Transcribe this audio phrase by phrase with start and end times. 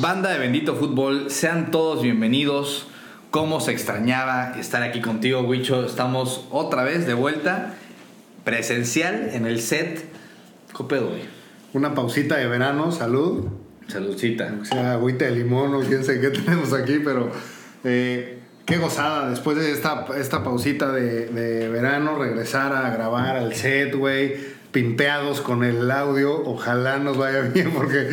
[0.00, 2.86] Banda de Bendito Fútbol, sean todos bienvenidos.
[3.32, 5.84] Cómo se extrañaba estar aquí contigo, Wicho.
[5.84, 7.74] Estamos otra vez de vuelta,
[8.44, 10.04] presencial en el set.
[10.76, 11.22] ¿Qué pedo, güey?
[11.72, 13.48] Una pausita de verano, salud.
[13.88, 14.54] Saludcita.
[14.62, 17.32] O sea, agüita de limón o quién sé qué tenemos aquí, pero
[17.82, 23.52] eh, qué gozada después de esta, esta pausita de, de verano, regresar a grabar al
[23.56, 24.36] set, güey,
[24.70, 26.40] pimpeados con el audio.
[26.44, 28.10] Ojalá nos vaya bien porque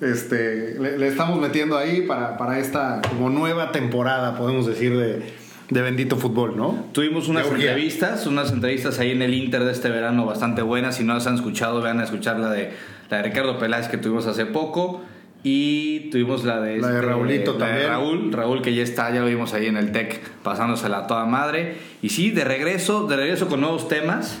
[0.00, 5.22] este, le, le estamos metiendo ahí para, para esta como nueva temporada, podemos decir, de,
[5.70, 6.86] de Bendito Fútbol, ¿no?
[6.92, 10.96] Tuvimos unas De entrevistas, unas entrevistas ahí en el Inter de este verano bastante buenas.
[10.96, 12.72] Si no las han escuchado, vean a escuchar la de,
[13.10, 15.02] la de Ricardo Peláez que tuvimos hace poco.
[15.46, 17.88] Y tuvimos la de, La de Raulito la de también.
[17.90, 21.26] Raúl, Raúl que ya está, ya lo vimos ahí en el TEC pasándosela a toda
[21.26, 21.76] madre.
[22.00, 24.40] Y sí, de regreso, de regreso con nuevos temas.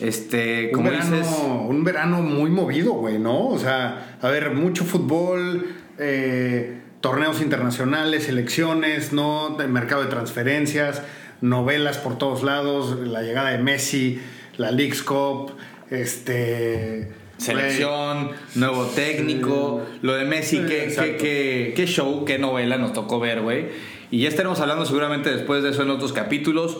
[0.00, 1.36] Este, Un como verano, dices,
[1.68, 3.48] un verano muy movido, güey, ¿no?
[3.48, 5.66] O sea, a ver, mucho fútbol,
[5.98, 9.60] eh, torneos internacionales, elecciones, ¿no?
[9.60, 11.02] El mercado de transferencias,
[11.40, 14.20] novelas por todos lados, la llegada de Messi,
[14.56, 15.52] la Leagues Cup,
[15.90, 17.12] este...
[17.36, 22.92] selección, nuevo técnico, lo de Messi, Sí, qué, qué, qué- qué show, qué novela nos
[22.92, 23.66] tocó ver, güey.
[24.10, 26.78] Y ya estaremos hablando seguramente después de eso en otros capítulos.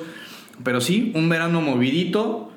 [0.65, 2.52] Pero sí, un verano movidito.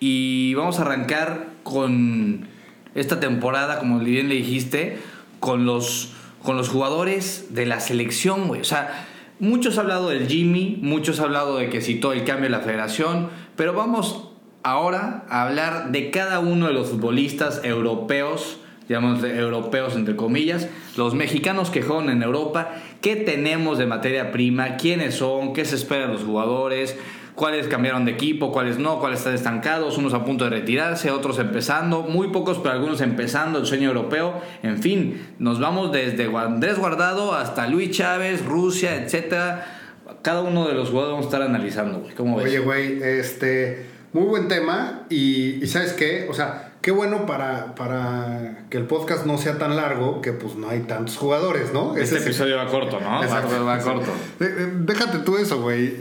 [0.00, 2.48] Y vamos a arrancar con
[2.94, 4.98] esta temporada, como bien le dijiste,
[5.40, 6.12] con los,
[6.42, 8.60] con los jugadores de la selección, güey.
[8.60, 9.06] O sea,
[9.38, 12.60] muchos han hablado del Jimmy, muchos han hablado de que citó el cambio de la
[12.60, 14.28] federación, pero vamos
[14.62, 21.14] ahora a hablar de cada uno de los futbolistas europeos, digamos europeos entre comillas, los
[21.14, 22.70] mexicanos que juegan en Europa,
[23.00, 26.96] qué tenemos de materia prima, quiénes son, qué se espera de los jugadores,
[27.38, 31.38] cuáles cambiaron de equipo, cuáles no, cuáles están estancados, unos a punto de retirarse, otros
[31.38, 34.34] empezando, muy pocos, pero algunos empezando el sueño europeo.
[34.62, 39.64] En fin, nos vamos desde Andrés Guardado hasta Luis Chávez, Rusia, etcétera.
[40.22, 42.14] Cada uno de los jugadores vamos a estar analizando, güey.
[42.14, 42.46] ¿Cómo ves?
[42.46, 46.26] Oye, güey, este, muy buen tema y, y ¿sabes qué?
[46.28, 50.56] O sea, qué bueno para, para que el podcast no sea tan largo que pues
[50.56, 51.90] no hay tantos jugadores, ¿no?
[51.92, 53.10] este Ese es- episodio va corto, ¿no?
[53.10, 53.64] Va, Exacto.
[53.64, 54.10] va corto.
[54.40, 55.94] Eh, eh, Déjate tú eso, güey.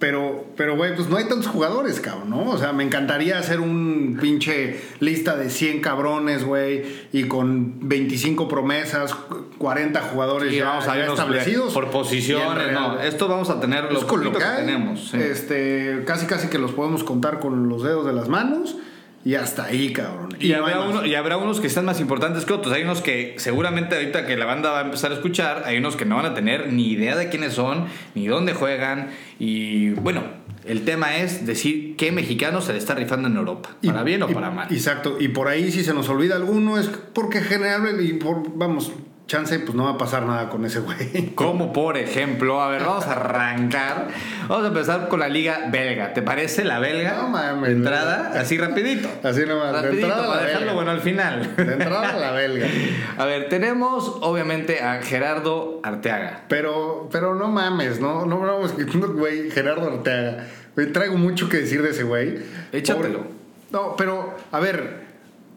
[0.00, 2.48] Pero, pero, güey, pues no hay tantos jugadores, cabrón, ¿no?
[2.48, 8.48] O sea, me encantaría hacer un pinche lista de 100 cabrones, güey, y con 25
[8.48, 9.14] promesas,
[9.58, 11.74] 40 jugadores ya, vamos a ya establecidos.
[11.74, 12.98] por posiciones, no.
[12.98, 15.10] Esto vamos a tener pues lo que tenemos.
[15.10, 15.18] sí.
[15.18, 18.76] este, casi casi que los podemos contar con los dedos de las manos
[19.24, 20.30] y hasta ahí, cabrón.
[20.40, 22.72] Y, habrá uno- y habrá unos que están más importantes que otros.
[22.74, 25.96] Hay unos que seguramente ahorita que la banda va a empezar a escuchar, hay unos
[25.96, 29.10] que no van a tener ni idea de quiénes son, ni dónde juegan.
[29.38, 30.22] Y bueno,
[30.66, 34.22] el tema es decir qué mexicano se le está rifando en Europa, Y- para bien
[34.22, 34.68] o para mal.
[34.72, 35.16] Exacto.
[35.20, 38.92] Y por ahí, si se nos olvida alguno, es porque generalmente, y por, vamos,
[39.30, 41.30] chance, pues no va a pasar nada con ese güey.
[41.36, 44.08] Como por ejemplo, a ver, vamos a arrancar.
[44.48, 46.12] Vamos a empezar con la liga belga.
[46.12, 47.14] ¿Te parece la belga?
[47.14, 49.08] No mames, De entrada, así rapidito.
[49.22, 50.72] Así nomás, de Rapidito, para la dejarlo belga.
[50.74, 51.54] bueno al final.
[51.56, 52.66] De entrada la belga.
[53.18, 56.42] A ver, tenemos obviamente a Gerardo Arteaga.
[56.48, 58.74] Pero, pero no mames, no, no vamos
[59.14, 60.46] güey, Gerardo Ortega.
[60.74, 62.38] Güey, traigo mucho que decir de ese güey.
[62.72, 63.18] Échatelo.
[63.20, 63.30] Por-
[63.70, 65.09] No, pero, a ver,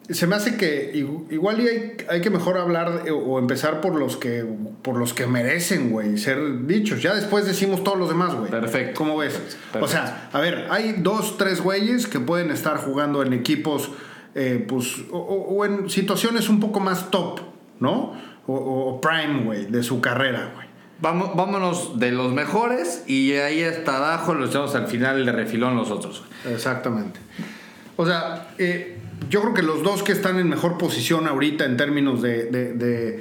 [0.09, 3.79] se me hace que igu- igual y hay, hay que mejor hablar de- o empezar
[3.81, 4.43] por los que
[4.81, 7.01] por los que merecen, güey, ser dichos.
[7.01, 8.51] Ya después decimos todos los demás, güey.
[8.51, 8.97] Perfecto.
[8.97, 9.33] ¿Cómo ves?
[9.33, 9.79] Perfecto.
[9.85, 13.91] O sea, a ver, hay dos, tres güeyes que pueden estar jugando en equipos,
[14.35, 17.39] eh, pues, o, o- o en situaciones un poco más top,
[17.79, 18.13] ¿no?
[18.45, 20.67] O, o prime, güey, de su carrera, güey.
[20.99, 25.75] Vamos, vámonos de los mejores y ahí hasta abajo los echamos al final de refilón
[25.77, 26.23] los otros.
[26.49, 27.19] Exactamente.
[27.95, 28.99] O sea, eh,
[29.29, 32.73] yo creo que los dos que están en mejor posición ahorita en términos de, de,
[32.73, 33.19] de,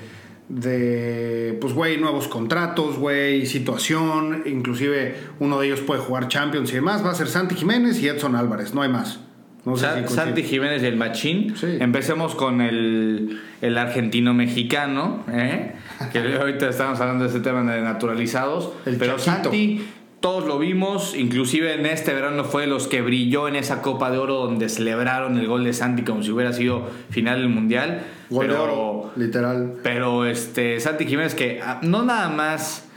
[0.49, 6.75] de, pues, güey, nuevos contratos, güey, situación, inclusive uno de ellos puede jugar Champions y
[6.75, 9.21] demás, va a ser Santi Jiménez y Edson Álvarez, no hay más.
[9.65, 10.17] No sé Sa- si coincide.
[10.25, 11.55] Santi Jiménez y el Machín.
[11.57, 11.77] Sí.
[11.79, 15.75] Empecemos con el, el argentino-mexicano, ¿eh?
[16.13, 18.73] que ahorita estamos hablando de ese tema de naturalizados.
[18.87, 19.51] El pero Chaquito.
[19.51, 19.87] Santi,
[20.23, 24.09] todos lo vimos, inclusive en este verano fue de los que brilló en esa Copa
[24.13, 28.05] de Oro donde celebraron el gol de Santi como si hubiera sido final del Mundial.
[28.31, 29.75] Gol de pero, oro, literal.
[29.83, 32.89] Pero este, Santi Jiménez que ah, no nada más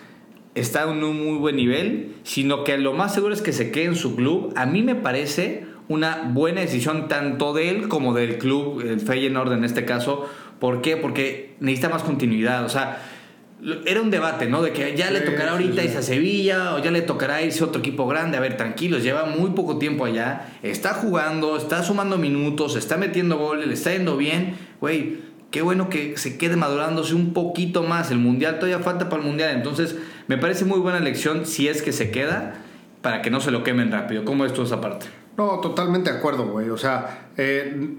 [0.53, 3.85] está en un muy buen nivel, sino que lo más seguro es que se quede
[3.85, 4.53] en su club.
[4.55, 9.51] A mí me parece una buena decisión tanto de él como del club, el Feyenoord
[9.53, 10.29] en este caso.
[10.59, 10.95] ¿Por qué?
[10.95, 12.63] Porque necesita más continuidad.
[12.65, 13.01] O sea,
[13.85, 14.61] era un debate, ¿no?
[14.61, 17.67] De que ya le tocará ahorita irse a Sevilla o ya le tocará irse a
[17.67, 18.37] otro equipo grande.
[18.37, 20.53] A ver, tranquilos, lleva muy poco tiempo allá.
[20.61, 24.55] Está jugando, está sumando minutos, está metiendo goles, le está yendo bien.
[24.81, 25.17] Güey,
[25.49, 28.11] qué bueno que se quede madurándose un poquito más.
[28.11, 29.95] El mundial todavía falta para el mundial, entonces
[30.27, 32.61] me parece muy buena elección si es que se queda
[33.01, 34.25] para que no se lo quemen rápido.
[34.25, 35.07] ¿Cómo es tú esa parte?
[35.37, 36.69] No, totalmente de acuerdo, güey.
[36.69, 37.95] O sea, eh,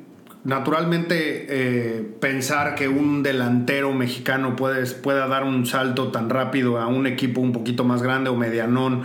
[0.47, 7.09] naturalmente eh, pensar que un delantero mexicano pueda dar un salto tan rápido a un
[7.09, 9.03] equipo un poquito más grande o medianón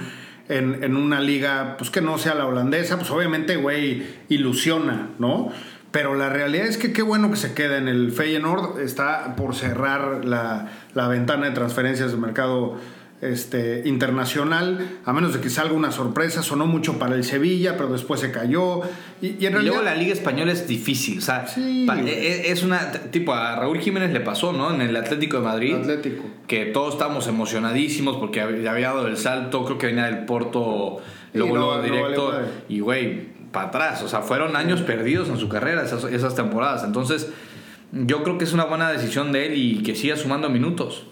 [0.49, 5.49] en, en una liga, pues que no sea la holandesa, pues obviamente, güey, ilusiona, ¿no?
[5.91, 8.79] Pero la realidad es que qué bueno que se queda en el Feyenoord.
[8.79, 12.77] Está por cerrar la, la ventana de transferencias del mercado
[13.21, 16.41] este, internacional, a menos de que salga una sorpresa.
[16.41, 18.81] Sonó mucho para el Sevilla, pero después se cayó.
[19.21, 21.19] Y, en realidad, luego la Liga Española es difícil.
[21.19, 22.91] O sea, e, e, es una.
[22.91, 24.73] Tipo, a Raúl Jiménez le pasó, ¿no?
[24.73, 25.75] En el Atlético de Madrid.
[25.75, 26.23] Atlético.
[26.47, 29.65] Que todos estábamos emocionadísimos porque había dado el salto.
[29.65, 30.97] Creo que venía del Porto,
[31.33, 32.33] luego, directo.
[32.67, 34.01] y, güey para atrás.
[34.01, 36.83] O sea, fueron años perdidos en su carrera esas, esas temporadas.
[36.83, 37.29] Entonces,
[37.91, 41.05] yo creo que es una buena decisión de él y que siga sumando minutos.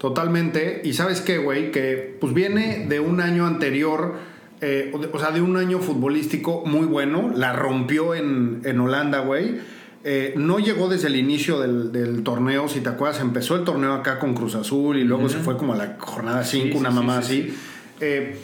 [0.00, 0.80] Totalmente.
[0.82, 4.14] Y sabes qué, güey, que pues viene de un año anterior,
[4.62, 7.30] eh, o sea, de un año futbolístico muy bueno.
[7.36, 9.58] La rompió en, en Holanda, güey.
[10.02, 14.18] Eh, no llegó desde el inicio del, torneo, si te acuerdas, empezó el torneo acá
[14.18, 17.54] con Cruz Azul y luego se fue como a la jornada 5, una mamá así.
[18.00, 18.38] Eh,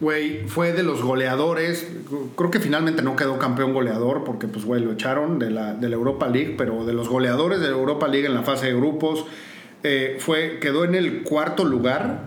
[0.00, 1.88] Güey, fue de los goleadores.
[2.36, 5.88] Creo que finalmente no quedó campeón goleador porque, pues, güey, lo echaron de la, de
[5.88, 8.74] la Europa League, pero de los goleadores de la Europa League en la fase de
[8.74, 9.24] grupos,
[9.82, 12.22] eh, fue, quedó en el cuarto lugar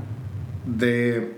[0.65, 1.33] de,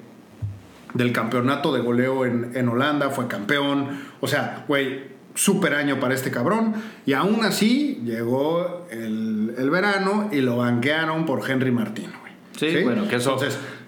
[0.94, 4.01] del campeonato de goleo en, Holanda, fue campeón.
[4.21, 5.04] O sea, güey,
[5.36, 6.75] súper año para este cabrón.
[7.06, 12.12] Y aún así llegó el, el verano y lo banquearon por Henry Martín.
[12.57, 13.38] Sí, bueno, que eso,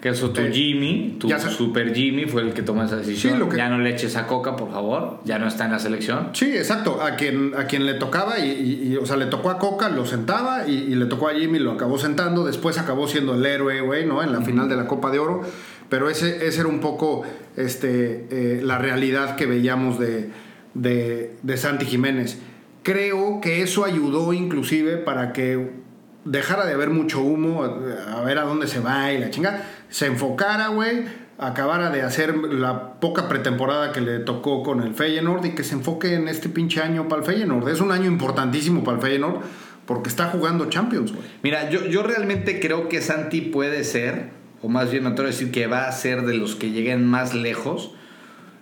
[0.06, 3.50] que eso tu Jimmy, tu super Jimmy fue el que tomó esa decisión.
[3.56, 6.30] Ya no le eches a Coca, por favor, ya no está en la selección.
[6.32, 9.88] Sí, exacto, a quien, a quien le tocaba, y, o sea, le tocó a Coca,
[9.88, 13.80] lo sentaba, y, le tocó a Jimmy, lo acabó sentando, después acabó siendo el héroe,
[13.80, 14.22] güey, ¿no?
[14.22, 15.40] En la final de la Copa de Oro,
[15.88, 17.24] pero ese, ese era un poco
[17.56, 20.30] este, eh, la realidad que veíamos de,
[20.74, 22.38] de, de Santi Jiménez.
[22.84, 25.84] Creo que eso ayudó inclusive para que
[26.26, 30.06] dejara de haber mucho humo, a ver a dónde se va y la chinga, se
[30.06, 31.04] enfocara, güey,
[31.38, 35.74] acabara de hacer la poca pretemporada que le tocó con el Feyenoord y que se
[35.74, 37.68] enfoque en este pinche año para el Feyenoord.
[37.68, 39.40] Es un año importantísimo para el Feyenoord
[39.86, 41.24] porque está jugando Champions, güey.
[41.42, 44.30] Mira, yo, yo realmente creo que Santi puede ser,
[44.62, 47.06] o más bien me atrevo a decir que va a ser de los que lleguen
[47.06, 47.92] más lejos.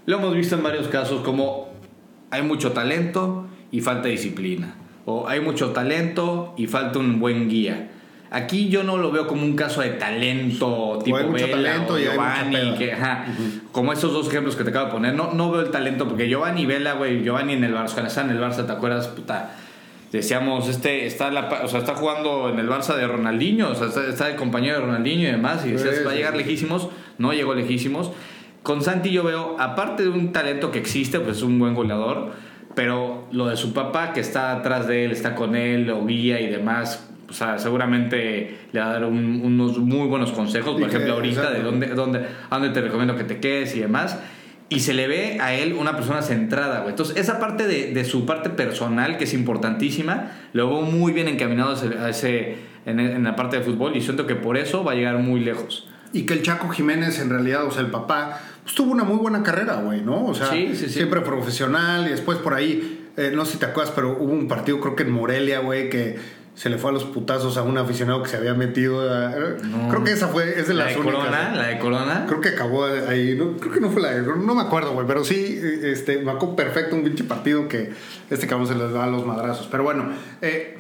[0.07, 1.73] Lo hemos visto en varios casos como
[2.31, 7.91] hay mucho talento y falta disciplina o hay mucho talento y falta un buen guía.
[8.35, 12.03] Aquí yo no lo veo como un caso de talento tipo hay mucho talento y
[12.03, 12.93] Giovanni, que,
[13.71, 15.15] como esos dos ejemplos que te acabo de poner.
[15.15, 18.23] No, no veo el talento porque Giovanni Vela, güey, Giovanni en el Barça, cuando está
[18.23, 19.07] en el Barça, ¿te acuerdas?
[19.07, 19.53] Puta,
[20.11, 23.87] decíamos, este está, la, o sea, está jugando en el Barça de Ronaldinho, o sea,
[23.87, 26.89] está, está el compañero de Ronaldinho y demás, y decías, va a llegar lejísimos,
[27.19, 28.11] no llegó lejísimos.
[28.65, 32.33] Con Santi yo veo, aparte de un talento que existe, pues es un buen goleador,
[32.75, 36.41] pero lo de su papá que está atrás de él, está con él, lo guía
[36.41, 41.15] y demás, o sea, seguramente le va a dar unos muy buenos consejos, por ejemplo,
[41.15, 44.19] ahorita de dónde, dónde, a dónde te recomiendo que te quedes y demás.
[44.69, 46.91] Y se le ve a él una persona centrada, güey.
[46.91, 51.29] Entonces, esa parte de, de, su parte personal, que es importantísima, lo veo muy bien
[51.29, 52.57] encaminado a ese,
[52.87, 55.41] en, en la parte de fútbol y siento que por eso va a llegar muy
[55.41, 55.89] lejos.
[56.13, 59.17] Y que el Chaco Jiménez, en realidad, o sea, el papá, pues tuvo una muy
[59.17, 60.25] buena carrera, güey, ¿no?
[60.27, 64.17] O sea, siempre profesional y después por ahí, eh, no sé si te acuerdas, pero
[64.19, 66.17] hubo un partido, creo que en Morelia, güey, que
[66.55, 69.03] se le fue a los putazos a un aficionado que se había metido.
[69.91, 71.55] Creo que esa fue, es de las ¿La de Corona?
[71.55, 72.25] ¿La de Corona?
[72.29, 73.37] Creo que acabó ahí.
[73.37, 75.07] creo que no fue la de No me acuerdo, güey.
[75.07, 77.93] Pero sí, este, me acuerdo perfecto un pinche partido que
[78.31, 79.67] este cabrón se les da a los madrazos.
[79.69, 80.11] Pero bueno,
[80.43, 80.79] eh,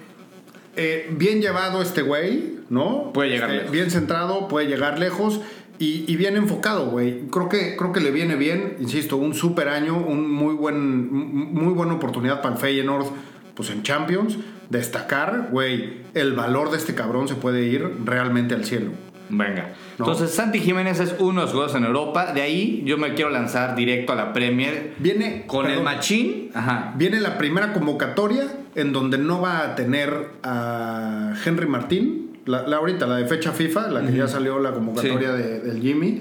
[0.77, 3.13] eh, bien llevado este güey, ¿no?
[3.13, 3.73] Puede llegar este, lejos.
[3.73, 5.41] Bien centrado, puede llegar lejos.
[5.77, 7.27] Y, bien enfocado, güey.
[7.33, 11.75] Creo que, creo que le viene bien, insisto, un super año, un muy buen, muy
[11.75, 13.07] buena oportunidad para el Feyenoord,
[13.55, 14.39] pues en Champions,
[14.71, 18.91] destacar, güey, el valor de este cabrón se puede ir realmente al cielo.
[19.31, 19.73] Venga.
[19.99, 22.33] Entonces, Santi Jiménez es uno de los jugadores en Europa.
[22.33, 24.95] De ahí yo me quiero lanzar directo a la Premier.
[24.99, 25.45] Viene.
[25.47, 26.51] Con el Machín.
[26.53, 26.93] Ajá.
[26.97, 33.07] Viene la primera convocatoria en donde no va a tener a Henry Martín la, ahorita,
[33.07, 36.21] la de fecha FIFA, la que ya salió la convocatoria de, del Jimmy,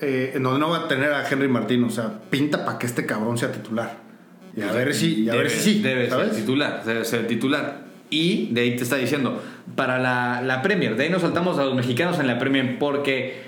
[0.00, 2.86] eh, en donde no va a tener a Henry Martín, o sea, pinta para que
[2.86, 4.07] este cabrón sea titular.
[4.56, 5.78] Y a ver si, a ver si sí.
[5.80, 7.88] Debe ser titular, debe ser titular.
[8.10, 9.42] Y de ahí te está diciendo,
[9.76, 13.42] para la, la Premier, de ahí nos saltamos a los mexicanos en la Premier porque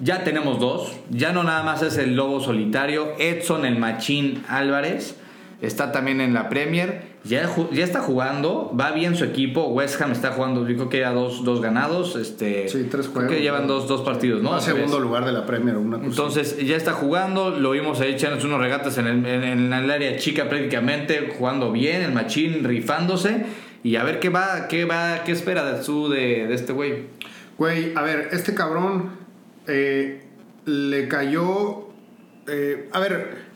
[0.00, 5.16] ya tenemos dos, ya no nada más es el lobo solitario, Edson el Machín Álvarez
[5.60, 10.12] está también en la Premier, ya, ya está jugando, va bien su equipo, West Ham
[10.12, 13.32] está jugando, yo creo que ya dos, dos ganados, este, Sí, tres creo juegos.
[13.32, 14.54] que llevan dos, dos partidos, ¿no?
[14.54, 15.98] A segundo lugar de la Premier, una.
[15.98, 19.90] Entonces ya está jugando, lo vimos ahí echándose unos regates en el, en, en el
[19.90, 23.44] área chica prácticamente, jugando bien, el machín rifándose
[23.82, 27.04] y a ver qué va, qué va, qué espera de su de, de este güey.
[27.58, 29.10] Güey, a ver, este cabrón
[29.66, 30.22] eh,
[30.64, 31.88] le cayó.
[32.48, 33.49] eh, a ver,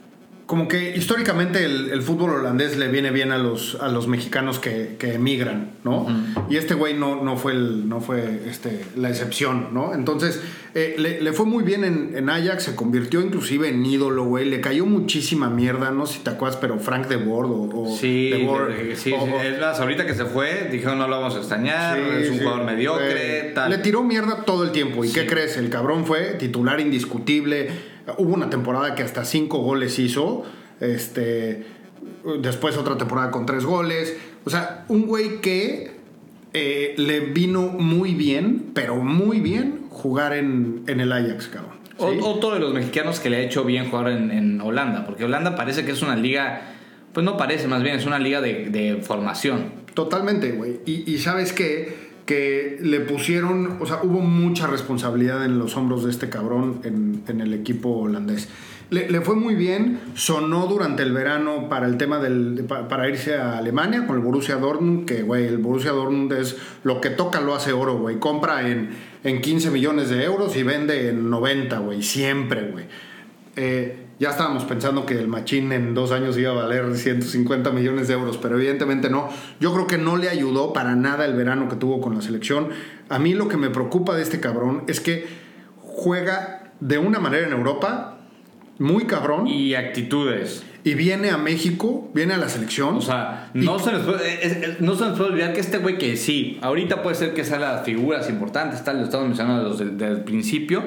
[0.47, 4.59] como que históricamente el, el fútbol holandés le viene bien a los, a los mexicanos
[4.59, 6.07] que, que emigran, ¿no?
[6.51, 9.95] Y este güey no, no fue, el, no fue este, la excepción, ¿no?
[9.95, 10.43] Entonces,
[10.75, 14.45] eh, le, le fue muy bien en, en Ajax, se convirtió inclusive en ídolo, güey.
[14.45, 17.97] Le cayó muchísima mierda, no sé si te acuerdas, pero Frank de Boer o, o
[17.97, 21.09] Sí, De Boer, sí, o- sí, o- es más, ahorita que se fue, dijeron no
[21.09, 23.71] lo vamos a extrañar, Sí, es un jugador mediocre, Eh, tal.
[23.71, 25.05] Le tiró mierda todo el tiempo.
[25.07, 25.57] ¿Y qué crees?
[25.57, 27.94] El cabrón fue titular indiscutible.
[28.19, 30.45] Hubo una temporada que hasta cinco goles hizo.
[30.81, 31.67] Este.
[32.41, 34.17] Después otra temporada con tres goles.
[34.45, 35.93] O sea, un güey que
[36.53, 41.75] eh, le vino muy bien, pero muy bien, jugar en, en el Ajax, cabrón.
[41.97, 45.55] Otro de los mexicanos que le ha hecho bien jugar en, en Holanda, porque Holanda
[45.55, 46.63] parece que es una liga,
[47.13, 49.73] pues no parece, más bien es una liga de, de formación.
[49.95, 50.81] Totalmente, güey.
[50.85, 52.04] Y, y sabes qué?
[52.27, 57.41] Que le pusieron, o sea, hubo mucha responsabilidad en los hombros de este cabrón en,
[57.41, 58.49] el equipo holandés.
[58.91, 62.89] Le, le fue muy bien, sonó durante el verano para el tema del, de- pa-
[62.89, 67.01] para irse a Alemania con el Borussia Dortmund, que, güey, el Borussia Dortmund es lo
[67.01, 68.19] que toca lo hace oro, güey.
[68.19, 68.91] Compra en,
[69.23, 72.85] en 15 millones de euros y vende en 90, güey, siempre, güey.
[73.57, 78.09] Eh, ya estábamos pensando que el machín en dos años iba a valer 150 millones
[78.09, 79.29] de euros, pero evidentemente no.
[79.61, 82.69] Yo creo que no le ayudó para nada el verano que tuvo con la selección.
[83.09, 85.27] A mí lo que me preocupa de este cabrón es que
[85.81, 88.15] juega de una manera en Europa
[88.79, 90.65] muy cabrón y, Y actitudes.
[90.83, 92.97] viene a México, viene a la selección.
[92.97, 96.17] O sea, no se, nos puede, no se nos puede olvidar que este güey que
[96.17, 100.25] sí, ahorita puede ser que sea las figuras importantes, tal, lo estamos mencionando desde el
[100.25, 100.83] principio,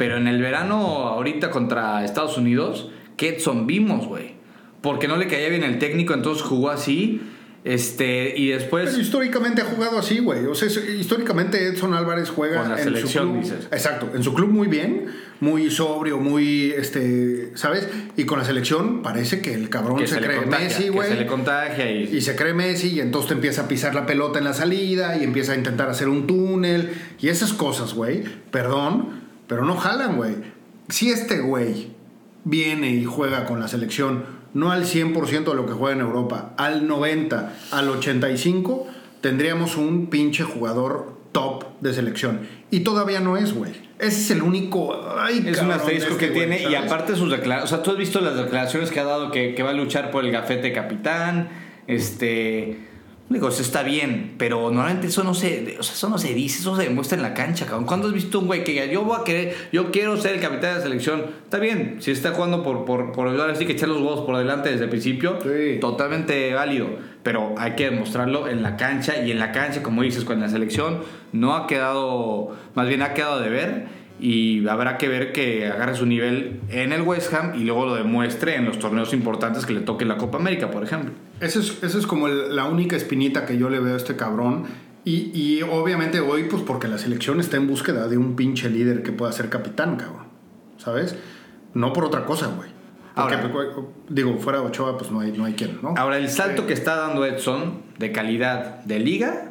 [0.00, 0.76] pero en el verano,
[1.08, 2.88] ahorita contra Estados Unidos,
[3.18, 4.32] ¿qué Edson vimos, güey?
[4.80, 7.20] Porque no le caía bien el técnico, entonces jugó así,
[7.64, 8.88] este, y después...
[8.88, 10.46] Pero históricamente ha jugado así, güey.
[10.46, 13.42] O sea, históricamente Edson Álvarez juega Con la en selección, su club.
[13.42, 13.68] dices.
[13.70, 15.04] Exacto, en su club muy bien,
[15.40, 17.86] muy sobrio, muy este, ¿sabes?
[18.16, 21.10] Y con la selección parece que el cabrón que se, se, cree contagia, Messi, güey.
[21.10, 22.04] se le contagia y...
[22.04, 25.18] Y se cree Messi y entonces te empieza a pisar la pelota en la salida
[25.18, 26.88] y empieza a intentar hacer un túnel
[27.20, 28.24] y esas cosas, güey.
[28.50, 29.19] Perdón,
[29.50, 30.36] pero no jalan, güey.
[30.90, 31.88] Si este güey
[32.44, 36.54] viene y juega con la selección no al 100% de lo que juega en Europa,
[36.56, 38.86] al 90, al 85,
[39.20, 42.42] tendríamos un pinche jugador top de selección.
[42.70, 43.72] Y todavía no es, güey.
[43.98, 44.96] Ese es el único...
[45.18, 47.90] ay, Es un asterisco que este güey, tiene y aparte sus declaraciones, o sea, tú
[47.90, 50.72] has visto las declaraciones que ha dado que, que va a luchar por el gafete
[50.72, 51.48] capitán,
[51.88, 52.78] este,
[53.36, 56.58] digo, eso está bien, pero normalmente eso no se, o sea, eso no se dice,
[56.60, 57.86] eso se demuestra en la cancha, cabrón.
[57.86, 60.40] ¿Cuándo has visto un güey que diga, yo voy a querer, yo quiero ser el
[60.40, 61.26] capitán de la selección?
[61.44, 64.36] Está bien, si está jugando por, por, por ahora sí que echar los huevos por
[64.36, 65.78] delante desde el principio, Sí.
[65.80, 66.88] totalmente válido,
[67.22, 70.48] pero hay que demostrarlo en la cancha y en la cancha, como dices, con la
[70.48, 75.66] selección no ha quedado, más bien ha quedado de ver y habrá que ver que
[75.66, 79.66] agarre su nivel en el West Ham y luego lo demuestre en los torneos importantes
[79.66, 81.12] que le toque la Copa América, por ejemplo.
[81.40, 84.16] Esa es, esa es como el- la única espinita que yo le veo a este
[84.16, 84.64] cabrón.
[85.04, 89.02] Y, y obviamente hoy, pues porque la selección está en búsqueda de un pinche líder
[89.02, 90.26] que pueda ser capitán, cabrón.
[90.76, 91.16] ¿Sabes?
[91.74, 92.68] No por otra cosa, güey.
[93.14, 93.68] Porque, Ahora- pues,
[94.08, 95.94] digo, fuera de Ochoa, pues no hay, no hay quien, ¿no?
[95.96, 99.49] Ahora, el salto que está dando Edson de calidad de liga,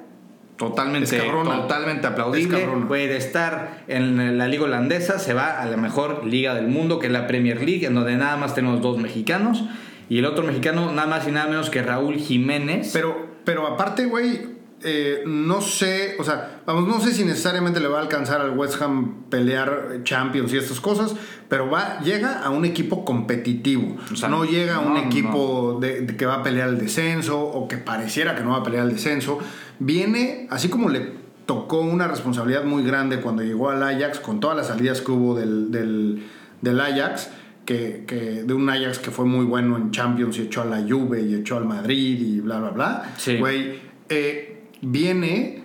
[0.59, 1.55] totalmente, Es cabrona.
[1.61, 2.67] totalmente aplaudible.
[2.87, 7.07] Puede estar en la liga holandesa, se va a la mejor liga del mundo, que
[7.07, 9.63] es la Premier League, en donde nada más tenemos dos mexicanos.
[10.09, 12.91] Y el otro mexicano, nada más y nada menos que Raúl Jiménez.
[12.93, 17.87] Pero, pero aparte, güey, eh, no sé, o sea, vamos, no sé si necesariamente le
[17.87, 21.15] va a alcanzar al West Ham pelear Champions y estas cosas,
[21.49, 23.97] pero va, llega a un equipo competitivo.
[24.11, 26.77] O sea, no llega a un no, equipo de, de que va a pelear el
[26.79, 29.39] descenso o que pareciera que no va a pelear el descenso.
[29.79, 31.11] Viene, así como le
[31.45, 35.35] tocó una responsabilidad muy grande cuando llegó al Ajax, con todas las salidas que hubo
[35.35, 36.23] del, del,
[36.61, 37.29] del Ajax,
[37.65, 40.77] que, que- de un Ajax que fue muy bueno en Champions y echó a la
[40.87, 43.13] Juve y echó al Madrid y bla, bla, bla.
[43.17, 43.37] Sí.
[43.37, 45.63] Güey, eh, viene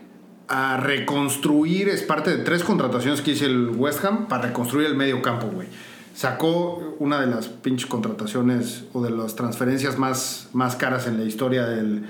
[0.49, 4.95] a reconstruir, es parte de tres contrataciones que hizo el West Ham para reconstruir el
[4.95, 5.69] medio campo, güey.
[6.15, 11.25] Sacó una de las pinches contrataciones o de las transferencias más, más caras en la
[11.25, 12.05] historia del,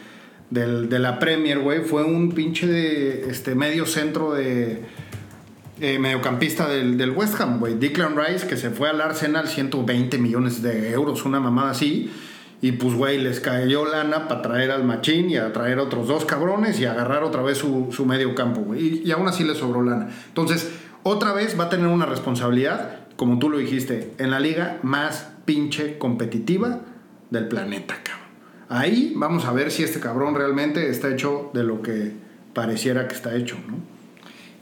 [0.51, 1.81] del- de la Premier, güey.
[1.85, 4.83] Fue un pinche de, este, medio centro de
[5.81, 7.79] eh, mediocampista del, del West Ham, güey.
[7.79, 12.11] Declan Rice, que se fue al Arsenal 120 millones de euros, una mamada así.
[12.65, 16.25] Y pues, güey, les cayó lana para traer al machín y a traer otros dos
[16.25, 18.81] cabrones y agarrar otra vez su, su medio campo, güey.
[18.81, 20.09] Y, y aún así le sobró lana.
[20.29, 24.79] Entonces, otra vez va a tener una responsabilidad, como tú lo dijiste, en la liga
[24.83, 26.81] más pinche competitiva
[27.29, 28.29] del planeta, cabrón.
[28.71, 32.13] Ahí vamos a ver si este cabrón realmente está hecho de lo que
[32.55, 33.77] pareciera que está hecho, ¿no?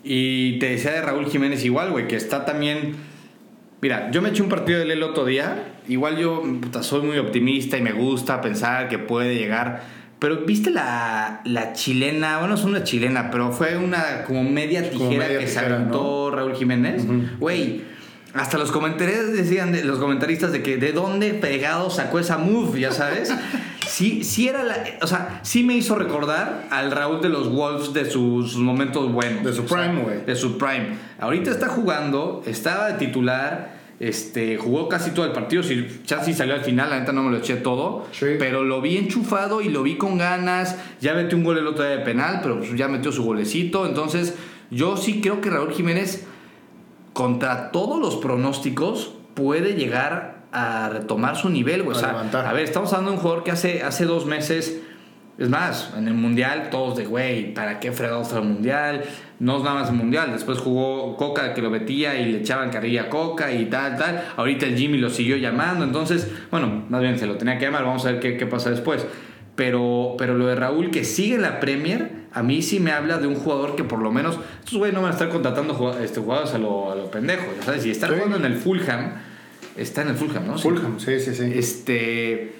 [0.02, 3.11] Y te decía de Raúl Jiménez igual, güey, que está también...
[3.82, 5.74] Mira, yo me eché un partido de él el otro día.
[5.88, 9.82] Igual yo puta, soy muy optimista y me gusta pensar que puede llegar.
[10.20, 15.08] Pero viste la, la chilena, bueno, es una chilena, pero fue una como media Como
[15.08, 17.04] tijera media que se tijera, aventó Raúl Jiménez.
[17.40, 17.82] Güey,
[18.34, 22.80] hasta los comentarios decían, de, los comentaristas, de que de dónde pegado sacó esa move,
[22.80, 23.32] ya sabes.
[23.88, 24.84] Sí, sí era la.
[25.02, 29.44] O sea, sí me hizo recordar al Raúl de los Wolves de sus, momentos buenos.
[29.44, 30.24] De su prime, güey.
[30.24, 30.96] de su prime.
[31.20, 35.62] Ahorita está jugando, estaba de titular, este, jugó casi todo el partido.
[35.62, 38.06] Si Chelsea salió al final, la neta no me lo eché todo.
[38.12, 38.26] Sí.
[38.38, 40.76] Pero lo vi enchufado y lo vi con ganas.
[41.02, 43.84] Ya metió un gol el otro día de penal, pero pues ya metió su golecito.
[43.84, 44.34] Entonces,
[44.70, 46.24] yo sí creo que Raúl Jiménez,
[47.12, 51.96] contra todos los pronósticos, puede llegar a retomar su nivel, güey.
[51.96, 54.80] O A sea, a ver, estamos hablando de un jugador que hace, hace dos meses.
[55.38, 59.02] Es más, en el Mundial todos de, güey, ¿para qué fregados está el Mundial?
[59.38, 60.30] No es nada más el Mundial.
[60.30, 64.22] Después jugó Coca que lo metía y le echaban carrilla a Coca y tal, tal.
[64.36, 65.84] Ahorita el Jimmy lo siguió llamando.
[65.84, 67.84] Entonces, bueno, más bien se lo tenía que llamar.
[67.84, 69.06] Vamos a ver qué, qué pasa después.
[69.56, 73.18] Pero, pero lo de Raúl que sigue en la Premier, a mí sí me habla
[73.18, 74.38] de un jugador que por lo menos...
[74.64, 77.44] Estos güey no van a estar contratando jugad- este, jugadores a lo, a lo pendejo,
[77.58, 77.84] ya ¿sabes?
[77.86, 78.16] Y estar Sí.
[78.16, 79.12] jugando en el Fulham...
[79.76, 80.58] Está en el Fulham, ¿no?
[80.58, 81.50] Fulham, sí, sí, sí.
[81.54, 82.56] Este.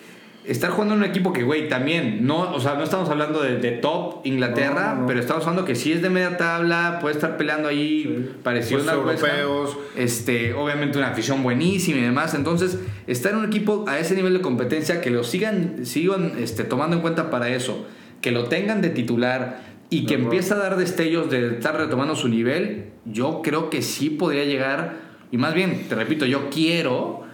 [0.46, 3.58] Estar jugando en un equipo que, güey, también, no, o sea, no estamos hablando de,
[3.58, 5.06] de top Inglaterra, No, no, no.
[5.06, 8.30] pero estamos hablando que sí es de media tabla, puede estar peleando ahí, Sí.
[8.42, 9.76] parecido a europeos.
[9.94, 12.34] Este, obviamente una afición buenísima y demás.
[12.34, 16.64] Entonces, estar en un equipo a ese nivel de competencia, que lo sigan, sigan este,
[16.64, 17.86] tomando en cuenta para eso,
[18.22, 22.28] que lo tengan de titular y que empiece a dar destellos de estar retomando su
[22.28, 24.96] nivel, yo creo que sí podría llegar,
[25.30, 27.24] y más bien, te repito, yo quiero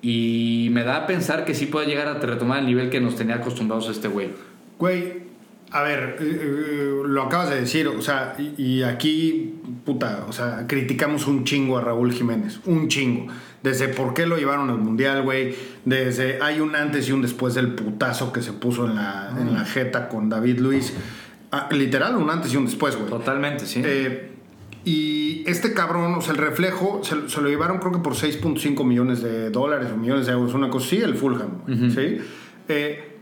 [0.00, 3.16] y me da a pensar que sí puede llegar a retomar el nivel que nos
[3.16, 4.28] tenía acostumbrados este güey.
[4.78, 5.24] Güey,
[5.72, 9.54] a ver, eh, eh, lo acabas de decir, o sea, y, y aquí,
[9.84, 13.26] puta, o sea, criticamos un chingo a Raúl Jiménez, un chingo.
[13.64, 15.56] Desde por qué lo llevaron al mundial, güey.
[15.86, 19.54] Desde hay un antes y un después del putazo que se puso en la, en
[19.54, 20.92] la jeta con David Luis.
[21.50, 23.08] Ah, literal, un antes y un después, güey.
[23.08, 23.80] Totalmente, sí.
[23.84, 24.30] Eh,
[24.84, 28.84] y este cabrón, o sea, el reflejo, se, se lo llevaron creo que por 6.5
[28.84, 32.18] millones de dólares o millones de euros, una cosa así, el Fulham, ¿sí?
[32.68, 33.16] Eh,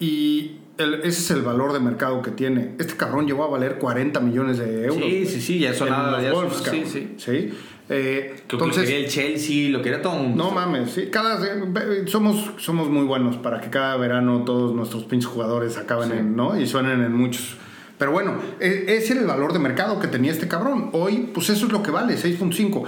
[0.00, 2.74] y el- ese es el valor de mercado que tiene.
[2.80, 5.04] Este cabrón llegó a valer 40 millones de euros.
[5.04, 6.18] Sí, sí, sí, ya sonaba,
[6.50, 7.52] sí, cabrón, sí.
[7.90, 10.44] Eh, que lo entonces, quería el Chelsea, lo quería todo el mundo.
[10.44, 15.04] no mames, sí, cada, ve- somos, somos muy buenos para que cada verano todos nuestros
[15.04, 16.16] pinches jugadores acaben Sí.
[16.18, 16.58] en, ¿no?
[16.58, 17.56] Y suenen en muchos.
[17.98, 20.88] Pero bueno, e- ese era el valor de mercado que tenía este cabrón.
[20.92, 22.84] Hoy, pues eso es lo que vale, 6.5.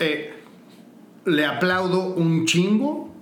[0.00, 0.34] Eh,
[1.24, 3.12] le aplaudo un chingo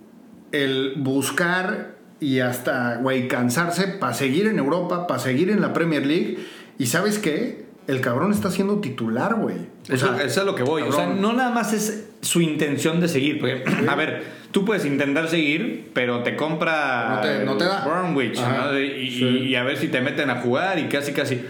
[0.51, 6.05] el buscar y hasta, güey, cansarse para seguir en Europa, para seguir en la Premier
[6.05, 6.39] League.
[6.79, 7.62] ¿Y sabes qué?
[7.89, 9.57] El cabrón está siendo titular, güey.
[9.89, 10.83] Eso, sea, eso es lo que voy.
[10.83, 13.41] O sea, no nada más es su intención de seguir.
[13.41, 17.85] Porque, a ver, tú puedes intentar seguir, pero te compra No te- no te da.
[17.85, 18.79] Bromwich, Ajá, ¿no?
[18.81, 19.25] Y, y- sí.
[19.25, 21.43] y a ver si te meten a jugar y casi, casi.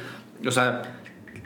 [0.47, 0.83] O sea,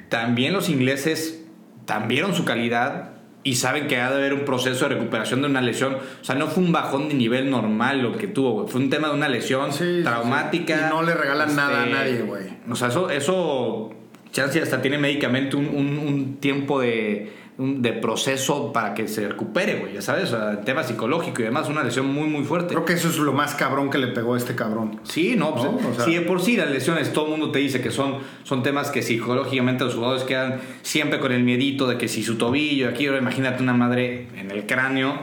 [0.09, 1.42] también los ingleses
[1.85, 3.11] también su calidad
[3.42, 5.94] y saben que ha de haber un proceso de recuperación de una lesión.
[5.94, 8.68] O sea, no fue un bajón de nivel normal lo que tuvo, güey.
[8.68, 10.87] Fue un tema de una lesión Sí, traumática.
[10.88, 12.44] Y no le regalan nada a nadie, güey.
[12.68, 13.90] O sea, eso, eso
[14.37, 19.27] chance hasta tiene médicamente un, un- un tiempo de, un- de proceso para que se
[19.27, 22.68] recupere, güey, ya sabes, o sea, tema psicológico y demás, una lesión muy, muy fuerte.
[22.75, 25.01] Creo que eso es lo más cabrón que le pegó a este cabrón.
[25.05, 25.77] Sí, no, pues, ¿No?
[25.90, 28.18] O sea- si de por sí las lesiones, todo el mundo te dice que son,
[28.44, 32.37] son temas que psicológicamente los jugadores quedan siempre con el miedito de que si su
[32.37, 35.14] tobillo, aquí ahora imagínate una madre en el cráneo,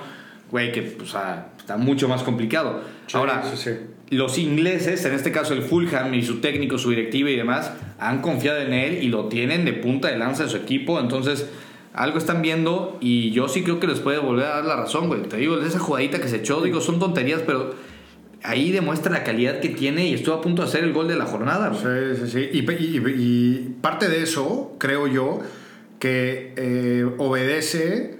[0.51, 2.81] güey, que o sea, está mucho más complicado.
[3.07, 3.71] Sí, ahora, sí, sí.
[4.13, 8.21] Los ingleses, en este caso el Fulham y su técnico, su directiva y demás, han
[8.21, 11.49] confiado en él y lo tienen de punta de lanza en su equipo, entonces
[11.93, 15.07] algo están viendo y yo sí creo que les puede volver a dar la razón,
[15.07, 15.21] güey.
[15.23, 17.75] Te digo, esa jugadita que se echó, digo, son tonterías, pero
[18.41, 21.15] ahí demuestra la calidad que tiene y estuvo a punto de hacer el gol de
[21.15, 21.69] la jornada.
[21.69, 22.15] güey.
[22.15, 22.49] Sí, sí, sí.
[22.51, 25.39] Y, y- y parte de eso, creo yo,
[25.99, 28.17] que eh, obedece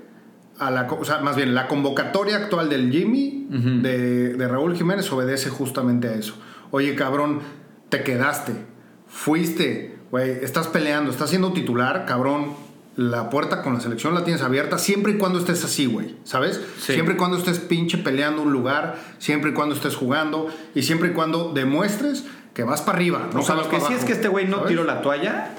[0.67, 0.91] a la...
[0.91, 6.07] O sea, más bien, la convocatoria actual del Jimmy, de, de Raúl Jiménez, obedece justamente
[6.07, 6.35] a eso.
[6.71, 7.41] Oye, cabrón,
[7.89, 8.53] te quedaste,
[9.07, 12.53] fuiste, güey, estás peleando, estás siendo titular, cabrón,
[12.95, 16.61] la puerta con la selección la tienes abierta siempre y cuando estés así, güey, ¿sabes?
[16.79, 16.93] Sí.
[16.93, 21.09] Siempre y cuando estés pinche peleando un lugar, siempre y cuando estés jugando y siempre
[21.09, 24.13] y cuando demuestres que vas para arriba, no o sea, lo que sí es que
[24.13, 24.69] este güey no ¿sabes?
[24.69, 25.55] tiró la toalla.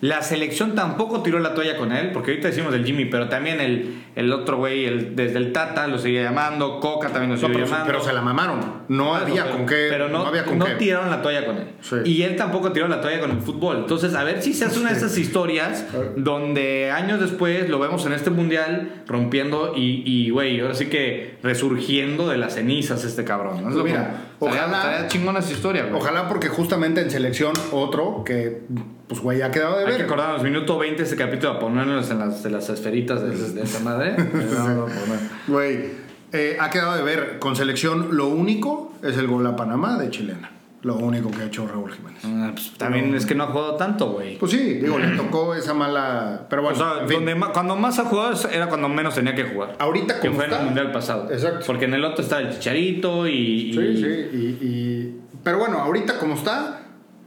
[0.00, 3.60] La selección tampoco tiró la toalla con él, porque ahorita decimos del Jimmy, pero también
[3.60, 7.40] el, el otro güey, el, desde el Tata lo seguía llamando, Coca también lo No,
[7.40, 7.86] seguía pero, llamando.
[7.86, 8.60] pero se la mamaron.
[8.88, 9.86] No Claro, había pero- con qué.
[9.90, 10.74] Pero no, había con no qué.
[10.76, 11.64] tiraron la toalla con él.
[11.80, 11.96] Sí.
[12.04, 13.78] Y él tampoco tiró la toalla con el fútbol.
[13.78, 15.84] Entonces, a ver si se hace una de esas historias
[16.16, 21.38] donde años después lo vemos en este mundial rompiendo y, y, güey, ahora sí que
[21.42, 23.62] resurgiendo de las cenizas este cabrón.
[23.62, 23.70] ¿no?
[23.70, 25.94] Es lo Mira, ojalá- estaría chingona esa historia, güey.
[26.00, 28.62] Ojalá porque justamente en selección otro que
[29.08, 29.96] pues güey ha quedado de Hay ver.
[29.96, 33.62] que acordarnos, minuto 20 este capítulo a ponernos en las, en las esferitas de, de
[33.62, 34.14] esa madre.
[35.46, 35.90] Güey,
[36.32, 40.10] eh, ha quedado de ver con selección lo único es el gol a Panamá de
[40.10, 40.50] chilena.
[40.82, 42.22] Lo único que ha hecho Raúl Jiménez.
[42.24, 44.38] Ah, pues, también es que no ha jugado tanto, güey.
[44.38, 46.46] Pues sí, digo, le tocó esa mala.
[46.48, 47.16] Pero O bueno, sea, en fin.
[47.16, 49.74] donde ma- cuando más ha jugado era cuando menos tenía que jugar.
[49.80, 50.60] ahorita Que como fue en está.
[50.60, 51.32] el mundial pasado.
[51.32, 51.64] Exacto.
[51.66, 53.32] Porque en el otro estaba el Chicharito y.
[53.32, 54.06] y- Sí, sí.
[54.32, 56.82] Y, y- Pero bueno, ahorita como está,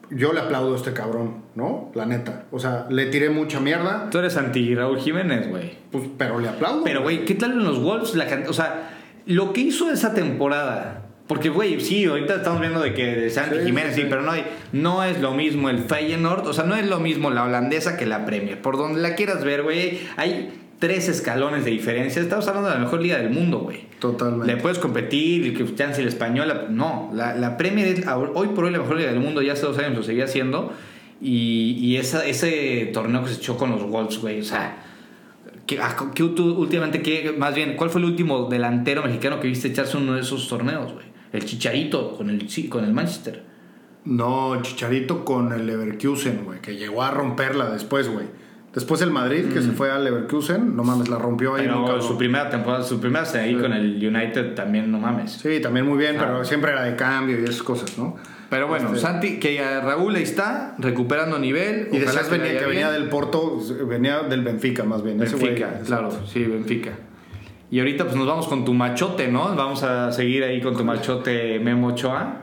[0.10, 1.92] yo le aplaudo a este cabrón, ¿no?
[1.94, 2.46] La neta.
[2.52, 5.74] O sea, le tiré mucha mierda, Tú eres anti Raúl Jiménez, güey.
[5.92, 6.84] pues, pero le aplaudo.
[6.86, 8.16] Pero, güey, ¿qué tal en los Wolves?
[8.16, 8.92] La can- o sea,
[9.26, 11.01] lo que hizo esa temporada.
[11.32, 14.08] Porque, güey, sí, ahorita estamos viendo de que de Santi Sí, Jiménez, sí, sí.
[14.10, 17.30] pero no, hay, no es lo mismo el Feyenoord, o sea, no es lo mismo
[17.30, 18.62] la holandesa que la Premier.
[18.62, 22.22] Por donde la quieras ver, güey, hay tres escalones de diferencia.
[22.22, 23.86] Estamos hablando de la mejor liga del mundo, güey.
[24.00, 24.46] Totalmente.
[24.46, 26.66] Le puedes competir, que chance el español.
[26.72, 29.66] No, la, la Premier es hoy por hoy la mejor liga del mundo, ya hace
[29.66, 30.74] dos años lo seguía haciendo.
[31.22, 34.84] Y, y esa, ese torneo que se echó con los Wolves, güey, o sea.
[35.66, 39.70] ¿qué, ah, tú últimamente, qué, más bien, ¿cuál fue el último delantero mexicano que viste
[39.70, 41.11] echarse uno de esos torneos, güey?
[41.34, 43.44] El Chicharito con el, sí, con el Manchester.
[44.06, 48.26] No, Chicharito con el Leverkusen, güey, que llegó a romperla después, güey.
[48.74, 51.64] Después el Madrid, que se fue al Leverkusen, no mames, la rompió ahí.
[51.68, 55.34] Pero su primera temporada, su primera ahí con el United también, no mames.
[55.34, 56.22] Sí, también muy bien, Ah.
[56.26, 58.16] pero siempre era de cambio y esas cosas, ¿no?
[58.50, 61.90] Pero bueno, Este- Santi, que Raúl ahí está, recuperando nivel.
[61.92, 63.02] Y le venía, que venía bien.
[63.02, 65.22] del Porto, venía del Benfica más bien.
[65.22, 65.48] ese güey.
[65.54, 66.92] Benfica, claro, sí, Benfica.
[67.72, 69.56] Y ahorita pues nos vamos con tu machote, ¿no?
[69.56, 72.38] Vamos a seguir ahí con tu machote Memo Ochoa,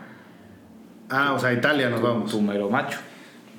[1.10, 2.30] Ah, o sea, Italia nos vamos.
[2.30, 2.98] tu mero macho.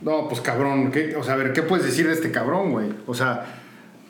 [0.01, 2.88] No, pues cabrón, ¿qué- o sea, a ver, ¿qué puedes decir de este cabrón, güey?
[3.08, 3.45] O sea,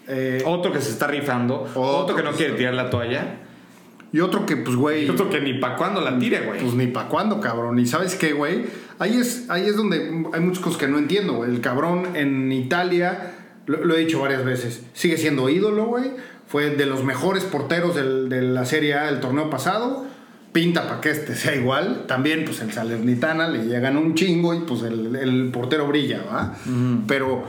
[0.08, 3.36] eh, Otro que se está rifando, otro, que no quiere tirar la toalla,
[4.12, 6.60] y otro que, pues, güey, y otro que ni pa' cuándo la tire, güey.
[6.62, 7.78] pues ni pa' cuándo, cabrón.
[7.80, 8.65] Y sabes qué, güey,
[9.00, 9.98] ahí es, ahí es donde
[10.34, 11.50] hay muchas cosas que no entiendo, güey.
[11.52, 13.34] El cabrón en Italia,
[13.67, 16.12] lo, lo he dicho varias veces, sigue siendo ídolo, güey.
[16.49, 20.05] Fue de los mejores porteros del- de la Serie A del torneo pasado.
[20.51, 22.05] Pinta para que este sea igual.
[22.07, 26.55] También, pues el Salernitana le llegan un chingo y pues el, el portero brilla, ¿va?
[27.07, 27.43] Pero,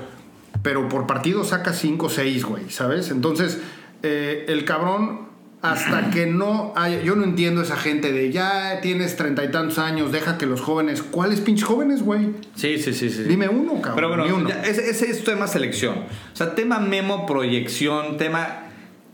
[0.63, 3.11] pero por partido saca 5 o 6, güey, ¿sabes?
[3.11, 3.59] Entonces,
[4.03, 5.31] eh, el cabrón,
[5.63, 7.01] hasta que no haya.
[7.01, 10.61] Yo no entiendo esa gente de ya tienes treinta y tantos años, deja que los
[10.61, 11.03] jóvenes.
[11.03, 12.33] ¿Cuáles pinches jóvenes, güey?
[12.55, 13.23] Sí, sí, sí, sí.
[13.23, 13.95] Dime uno, cabrón.
[13.97, 14.49] Pero bueno, ni uno.
[14.51, 15.95] ya, ese, ese es tema selección.
[16.35, 18.65] O sea, tema memo, proyección, tema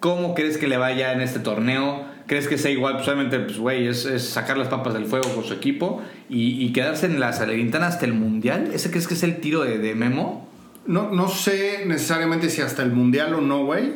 [0.07, 2.05] cómo crees que le vaya en este torneo.
[2.29, 2.95] ¿Crees que sea igual?
[2.95, 7.07] Pues obviamente, pues güey, es, sacar las papas del fuego con su equipo y, quedarse
[7.07, 8.71] en la Salernitana hasta el Mundial.
[8.73, 10.49] ¿Ese crees que es el tiro de, Memo?
[10.87, 13.95] No, no sé necesariamente si hasta el mundial o no, güey.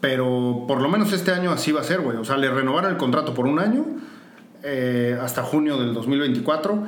[0.00, 2.16] Pero por lo menos este año así va a ser, güey.
[2.16, 3.84] O sea, le renovaron el contrato por un año.
[4.62, 6.82] eh, hasta junio del 2024.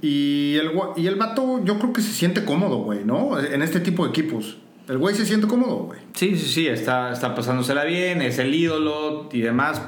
[0.00, 3.40] Y el, y el vato, yo creo que se siente cómodo, güey, ¿no?
[3.40, 4.58] En este tipo de equipos.
[4.88, 6.00] El güey se siente cómodo, güey.
[6.14, 9.82] Sí, sí, sí, está, está pasándosela bien, es el ídolo y demás.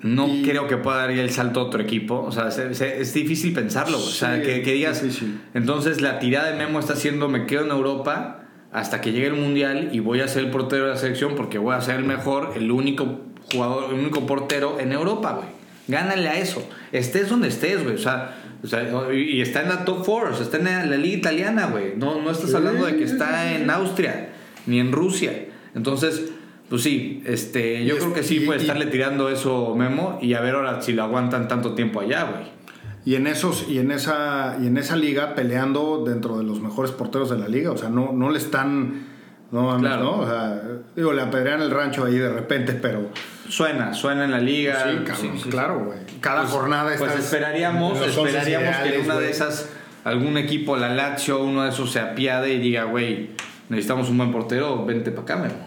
[0.00, 2.20] No Y- creo que pueda dar el salto a otro equipo.
[2.20, 3.96] O sea, se- se- es difícil pensarlo.
[3.98, 4.08] güey.
[4.08, 5.02] o sea, Sí, que, que digas.
[5.02, 5.40] difícil.
[5.54, 9.34] Entonces, la tirada de Memo está haciendo: me quedo en Europa hasta que llegue el
[9.34, 12.04] mundial y voy a ser el portero de la selección porque voy a ser el
[12.04, 13.20] mejor, el único
[13.52, 15.48] jugador, el único portero en Europa, güey.
[15.88, 16.66] Gánale a eso.
[16.92, 17.96] Estés donde estés, güey.
[17.96, 20.84] O sea, o sea, y está en la top 4, o sea, está en la,
[20.86, 21.94] la liga italiana, güey.
[21.96, 24.30] No, no estás hablando de que está en Austria
[24.66, 25.46] ni en Rusia.
[25.74, 26.30] Entonces,
[26.68, 30.40] pues sí, este, yo creo que sí puede y- estarle tirando eso Memo y a
[30.40, 32.58] ver ahora si lo aguantan tanto tiempo allá, güey.
[33.04, 36.90] Y en esos, y en esa, y en esa liga peleando dentro de los mejores
[36.90, 37.70] porteros de la liga.
[37.70, 39.06] O sea, no, no le están.
[39.50, 40.02] No, mames, Claro.
[40.02, 40.18] ¿no?
[40.18, 40.62] O sea,
[40.94, 43.08] digo, le apedrean el rancho ahí de repente, pero.
[43.48, 44.74] Suena, suena en la liga.
[44.84, 45.48] Sí, cabrón, Sí, sí, sí.
[45.48, 45.98] claro, güey.
[46.20, 49.30] Cada Pues- jornada Pues estás esperaríamos, esperaríamos que en una de güey.
[49.30, 49.70] esas,
[50.04, 53.30] algún equipo, la Lazio, uno de esos se apiade y diga, güey,
[53.70, 55.66] necesitamos un buen portero, vente para acá, Memo.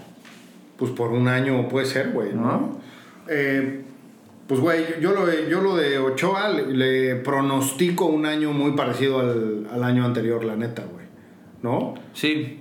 [0.78, 2.80] Pues por un año puede ser, güey, ¿no?
[3.28, 3.82] Eh,
[4.48, 8.74] pues, güey, yo lo, de- yo lo de Ochoa le, le pronostico un año muy
[8.74, 11.06] parecido al, al año anterior, la neta, güey.
[11.64, 11.96] ¿No?
[12.14, 12.61] Sí.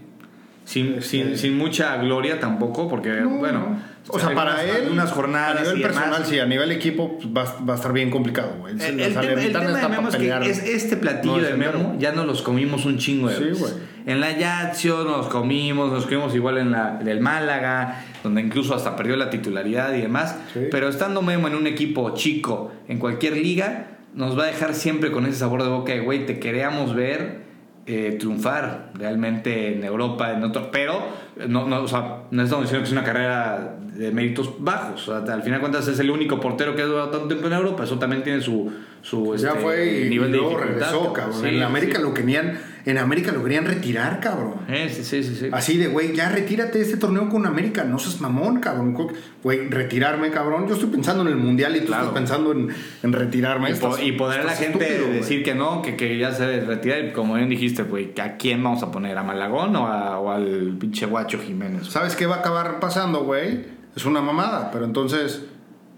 [0.71, 3.79] Sin, Este- sin, sin mucha gloria tampoco, porque, No, bueno, no.
[4.15, 5.97] o sea, para algunas- él, algunas jornadas a nivel y demás.
[5.97, 8.75] personal, sí, a nivel equipo pues, va, va a estar bien complicado, güey.
[8.75, 11.97] El, el tema, el tema de Memo es que es este platillo no de Memo
[11.99, 13.59] ya nos los comimos un chingo de Sí, veces.
[13.61, 13.73] güey.
[14.07, 18.95] En la Lazio nos comimos, nos comimos igual en la del Málaga, donde incluso hasta
[18.97, 20.37] perdió la titularidad y demás.
[20.55, 20.61] Sí.
[20.71, 25.11] Pero estando Memo en un equipo chico, en cualquier liga, nos va a dejar siempre
[25.13, 27.50] con ese sabor de boca de, güey, te queríamos ver
[27.93, 31.03] eh, triunfar realmente en Europa, en otro, pero
[31.49, 35.09] no, no, o sea, no estamos diciendo que es una carrera de méritos bajos.
[35.09, 37.47] O sea, al final de cuentas es el único portero que ha durado tanto tiempo
[37.47, 37.85] en Europa.
[37.85, 38.71] Eso también tiene su,
[39.03, 41.41] su Ya este, fue y nivel de luego regresó, cabrón.
[41.41, 42.03] Sí, en América sí.
[42.03, 44.55] lo querían, en América lo querían retirar, cabrón.
[44.69, 45.49] Eh, sí, sí, sí, sí.
[45.53, 48.97] Así de, güey, ya retírate de este torneo con América, no seas mamón, cabrón.
[49.43, 50.67] Güey, retirarme, cabrón.
[50.67, 52.05] Yo estoy pensando en el mundial y tú Claro.
[52.05, 52.69] estás pensando en,
[53.03, 53.71] en retirarme.
[53.71, 56.33] Y, po- Estás- y poder a la gente estúpido, decir que no, que, que ya
[56.33, 57.05] se debe retirar.
[57.05, 59.17] Y como bien dijiste, güey, ¿a quién vamos a poner?
[59.19, 61.89] ¿A Malagón o, a- o al pinche guacho Jiménez?
[61.89, 63.65] ¿Sabes qué va a acabar pasando, güey?
[63.95, 65.43] Es una mamada, pero entonces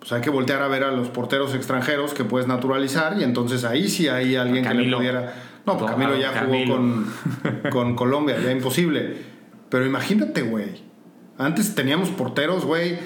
[0.00, 3.62] pues hay que voltear a ver a los porteros extranjeros que puedes naturalizar y entonces
[3.64, 5.32] ahí sí hay alguien que le pudiera...
[5.64, 6.74] No, pues Camilo ya Camilo.
[6.74, 9.16] jugó con, con Colombia, ya imposible.
[9.68, 10.82] Pero imagínate, güey.
[11.38, 12.98] Antes teníamos porteros, güey.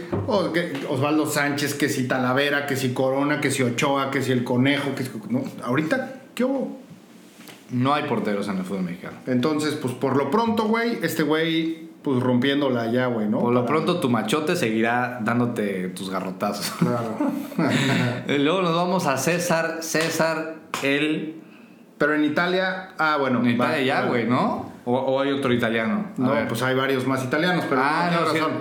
[0.88, 4.94] Osvaldo Sánchez, que si Talavera, que si Corona, que si Ochoa, que si el Conejo,
[4.94, 5.11] que si...
[5.29, 6.79] no, ahorita, ¿qué hubo?
[7.70, 9.18] No hay porteros en el fútbol mexicano.
[9.26, 13.40] Entonces, pues por lo pronto, güey, este güey, pues rompiéndola ya, güey, ¿no?
[13.40, 16.71] Por lo Para- pronto tu machote seguirá dándote tus garrotazos.
[16.79, 17.19] Claro.
[18.38, 21.35] Luego nos vamos a César, César, el...
[21.99, 23.40] Pero en Italia, ah, bueno.
[23.40, 24.71] En va, Italia ya, güey, ¿no?
[24.85, 26.12] O, o hay otro italiano.
[26.16, 26.47] A No, ver.
[26.47, 28.59] pues hay varios más italianos, pero Ah, no, no, tienes razón.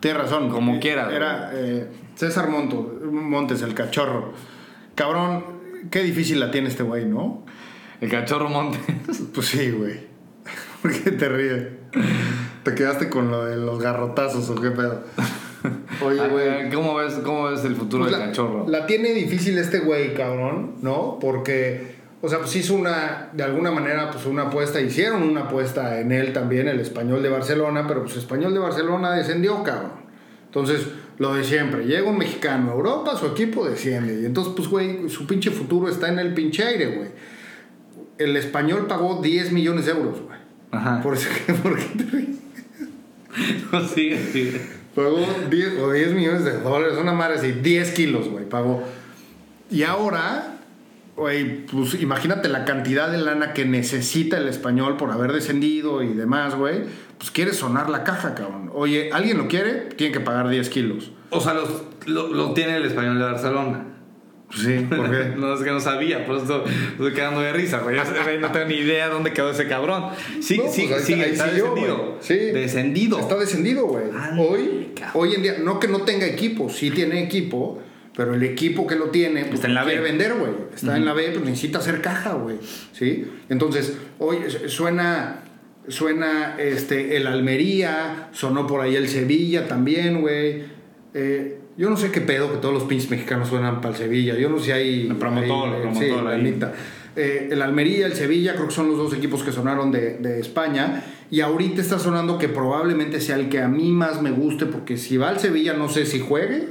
[0.00, 0.48] Tienes razón.
[0.50, 4.32] Como Eh, quiera, Era eh, César Monto, Montes, el cachorro.
[4.96, 5.44] Cabrón,
[5.92, 7.44] qué difícil la tiene este güey, ¿no?
[8.00, 8.80] El cachorro Montes.
[9.32, 10.09] Pues sí, güey.
[10.82, 11.64] ¿Por qué te ríes?
[12.62, 15.02] ¿Te quedaste con lo de los garrotazos o qué pedo?
[16.04, 16.70] Oye, güey.
[16.70, 18.66] ¿Cómo ves, ¿Cómo ves el futuro Pues del la, cachorro?
[18.68, 21.18] la tiene difícil este güey, cabrón, ¿no?
[21.20, 26.00] Porque, o sea, pues hizo una, de alguna manera, pues una apuesta, hicieron una apuesta
[26.00, 29.92] en él también, el español de Barcelona, pero pues español de Barcelona descendió, cabrón.
[30.46, 30.86] Entonces,
[31.18, 34.22] lo de siempre, llega un mexicano a Europa, su equipo desciende.
[34.22, 37.08] Y entonces, pues, güey, su pinche futuro está en el pinche aire, güey.
[38.16, 40.39] El español pagó 10 millones de euros, güey.
[40.72, 41.02] Ajá.
[41.02, 42.36] Por eso que, ¿por qué te ríes?
[43.94, 44.60] sigue, sigue.
[44.94, 48.82] Pagó 10, o 10 millones de dólares, una madre así, 10 kilos, güey, pagó.
[49.70, 50.56] Y ahora,
[51.16, 56.08] güey, pues imagínate la cantidad de lana que necesita el español por haber descendido y
[56.14, 56.82] demás, güey.
[57.18, 58.70] Pues quiere sonar la caja, cabrón.
[58.74, 59.90] Oye, ¿alguien lo quiere?
[59.96, 61.12] Tiene que pagar 10 kilos.
[61.30, 63.84] O sea, los- lo, lo tiene el español de Barcelona.
[64.52, 65.34] Sí, ¿por qué?
[65.36, 67.96] No, es que no sabía, por eso estoy quedando de risa, güey.
[68.40, 70.06] No tengo ni idea dónde quedó ese cabrón.
[70.40, 72.18] Sí, No, sí, pues ahí sí, está- ahí está siguió, descendido.
[72.20, 72.34] Sí.
[72.34, 73.18] Descendido.
[73.20, 74.04] Está descendido, güey.
[74.38, 75.10] Hoy, cabrón.
[75.14, 77.80] hoy en día, no que no tenga equipo, sí tiene equipo,
[78.16, 80.08] pero el equipo que lo tiene, pues Está en la quiere B.
[80.08, 80.52] vender, güey.
[80.74, 82.56] Está en la B, pues necesita hacer caja, güey.
[82.92, 83.24] ¿Sí?
[83.48, 85.44] Entonces, hoy su- suena,
[85.88, 90.64] suena este, el Almería, sonó por ahí el Sevilla también, güey.
[91.14, 94.36] Eh, yo no sé qué pedo que todos los pinches mexicanos suenan para el Sevilla.
[94.36, 95.06] Yo no sé si hay.
[95.08, 96.58] El promotor, hay- el sí, promotor la ahí.
[97.16, 100.38] Eh, el Almería, el Sevilla, creo que son los dos equipos que sonaron de, de
[100.40, 101.02] España.
[101.30, 104.96] Y ahorita está sonando que probablemente sea el que a mí más me guste, porque
[104.98, 106.64] si va al Sevilla no sé si juegue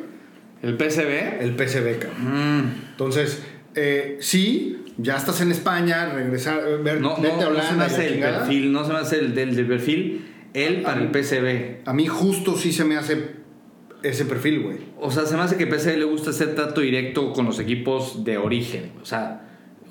[0.61, 1.41] El PSV.
[1.41, 2.57] el PSV, cabrón.
[2.59, 2.71] Mm.
[2.91, 3.41] Entonces,
[3.75, 7.73] eh, sí, ya estás en España, regresar, eh, ver, No, vete a no, no se
[7.75, 10.25] me hace el perfil, no se me hace el del, del perfil.
[10.53, 11.81] Él para el PSV.
[11.85, 13.38] A mí justo sí se me hace
[14.03, 14.77] ese perfil, güey.
[14.99, 18.23] O sea, se me hace que PSV le gusta hacer trato directo con los equipos
[18.23, 18.91] de origen.
[19.01, 19.41] O sea,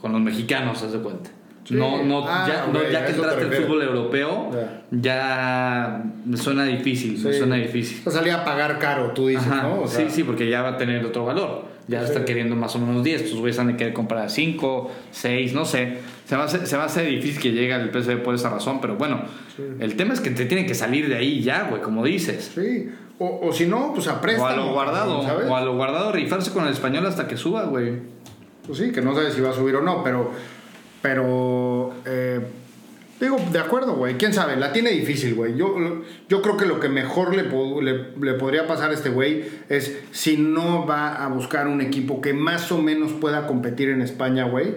[0.00, 1.30] con los mexicanos, haz de cuenta.
[1.64, 1.74] Sí.
[1.74, 3.66] No, no, Ah, ya, no, a ya que entraste refieres.
[3.66, 4.82] fútbol europeo, Ya.
[4.90, 8.00] ya me suena difícil, me suena difícil.
[8.06, 9.82] O salía a pagar caro, tú dices, Ajá, ¿no?
[9.82, 11.66] O sea, sí, sí, porque ya va a tener otro valor.
[11.86, 12.06] Ya Sí.
[12.12, 13.30] está queriendo más o menos 10.
[13.30, 15.98] Tus güeyes han de querer comprar 5, 6, no sé.
[16.26, 18.96] Se me, hace, se me hace difícil que llegue al PSV por esa razón, pero
[18.96, 19.22] bueno,
[19.80, 22.52] el tema es que te tienen que salir de ahí ya, güey, como dices.
[22.54, 22.88] Sí.
[23.18, 25.48] O, o si no, pues a O a lo guardado, ¿sabes?
[25.48, 27.94] o a lo guardado, rifarse con el español hasta que suba, güey.
[28.66, 30.30] Pues sí, que no sabes si va a subir o no, pero.
[31.02, 31.94] Pero.
[32.04, 32.40] eh,
[33.18, 34.16] digo, de acuerdo, güey.
[34.16, 35.56] Quién sabe, la tiene difícil, güey.
[35.56, 35.74] Yo,
[36.28, 37.44] yo creo que lo que mejor le,
[37.82, 42.20] le, le podría pasar a este güey es si no va a buscar un equipo
[42.20, 44.74] que más o menos pueda competir en España, güey,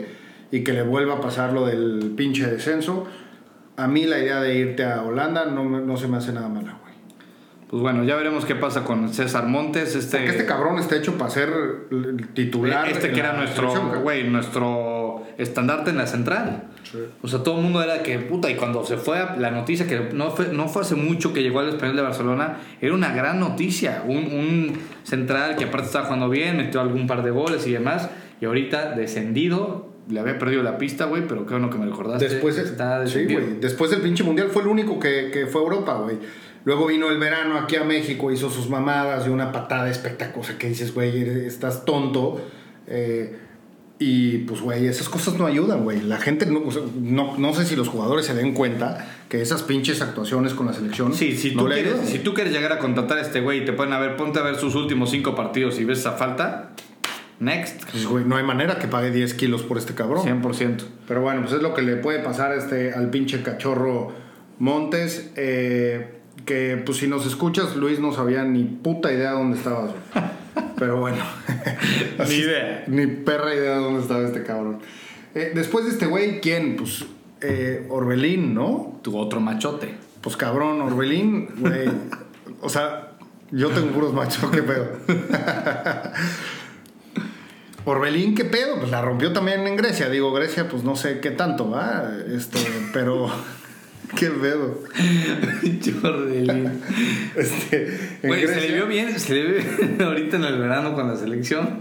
[0.51, 3.05] y que le vuelva a pasar lo del pinche descenso.
[3.77, 6.80] A mí la idea de irte a Holanda no, no se me hace nada mala.
[7.71, 9.95] Pues bueno, ya veremos qué pasa con César Montes.
[9.95, 11.49] Este, Porque este cabrón está hecho para ser
[11.89, 12.87] el titular.
[12.89, 14.27] este que era nuestro, güey.
[14.27, 16.65] nuestro estandarte en la central.
[17.21, 19.87] O sea, todo el mundo era que, puta, y cuando se fue a- la noticia,
[19.87, 23.13] que no fue, no fue hace mucho que llegó al español de Barcelona, era una
[23.13, 24.03] gran noticia.
[24.05, 28.09] Un, un central que aparte estaba jugando bien, metió algún par de goles y demás,
[28.41, 32.27] y ahorita descendido, le había perdido la pista, güey, pero qué bueno que me recordaste.
[32.27, 33.59] Después, está sí, güey.
[33.61, 36.17] Después del pinche mundial fue el único que, que fue a Europa, güey.
[36.63, 40.67] Luego vino el verano aquí a México, hizo sus mamadas y una patada espectacular que
[40.69, 42.39] dices, güey, estás tonto.
[42.87, 43.35] Eh,
[43.97, 46.01] y pues, güey, esas cosas no ayudan, güey.
[46.01, 49.41] La gente, no, o sea, no, no sé si los jugadores se den cuenta que
[49.41, 51.13] esas pinches actuaciones con la selección.
[51.13, 52.07] Sí, si no tú, quieres, ayudan.
[52.07, 54.39] si tú quieres llegar a contratar a este güey y te pueden a ver, ponte
[54.39, 56.71] a ver sus últimos cinco partidos y ves esa falta,
[57.39, 57.83] next.
[57.91, 60.25] Pues, güey, no hay manera que pague 10 kilos por este cabrón.
[60.25, 60.83] 100%.
[61.07, 64.13] Pero bueno, pues es lo que le puede pasar este, al pinche cachorro
[64.57, 65.31] Montes.
[65.35, 69.91] eh, que pues si nos escuchas, Luis no sabía ni puta idea dónde estabas.
[70.77, 71.23] Pero bueno.
[72.27, 72.83] Ni idea.
[72.87, 74.79] Ni perra idea dónde estaba este cabrón.
[75.35, 76.75] Eh, después de este güey, ¿quién?
[76.75, 77.05] Pues
[77.41, 78.99] eh, Orbelín, ¿no?
[79.01, 79.93] Tu otro machote.
[80.21, 81.89] Pues cabrón, Orbelín, güey.
[82.61, 83.11] o sea,
[83.51, 84.87] yo tengo puros machos, ¿qué pedo?
[87.85, 88.77] Orbelín, ¿qué pedo?
[88.77, 90.09] Pues la rompió también en Grecia.
[90.09, 92.11] Digo, Grecia, pues no sé qué tanto, ¿va?
[92.33, 92.59] Este,
[92.93, 93.29] pero.
[94.17, 94.79] ¿Qué pedo?
[96.01, 96.81] Jordelín.
[97.35, 100.93] Este, Güey, se Grecia- le vio bien, se le vio bien ahorita en el verano
[100.93, 101.79] con la selección.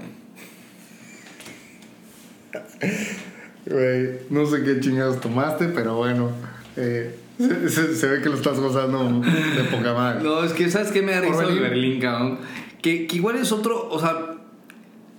[3.67, 6.31] Güey, no sé qué chingados tomaste, pero bueno.
[6.77, 10.23] eh, se, se- se ve que lo estás gozando de poca madre.
[10.23, 12.39] No, es que, ¿sabes qué me da risa el Berlín, cabrón?
[12.83, 14.17] Que, que igual es otro, o sea,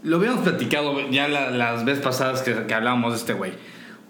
[0.04, 3.54] lo habíamos platicado ya la- las veces pasadas que, que hablábamos de este güey.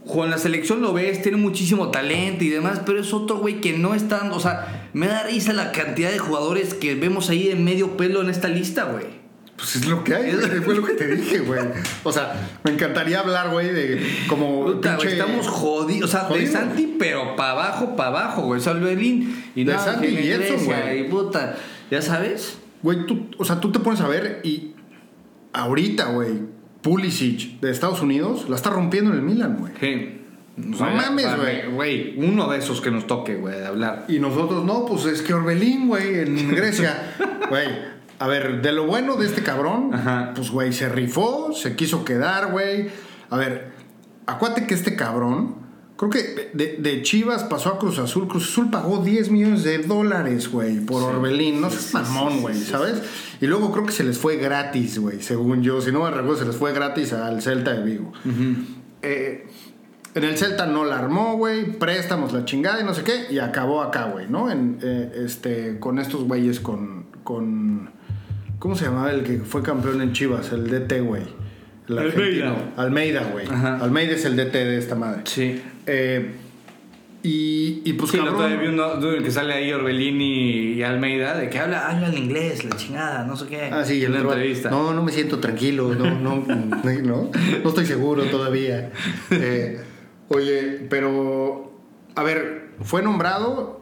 [0.07, 3.77] Con la selección lo ves, tiene muchísimo talento y demás, pero es otro güey que
[3.77, 7.55] no está, o sea, me da risa la cantidad de jugadores que vemos ahí de
[7.55, 9.05] medio pelo en esta lista, güey.
[9.55, 11.61] Pues es lo que hay, güey, fue lo que te dije, güey.
[12.03, 12.33] O sea,
[12.63, 14.65] me encantaría hablar, güey, de como.
[14.65, 16.47] Puta, güey, pinche- estamos jodidos, o sea, de.
[16.47, 18.59] Santi, pero para abajo, para abajo, güey.
[18.59, 21.01] O sea, el Berlín y De no, Santi y Edson, güey.
[21.01, 21.57] Y puta,
[21.91, 22.57] ¿ya sabes?
[22.81, 24.71] Güey, tú, o sea, tú te pones a ver y
[25.53, 26.31] ahorita, güey,
[26.81, 29.73] Pulisic de Estados Unidos la está rompiendo en el Milan, güey.
[29.79, 30.17] Sí.
[30.57, 31.71] No mames, güey.
[31.71, 34.05] Güey, uno de esos que nos toque, güey, de hablar.
[34.07, 37.15] Y nosotros, no, pues es que Orbelín, güey, en Grecia.
[37.49, 37.67] Güey,
[38.19, 40.33] a ver, de lo bueno de este cabrón, Ajá.
[40.35, 42.89] pues, güey, se rifó, se quiso quedar, güey.
[43.29, 43.71] A ver,
[44.27, 45.55] acuérdate que este cabrón,
[46.01, 48.27] creo que de, de Chivas pasó a Cruz Azul.
[48.27, 51.61] Cruz Azul pagó 10 millones de dólares, güey, por Orbelín.
[51.61, 53.03] No seas mamón, güey, ¿sabes?
[53.39, 55.79] Y luego creo que se les fue gratis, güey, según yo.
[55.79, 58.13] Si no me recuerdo, se les fue gratis al Celta de Vigo.
[59.03, 59.47] Eh,
[60.15, 61.71] en el Celta no la armó, güey.
[61.71, 63.27] Préstamos la chingada y no sé qué.
[63.29, 64.49] Y acabó acá, güey, ¿no?
[64.49, 67.91] En, eh, este, con estos güeyes, con, con.
[68.57, 70.51] ¿Cómo se llamaba el que fue campeón en Chivas?
[70.51, 71.40] El DT, güey.
[71.91, 72.49] El Almeida.
[72.49, 72.55] argentino.
[72.77, 73.47] Almeida, güey.
[73.47, 73.77] Ajá.
[73.81, 75.21] Almeida es el DT de esta madre.
[75.25, 75.61] Sí.
[75.87, 76.31] Eh,
[77.23, 78.35] y, y pues Sí, cabrón.
[78.35, 82.07] todavía vi uno de que sale ahí Orbelín y, y Almeida, de que habla, habla
[82.09, 83.69] en inglés, la chingada, no sé qué.
[83.71, 84.71] Ah, sí, en el la otro- entrevista.
[84.71, 87.29] No, no me siento tranquilo, no, no, no,
[87.63, 88.91] no estoy seguro todavía.
[89.29, 89.79] Eh,
[90.29, 91.71] oye, pero,
[92.15, 93.81] a ver, fue nombrado,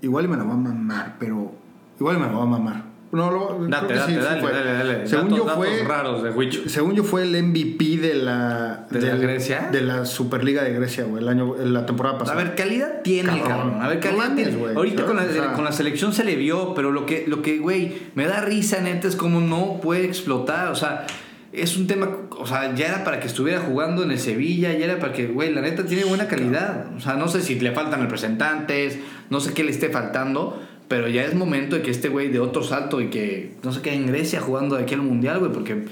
[0.00, 1.54] igual me lo va a mamar, pero
[2.00, 2.91] igual me lo va a mamar.
[3.12, 5.06] No, lo, Date, date, sí, dale, dale, dale.
[5.06, 6.62] Según datos, yo fue, raros de Huicho.
[6.66, 9.68] según yo fue el MVP de la ¿De la Grecia?
[9.70, 12.42] de la Superliga de Grecia, güey, el año, la temporada A pasada.
[12.42, 13.48] ver, calidad tiene, Cabrón.
[13.48, 13.82] cabrón.
[13.82, 14.52] A ver, calidad tiene.
[14.56, 17.58] güey, Ahorita con la, con la selección se le vio, pero lo que, lo que,
[17.58, 20.68] güey, me da risa, neta, es como no puede explotar.
[20.68, 21.06] O sea,
[21.52, 24.86] es un tema, o sea, ya era para que estuviera jugando en el Sevilla, ya
[24.86, 26.86] era para que, güey, la neta tiene buena calidad.
[26.96, 28.98] O sea, no sé si le faltan representantes,
[29.28, 32.38] no sé qué le esté faltando, pero ya es momento de que este güey de
[32.38, 35.50] otro salto y que, no sé qué, en Grecia jugando de aquí al Mundial, güey,
[35.50, 35.86] porque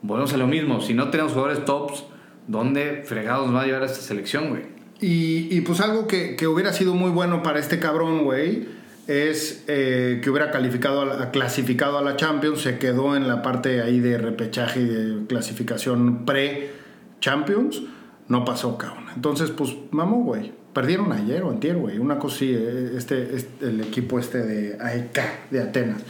[0.00, 0.80] volvemos a lo mismo.
[0.80, 2.04] Si no tenemos jugadores tops,
[2.46, 4.62] ¿dónde fregados nos va a llevar a esta selección, güey?
[5.00, 8.68] Y, pues algo que, que hubiera sido muy bueno para este cabrón, güey,
[9.08, 13.98] es eh, que hubiera calificado clasificado a la Champions, se quedó en la parte ahí
[13.98, 17.82] de repechaje y de clasificación pre-Champions,
[18.28, 19.06] no pasó, cabrón.
[19.16, 20.52] Entonces, pues, mamó, güey.
[20.74, 21.98] Perdieron ayer o antier, güey.
[21.98, 25.20] Una cosa sí, eh, este, este- el equipo este de AEK,
[25.50, 26.02] de Atenas.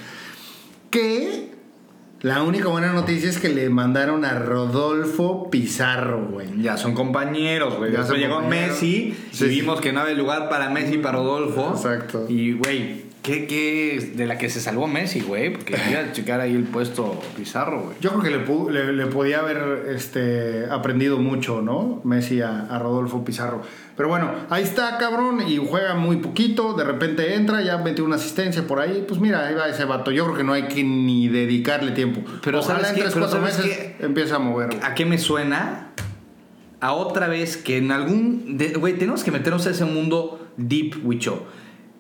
[0.91, 1.51] Que
[2.23, 6.63] la única buena noticia es que le mandaron a Rodolfo Pizarro, güey.
[6.63, 7.93] Ya son compañeros, güey.
[7.93, 8.71] Ya Después son llegó compañeros.
[8.81, 9.61] Messi Sí, y sí.
[9.61, 11.73] vimos que no había lugar para Messi y para Rodolfo.
[11.75, 12.27] Exacto.
[12.29, 15.53] Y, güey, ¿qué, qué de la que se salvó Messi, güey?
[15.53, 17.97] Porque iba a checar ahí el puesto Pizarro, güey.
[18.01, 22.01] Yo creo que le, le- le podía haber este, aprendido mucho, ¿no?
[22.05, 23.63] Messi a, a Rodolfo Pizarro.
[23.97, 26.75] Pero bueno, ahí está, cabrón, y juega muy poquito.
[26.75, 29.05] De repente entra, ya metió una asistencia por ahí.
[29.09, 30.11] Pues mira, ahí va ese vato.
[30.13, 32.21] Yo creo que no hay que ni dedicarle tiempo.
[32.45, 33.01] Pero Ojalá ¿sabes en qué?
[33.03, 34.71] tres, Pero cuatro ¿sabes meses empiece a mover.
[34.83, 35.89] ¿A qué me suena?
[36.81, 38.59] a otra vez que en algún.
[38.79, 41.47] Güey, tenemos que meternos a ese mundo deep, Wicho.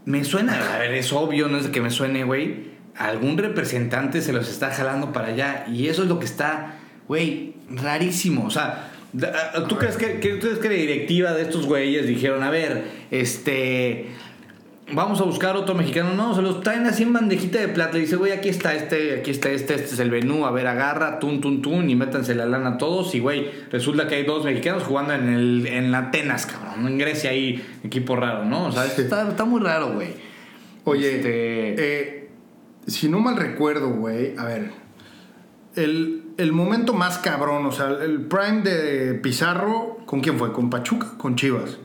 [0.05, 2.75] Me suena, a ver, es obvio, no es de que me suene, güey.
[2.97, 5.65] Algún representante se los está jalando para allá.
[5.73, 6.77] Y eso es lo que está,
[7.09, 8.45] güey, rarísimo.
[8.47, 8.91] O sea,
[9.69, 12.85] ¿tú crees que, que- tú crees que la directiva de estos güeyes dijeron, a ver,
[13.11, 14.07] este.
[14.95, 16.15] Vamos a buscar otro mexicano.
[16.15, 17.99] No, se los traen así en bandejita de plata.
[17.99, 20.47] Y dice, güey, aquí está este, aquí está este, este es el menú.
[20.47, 23.15] A ver, agarra, tun, tun, tun, y métanse la lana todos.
[23.15, 26.87] Y, güey, resulta que hay dos mexicanos jugando en el en Atenas, cabrón.
[26.87, 28.67] En Grecia ahí, equipo raro, ¿no?
[28.67, 29.03] O sea, Sí.
[29.03, 30.09] está, está muy raro, güey.
[30.85, 32.31] Oye, Este- eh,
[32.87, 34.71] si no mal recuerdo, güey, a ver,
[35.75, 40.53] el, el momento más cabrón, o sea, el prime de Pizarro, ¿con quién fue?
[40.53, 41.15] ¿Con Pachuca?
[41.19, 41.79] ¿Con Chivas?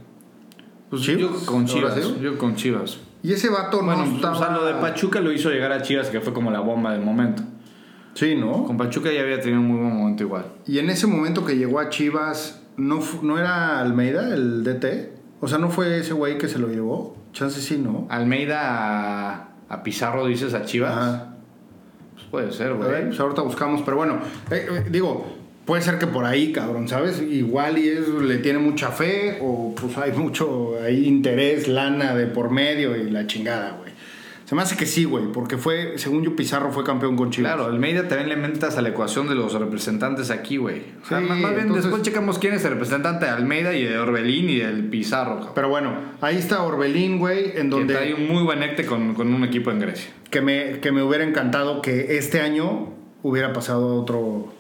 [0.90, 1.22] Pues ¿Chivas?
[1.22, 1.94] yo con ¿Ahora Chivas.
[1.96, 2.18] sí?
[2.22, 2.98] Yo con Chivas.
[3.22, 4.36] Y ese vato Bueno, no estaba...
[4.36, 6.94] o sea, lo de Pachuca lo hizo llegar a Chivas, que fue como la bomba
[6.94, 7.44] del momento.
[8.14, 8.66] Sí, ¿no?
[8.66, 10.46] Con Pachuca ya había tenido un muy buen momento igual.
[10.66, 15.20] Y en ese momento que llegó a Chivas, ¿no, ¿no era Almeida el DT?
[15.42, 17.16] O sea, ¿no fue ese güey que se lo llevó?
[17.34, 18.08] Chance sí, ¿no?
[18.10, 20.92] Almeida a, a Pizarro, dices, a Chivas.
[20.98, 21.36] Ajá.
[22.16, 23.06] Pues puede ser, güey.
[23.08, 24.18] pues ahorita buscamos, pero bueno,
[24.52, 25.26] eh, eh, digo,
[25.70, 27.22] puede ser que por ahí, cabrón, ¿sabes?
[27.22, 32.26] Igual y eso le tiene mucha fe o pues hay mucho ahí interés, lana de
[32.26, 33.89] por medio y la chingada, güey.
[34.45, 37.53] Se me hace que sí, güey, porque fue, según yo, Pizarro fue campeón con Chivas.
[37.53, 40.82] Claro, Almeida también le metas a la ecuación de los representantes aquí, güey.
[41.03, 43.84] O sea, Sí, más bien entonces- después checamos quién es el representante de Almeida y
[43.84, 45.51] de Orbelín y del Pizarro, cabrón.
[45.53, 47.93] Pero bueno, ahí está Orbelín, güey, en donde...
[47.93, 50.09] trae un muy buen ecte con, con un equipo en Grecia.
[50.32, 52.91] que me, que me hubiera encantado que este año
[53.22, 54.51] hubiera pasado otro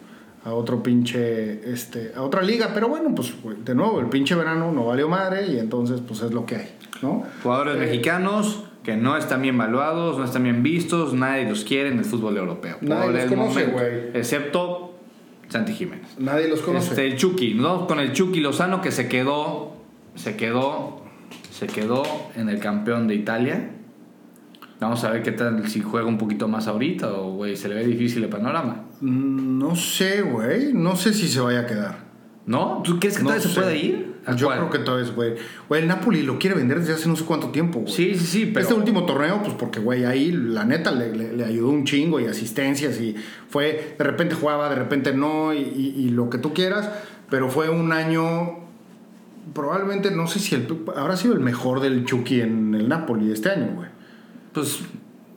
[0.45, 3.33] a otro pinche este a otra liga pero bueno pues
[3.65, 6.69] de nuevo el pinche verano no valió madre y entonces pues es lo que hay
[7.01, 11.63] no Jugadores Eh, mexicanos que no están bien valuados, no están bien vistos, nadie los
[11.63, 12.77] quiere en el fútbol europeo.
[12.81, 14.09] Nadie los conoce, güey.
[14.13, 14.95] Excepto
[15.49, 16.15] Santi Jiménez.
[16.17, 19.73] nadie los conoce Este, el Chucky, vamos con el Chucky Lozano que se quedó,
[20.15, 21.01] se quedó,
[21.51, 22.03] se quedó
[22.35, 23.71] en el campeón de Italia.
[24.79, 27.75] Vamos a ver qué tal si juega un poquito más ahorita o, güey, se le
[27.75, 28.85] ve difícil el panorama.
[29.01, 32.09] Mm, no sé güey no sé si se vaya a quedar
[32.45, 32.81] ¿No?
[32.83, 34.15] ¿Tú crees que No todavía se puede ir?
[34.25, 34.57] ¿A yo cuál?
[34.59, 35.37] creo que todavía se puede ir.
[35.67, 38.25] güey el Napoli lo quiere vender desde hace no sé cuánto tiempo güey Sí, sí,
[38.25, 38.61] sí, pero...
[38.61, 42.19] Este último torneo, pues porque, güey, ahí la neta le, le- le ayudó un chingo
[42.19, 43.15] y asistencias y
[43.49, 46.89] fue, de repente jugaba, de repente no y, y- y lo que tú quieras,
[47.29, 48.59] pero fue un año,
[49.53, 53.49] probablemente, no sé si el, habrá sido el mejor del Chucky en el Napoli este
[53.51, 53.89] año, güey.
[54.53, 54.79] Pues,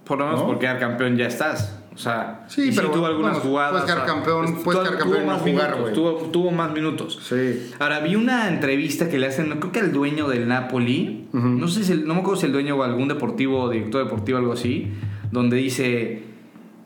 [0.05, 0.47] por lo menos ¿No?
[0.47, 1.79] por quedar campeón ya estás.
[1.95, 3.71] O sea, Sí, pero tuvo algunas bueno, jugadas.
[3.73, 5.95] puedes quedar o sea, campeón, puedes quedar campeón tuvo no más jugar, minutos, güey.
[5.95, 7.19] Tuvo, tuvo más minutos.
[7.23, 7.71] Sí.
[7.79, 11.85] Ahora, vi una entrevista que le hacen, creo que al dueño del Napoli, no sé
[11.85, 14.89] si, el- no me acuerdo si el dueño o algún deportivo, director deportivo, algo así,
[15.31, 16.23] donde dice,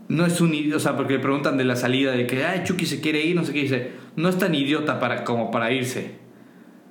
[0.09, 2.63] no es un idiota, o sea, porque le preguntan de la salida, de que, ay,
[2.65, 5.71] Chucky se quiere ir, no sé qué, dice, no es tan idiota para, como para
[5.73, 6.17] irse.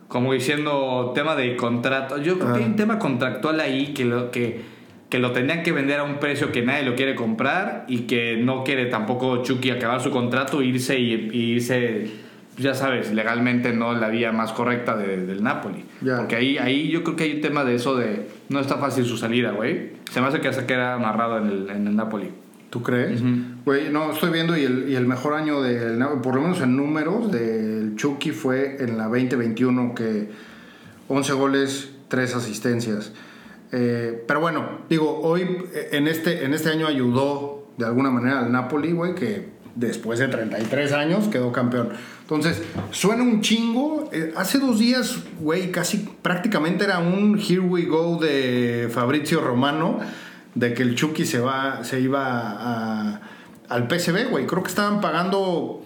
[0.08, 2.18] Como diciendo, tema de contrato.
[2.22, 2.68] Yo creo que hay Ah.
[2.68, 4.62] un tema contractual ahí que lo que
[5.10, 8.38] que lo tenían que vender a un precio que nadie lo quiere comprar y que
[8.38, 12.08] no quiere tampoco Chucky acabar su contrato, irse y, y irse,
[12.58, 15.86] ya sabes, legalmente no la vía más correcta de- del Napoli.
[16.18, 19.06] Porque ahí, ahí yo creo que hay un tema de eso de no está fácil
[19.06, 19.92] su salida, güey.
[20.12, 22.30] Se me hace que se queda amarrado en el, en el Napoli.
[22.72, 23.22] ¿Tú crees?
[23.64, 26.60] Güey, no, estoy viendo y el, y el mejor año del Napoli, por lo menos
[26.62, 30.30] en números, del Chucky fue en la 2021 que
[31.08, 33.14] 11 goles, 3 asistencias.
[33.72, 35.42] Eh, pero bueno, digo, hoy
[35.74, 40.20] eh, en este, en este año ayudó de alguna manera al Napoli, güey, que después
[40.20, 41.90] de 33 años quedó campeón.
[42.22, 42.62] Entonces,
[42.92, 44.10] suena un chingo.
[44.14, 50.00] Eh, hace dos días, güey, casi prácticamente era un Here We Go de Fabrizio Romano,
[50.54, 53.22] de que el Chucky se, va, se iba a-
[53.68, 54.46] al PSV, güey.
[54.46, 55.84] Creo que estaban pagando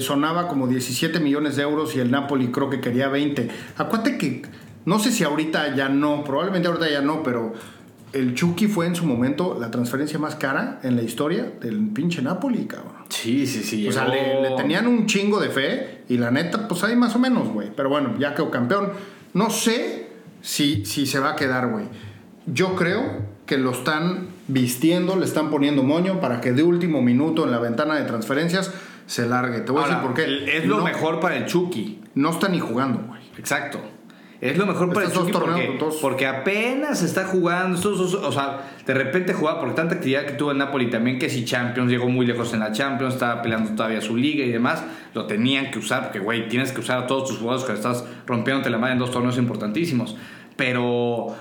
[0.00, 3.48] sonaba como 17 millones de euros y el Napoli creo que quería 20.
[3.76, 4.42] Acuérdate que,
[4.84, 7.52] no sé si ahorita ya no, probablemente ahorita ya no, pero
[8.12, 12.22] el Chucky fue en su momento la transferencia más cara en la historia del pinche
[12.22, 12.92] Napoli, cabrón.
[13.08, 13.86] Sí, sí, sí.
[13.86, 17.14] O sea, le, le tenían un chingo de fe y la neta, pues ahí más
[17.16, 17.70] o menos, güey.
[17.74, 18.92] Pero bueno, ya quedó campeón.
[19.34, 20.08] No sé
[20.40, 21.84] si, si se va a quedar, güey.
[22.46, 27.44] Yo creo que lo están vistiendo, le están poniendo moño para que de último minuto
[27.44, 28.72] en la ventana de transferencias
[29.06, 29.60] se largue.
[29.60, 30.56] Te voy a decir por qué.
[30.56, 32.00] Es lo no, mejor para el Chucky.
[32.14, 33.20] No está ni jugando, güey.
[33.38, 33.80] Exacto.
[34.40, 37.76] Es lo mejor para el Estos dos Chucky torneos, porque, porque apenas está jugando.
[37.76, 41.28] Estos o sea, de repente jugaba por tanta actividad que tuvo en Napoli también, que
[41.28, 44.84] si Champions llegó muy lejos en la Champions, estaba peleando todavía su liga y demás.
[45.12, 48.04] Lo tenían que usar porque, güey, tienes que usar a todos tus jugadores que estás
[48.26, 50.16] rompiéndote la madre en dos torneos importantísimos.
[50.56, 51.34] Pero,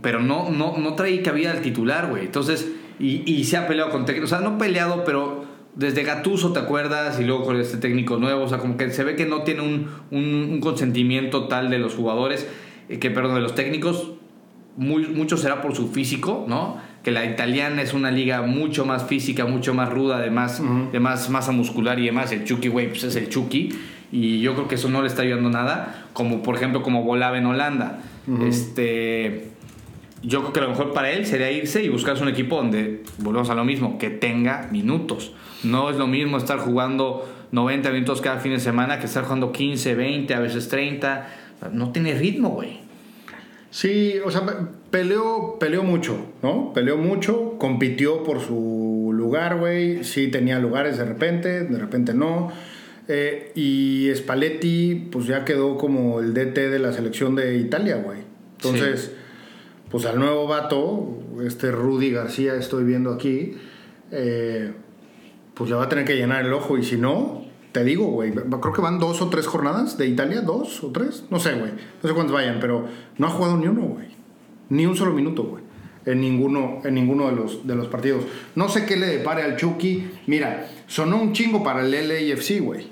[0.00, 2.24] pero no, no, no trae cabida al titular, güey.
[2.24, 2.66] Entonces,
[2.98, 4.32] y, y se ha peleado con técnicos.
[4.32, 5.39] O sea, no peleado, pero
[5.74, 7.18] desde Gatuso, ¿te acuerdas?
[7.20, 9.62] Y luego con este técnico nuevo, o sea, como que se ve que no tiene
[9.62, 12.46] un, un- un consentimiento tal de los jugadores,
[12.88, 14.12] eh, que perdón, de los técnicos,
[14.76, 16.78] muy, mucho será por su físico, ¿no?
[17.02, 20.62] Que la italiana es una liga mucho más física, mucho más ruda, de más,
[20.92, 22.30] de más masa muscular y demás.
[22.32, 23.70] El Chucky, güey, pues es el Chucky.
[24.12, 27.38] Y yo creo que eso no le está ayudando nada, como por ejemplo como volaba
[27.38, 28.00] en Holanda.
[28.48, 29.48] Este
[30.22, 33.48] yo creo que lo mejor para él sería irse y buscarse un equipo donde, volvemos
[33.48, 35.32] a lo mismo, que tenga minutos.
[35.64, 39.52] No es lo mismo estar jugando 90 minutos cada fin de semana que estar jugando
[39.52, 41.28] 15, 20, a veces 30.
[41.72, 42.80] No tiene ritmo, güey.
[43.70, 44.52] Sí, o sea, pe-
[44.90, 46.72] peleó, peleó mucho, ¿no?
[46.72, 50.02] Peleó mucho, compitió por su lugar, güey.
[50.02, 52.50] Sí tenía lugares de repente, de repente no.
[53.06, 58.18] Eh, y Spalletti, pues ya quedó como el DT de la selección de Italia, güey.
[58.56, 59.12] Entonces,
[59.90, 63.54] pues al nuevo vato, este Rudy García, estoy viendo aquí,
[64.12, 64.72] eh,
[65.54, 66.78] pues ya va a tener que llenar el ojo.
[66.78, 70.40] Y si no, te digo, güey, creo que van dos o tres jornadas de Italia,
[70.40, 71.72] dos o tres, no sé, güey,
[72.02, 72.86] no sé cuántos vayan, pero
[73.18, 74.08] no ha jugado ni uno, güey,
[74.70, 75.62] ni un solo minuto, güey,
[76.06, 78.24] en ninguno, en ninguno de los, de los partidos.
[78.54, 80.10] No sé qué le depare al Chucky.
[80.26, 82.88] Mira, sonó un chingo para el LAFC, güey.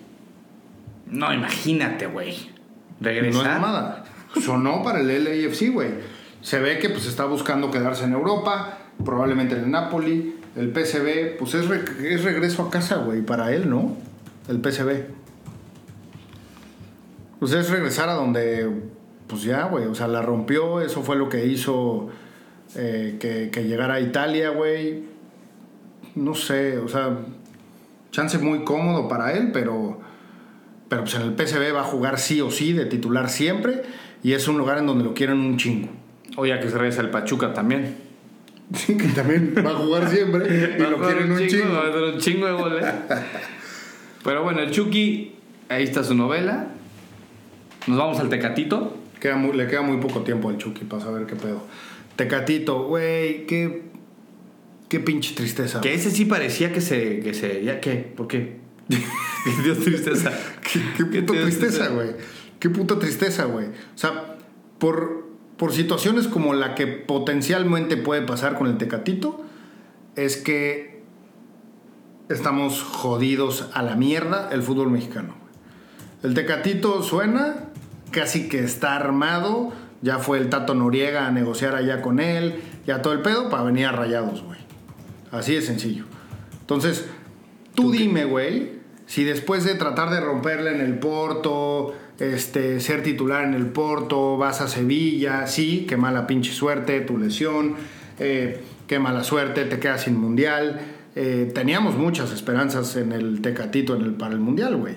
[1.06, 2.36] No, imagínate, güey.
[3.00, 3.60] No es Regresar.
[3.60, 4.04] nada.
[4.44, 5.90] Sonó para el LAFC, güey.
[6.42, 10.36] Se ve que pues está buscando quedarse en Europa, probablemente en el Napoli.
[10.58, 13.96] El PSV, pues es, re- es regreso a casa, güey, para él, ¿no?
[14.48, 14.90] El PSV.
[17.38, 18.68] Pues es regresar a donde,
[19.28, 22.08] pues ya, güey, o sea, la rompió, eso fue lo que hizo
[22.74, 25.04] eh, que, que llegara a Italia, güey.
[26.16, 27.16] No sé, o sea,
[28.10, 30.00] chance muy cómodo para él, pero,
[30.88, 33.82] pero pues en el PSV va a jugar sí o sí, de titular siempre,
[34.24, 35.90] y es un lugar en donde lo quieren un chingo.
[36.36, 38.07] Oye, que se regresa el Pachuca también.
[38.74, 41.72] Sí, que también va a jugar siempre y lo quieren un chingo.
[41.74, 42.86] va a un chingo de goles.
[44.24, 45.32] Pero bueno, el Chucky,
[45.68, 46.68] ahí está su novela.
[47.86, 48.96] Nos vamos al Tecatito.
[49.20, 51.64] Queda muy- le queda muy poco tiempo al Chucky para saber qué pedo.
[52.16, 53.82] Tecatito, güey, qué,
[54.88, 55.80] qué pinche tristeza.
[55.80, 57.20] Que ese sí parecía que se.
[57.20, 57.94] Que se ¿Ya qué?
[58.16, 58.58] ¿Por qué?
[58.88, 60.32] Que dio tristeza.
[60.62, 62.10] Qué, qué ¿Qué puta tristeza, güey.
[62.58, 63.66] Qué puta tristeza, güey.
[63.66, 64.36] O sea,
[64.78, 65.27] por,
[65.58, 69.44] por situaciones como la que potencialmente puede pasar con el Tecatito,
[70.14, 71.02] es que
[72.28, 75.34] estamos jodidos a la mierda el fútbol mexicano.
[76.22, 77.70] El Tecatito suena,
[78.10, 79.72] casi que está armado.
[80.00, 83.64] Ya fue el Tato Noriega a negociar allá con él, ya todo el pedo para
[83.64, 84.60] venir a rayados, güey.
[85.32, 86.04] Así de sencillo.
[86.60, 87.06] Entonces,
[87.74, 93.44] tú dime, güey, si después de tratar de romperle en el Porto, este, ser titular
[93.44, 97.76] en el Porto, vas a Sevilla, sí, qué mala pinche suerte, tu lesión,
[98.18, 100.80] eh, qué mala suerte, te quedas sin mundial.
[101.14, 104.94] Eh, teníamos muchas esperanzas en el Tecatito en el, para el mundial, güey.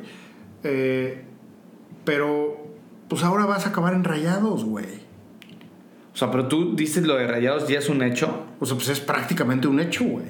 [0.63, 1.23] Eh,
[2.05, 2.67] pero,
[3.07, 5.01] pues ahora vas a acabar en rayados, güey.
[6.13, 8.45] O sea, pero tú dices lo de rayados ya es un hecho.
[8.59, 10.25] O sea, pues es prácticamente un hecho, güey.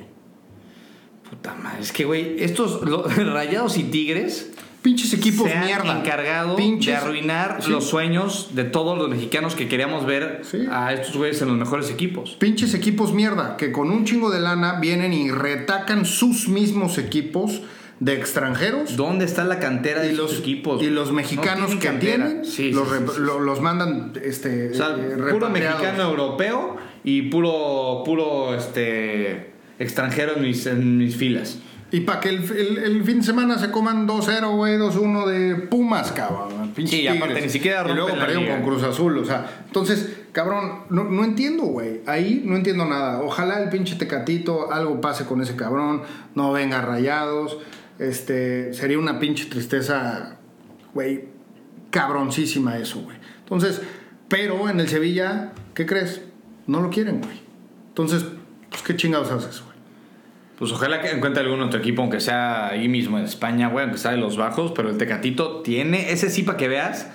[1.30, 1.82] Puta madre.
[1.82, 4.52] Es que, güey, estos lo- rayados y tigres.
[4.82, 6.00] Pinches equipos se han mierda.
[6.00, 7.70] encargado Pinches- de arruinar Sí.
[7.70, 10.66] los sueños de todos los mexicanos que queríamos ver Sí.
[10.72, 12.36] a estos güeyes en los mejores equipos.
[12.40, 17.62] Pinches equipos mierda, que con un chingo de lana vienen y retacan sus mismos equipos
[18.00, 18.96] de extranjeros.
[18.98, 20.82] ¿Dónde está la cantera de Y los equipos?
[20.82, 24.96] y los No mexicanos tienen que tienen, Sí, los, re- lo- mandan este, O sea,
[24.98, 25.82] eh, puro repatriados.
[25.82, 31.60] mexicano europeo y puro, puro este, extranjero en mis, en mis filas.
[31.94, 35.56] Y para que el, el- el fin de semana se coman 2-0, güey, 2-1 de
[35.56, 36.72] Pumas, cabrón.
[36.74, 37.44] pinches Sí, aparte Tigres.
[37.44, 39.64] ni siquiera Y luego perdieron con Cruz Azul, o sea.
[39.68, 42.00] Entonces, cabrón, no, no entiendo, güey.
[42.08, 43.22] Ahí no entiendo nada.
[43.22, 47.58] Ojalá el pinche Tecatito, algo pase con ese cabrón, no venga rayados.
[48.00, 50.38] Este, sería una pinche tristeza,
[50.94, 51.26] güey,
[51.90, 53.18] cabroncísima eso, güey.
[53.40, 53.82] Entonces,
[54.30, 56.22] pero en el Sevilla, ¿qué crees?
[56.68, 57.42] No lo quieren, güey.
[57.90, 58.24] Entonces,
[58.70, 59.71] pues, ¿qué chingados haces, güey?
[60.62, 63.98] Pues ojalá que encuentre algún otro equipo, aunque sea ahí mismo en España, güey, aunque
[63.98, 67.10] sea de los bajos, pero el Tecatito tiene, ese sí para que veas,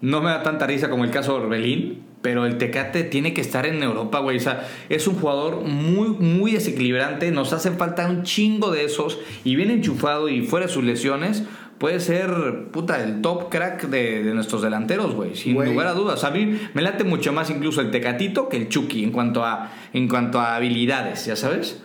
[0.00, 3.40] no me da tanta risa como el caso de Orbelín, pero el Tecate tiene que
[3.40, 4.36] estar en Europa, güey.
[4.36, 9.18] O sea, es un jugador muy, muy desequilibrante, nos hace falta un chingo de esos,
[9.42, 11.42] y bien enchufado y fuera de sus lesiones,
[11.78, 15.72] puede ser, puta, el top crack de, de nuestros delanteros, güey, sin Güey.
[15.72, 16.22] lugar a dudas.
[16.22, 19.72] A mí me late mucho más incluso el Tecatito que el Chucky en cuanto a,
[19.92, 21.82] en cuanto a habilidades, ¿ya sabes?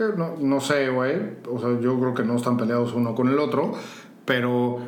[0.00, 1.16] Eh, No, no sé, güey.
[1.48, 3.72] O sea, yo creo que no están peleados uno con el otro.
[4.24, 4.78] Pero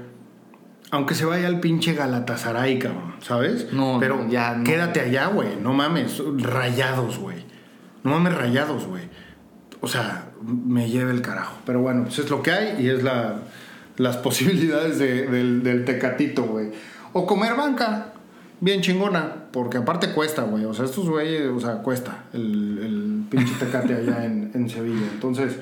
[0.90, 3.72] aunque se vaya al pinche Galatasaray, cabrón, ¿sabes?
[3.72, 4.64] No, pero no, ya no.
[4.64, 5.56] quédate allá, güey.
[5.60, 6.22] No mames.
[6.38, 7.44] Rayados, güey.
[8.04, 9.04] No mames, rayados, güey.
[9.80, 11.56] O sea, me lleve el carajo.
[11.66, 13.36] Pero bueno, pues es lo que hay y es la,
[13.96, 16.70] las posibilidades de- del, del tecatito, güey.
[17.14, 18.12] O comer banca,
[18.60, 20.64] bien chingona, porque aparte cuesta, güey.
[20.66, 25.06] O sea, estos güeyes, o sea, cuesta el, el pinche tecate allá en, en Sevilla.
[25.12, 25.56] Entonces,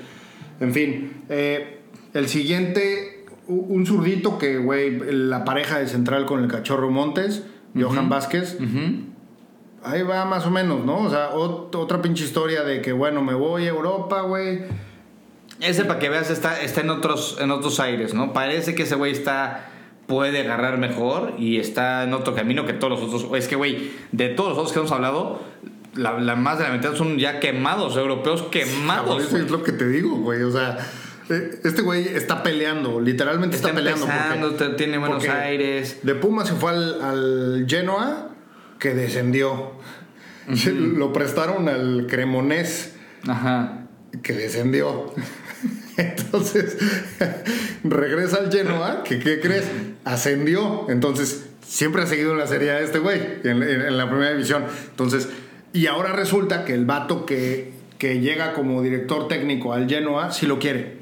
[0.61, 1.81] en fin, eh,
[2.15, 7.45] el siguiente, un zurdito que, güey, la pareja de central con el cachorro Montes,
[7.79, 9.11] Johan Vázquez, Ujú.
[9.83, 10.99] Ahí va más o menos, ¿no?
[10.99, 14.61] O sea, ot- otra pinche historia de que, bueno, me voy a Europa, güey.
[15.61, 18.35] Ese para que veas está, está en otros en otros aires, ¿no?
[18.35, 19.71] Parece que ese güey está
[20.07, 23.39] puede agarrar mejor y está en otro camino que todos los otros.
[23.39, 25.41] Es que güey, de todos los otros que hemos hablado,
[25.95, 29.25] la, la más de la mitad son ya quemados, europeos quemados.
[29.25, 30.43] eso es lo que te digo, güey.
[30.43, 30.79] O sea,
[31.29, 34.07] eh, este güey está peleando, literalmente está, Está peleando.
[34.07, 35.99] porque- tiene Buenos Aires.
[36.03, 38.31] De Puma se fue al, al Genoa,
[38.79, 39.73] que descendió.
[40.75, 42.95] Lo prestaron al Cremonés,
[43.29, 43.87] Ajá.
[44.23, 45.13] que descendió.
[45.97, 46.77] Entonces,
[47.85, 49.65] regresa al Genoa, que ¿qué crees?
[50.05, 50.87] Ascendió.
[50.89, 54.31] Entonces, siempre ha seguido en la serie A este güey, en, en- en la primera
[54.33, 54.65] división.
[54.91, 55.29] Entonces,
[55.73, 60.47] y ahora resulta que el vato que, que llega como director técnico al Genoa, sí
[60.47, 60.99] lo quiere.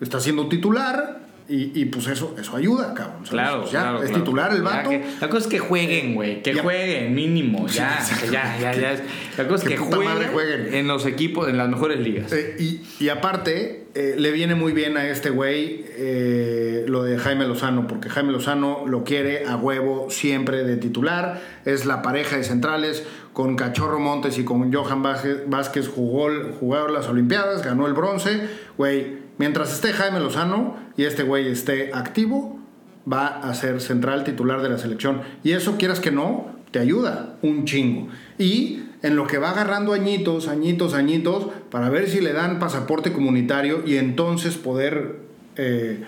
[0.00, 3.18] Está siendo titular y, y, pues eso, eso ayuda, cabrón.
[3.24, 3.30] ¿sabes?
[3.30, 4.24] Claro, Pues ya, claro, es claro.
[4.24, 4.90] titular el Ya vato.
[4.90, 6.42] que- la cosa es que jueguen, güey.
[6.42, 6.62] Que Ya.
[6.62, 7.68] jueguen, mínimo.
[7.68, 7.98] Ya,
[8.32, 8.96] ya, ya, ya.
[9.38, 10.74] La cosa es Que puta madre jueguen, jueguen.
[10.74, 12.32] en los equipos, en las mejores ligas.
[12.32, 17.16] Eh, y, y aparte, eh, le viene muy bien a este güey eh, lo de
[17.16, 21.40] Jaime Lozano, porque Jaime Lozano lo quiere a huevo siempre de titular.
[21.64, 23.04] Es la pareja de centrales.
[23.36, 26.28] Con Cachorro Montes y con Johan Vázquez, jugó,
[26.58, 28.48] jugaron las Olimpiadas, ganó el bronce.
[28.78, 32.58] Güey, mientras esté Jaime Lozano y este güey esté activo,
[33.06, 35.20] va a ser central titular de la selección.
[35.44, 38.08] Y eso, quieras que no, te ayuda un chingo.
[38.38, 43.12] Y en lo que va agarrando añitos, añitos, añitos, para ver si le dan pasaporte
[43.12, 45.16] comunitario y entonces poder
[45.56, 46.02] eh,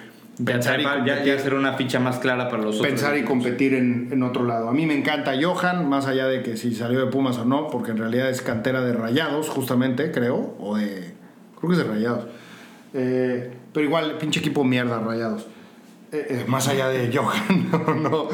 [0.45, 2.89] pensar, y ya, ya, una ficha más clara para los otros.
[2.89, 4.69] pensar y competir en, en otro lado.
[4.69, 7.69] A mí me encanta Johan, más allá de que si salió de Pumas o no,
[7.69, 11.15] porque en realidad es cantera de Rayados, justamente, creo, o de...
[11.59, 12.27] Creo que es de Rayados.
[12.95, 15.47] Eh, pero igual, pinche equipo mierda, Rayados.
[16.13, 18.29] Eh, eh, más allá de Johan, no, no.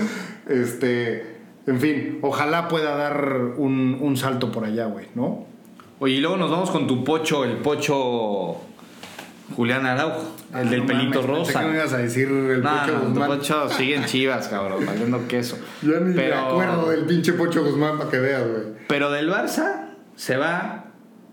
[0.49, 5.47] Este, en fin, ojalá pueda dar un, un salto por allá, güey, ¿no?
[5.99, 8.61] Oye, y luego nos vamos con tu pocho, el pocho
[9.55, 11.61] Julián Araujo, el del Ah, no pelito mames, pensé rosa.
[11.61, 13.29] que me ibas a decir el No, Pocho no, Guzmán.
[13.29, 15.59] pocho sigue en chivas, cabrón, valiendo queso.
[15.83, 18.63] Ya ni Pero- me acuerdo del pinche Pocho Guzmán para que veas, güey.
[18.89, 20.87] Pero del Barça se va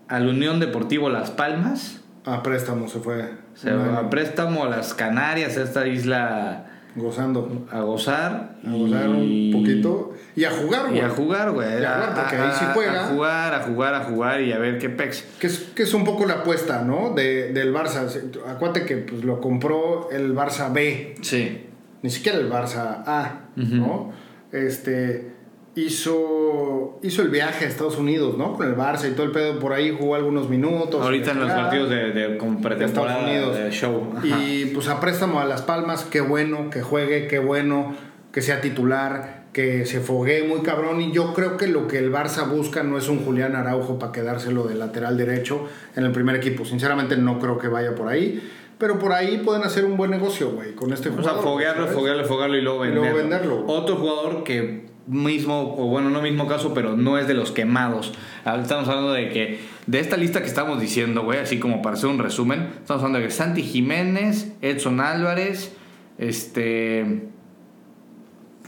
[0.09, 3.31] al Unión Deportivo Las Palmas, A préstamo se fue.
[3.55, 6.65] se va a préstamo a las Canarias, a esta isla
[6.95, 7.67] Gozando.
[7.71, 8.57] a gozar.
[8.67, 10.13] A gozar y- un poquito.
[10.35, 10.97] Y a jugar, güey.
[10.97, 11.67] Y a jugar, güey.
[11.67, 13.05] A jugar, porque ahí sí juega.
[13.05, 15.23] A jugar, a jugar, a jugar y a ver qué pex.
[15.39, 17.11] Que es, que es un poco la apuesta, ¿no?
[17.13, 18.07] De, del Barça.
[18.47, 21.65] Acuérdate que pues, lo compró el Barça B, Sí.
[22.01, 24.11] ni siquiera el Barça A, ¿no?
[24.51, 25.31] Este
[25.75, 28.53] hizo hizo el viaje a Estados Unidos, ¿no?
[28.53, 31.01] Con el Barça y todo el pedo por ahí jugó algunos minutos.
[31.01, 33.57] Ahorita en los partidos de, de como pretemporada Estados Unidos.
[33.57, 34.13] de show.
[34.17, 34.27] Ajá.
[34.43, 37.95] Y pues a préstamo a Las Palmas, qué bueno que juegue, qué bueno
[38.31, 41.01] que sea titular, que se foguee muy cabrón.
[41.01, 44.11] Y yo creo que lo que el Barça busca no es un Julián Araujo para
[44.11, 46.65] quedárselo de lateral derecho en el primer equipo.
[46.65, 48.41] Sinceramente no creo que vaya por ahí.
[48.77, 51.43] Pero por ahí pueden hacer un buen negocio, güey, con este O sea, jugador.
[51.43, 51.95] foguearlo, ¿sabes?
[51.97, 53.03] foguearlo, foguearlo y luego Y venderlo.
[53.11, 53.63] luego venderlo.
[53.67, 58.13] Otro jugador que mismo, o bueno, no mismo caso, pero no es de los quemados.
[58.45, 61.95] Ahora Estamos hablando de que, de esta lista que estamos diciendo, güey, así como para
[61.95, 65.75] hacer un resumen, estamos hablando de que Santi Jiménez, Edson Álvarez,
[66.17, 67.29] este.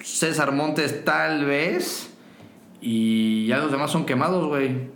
[0.01, 2.13] César Montes, tal vez.
[2.81, 4.89] Y ya los demás son quemados, güey.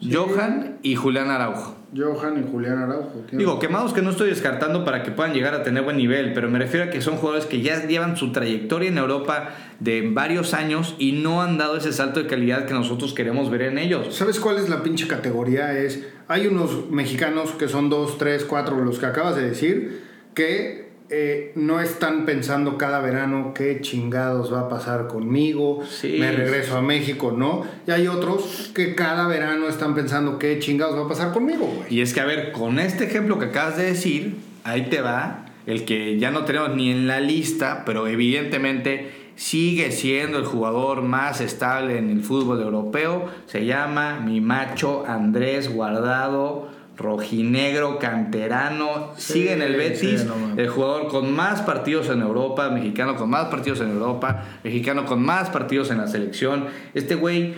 [0.00, 0.12] Sí.
[0.14, 1.77] Johan y Julián Araujo.
[1.96, 3.24] Johan y Julián Araujo.
[3.32, 6.48] Digo, quemados que no estoy descartando para que puedan llegar a tener buen nivel, pero
[6.50, 10.54] me refiero a que son jugadores que ya llevan su trayectoria en Europa de varios
[10.54, 14.14] años y no han dado ese salto de calidad que nosotros queremos ver en ellos.
[14.14, 15.78] ¿Sabes cuál es la pinche categoría?
[15.78, 20.02] Es, hay unos mexicanos que son dos, tres, cuatro, los que acabas de decir,
[20.34, 26.16] que eh, no están pensando cada verano qué chingados va a pasar conmigo, Sí.
[26.20, 27.64] me regreso a México, ¿no?
[27.86, 31.94] Y hay otros que cada verano están pensando qué chingados va a pasar conmigo, güey.
[31.94, 35.46] Y es que, a ver, con este ejemplo que acabas de decir, ahí te va,
[35.66, 41.02] el que ya no tenemos ni en la lista, pero evidentemente sigue siendo el jugador
[41.02, 46.76] más estable en el fútbol europeo, se llama mi macho Andrés Guardado.
[46.98, 50.58] Rojinegro, canterano, Sí, sigue en el Betis, sí, no mames.
[50.58, 55.22] el jugador con más partidos en Europa, mexicano con más partidos en Europa, mexicano con
[55.24, 56.66] más partidos en la selección.
[56.94, 57.54] Este güey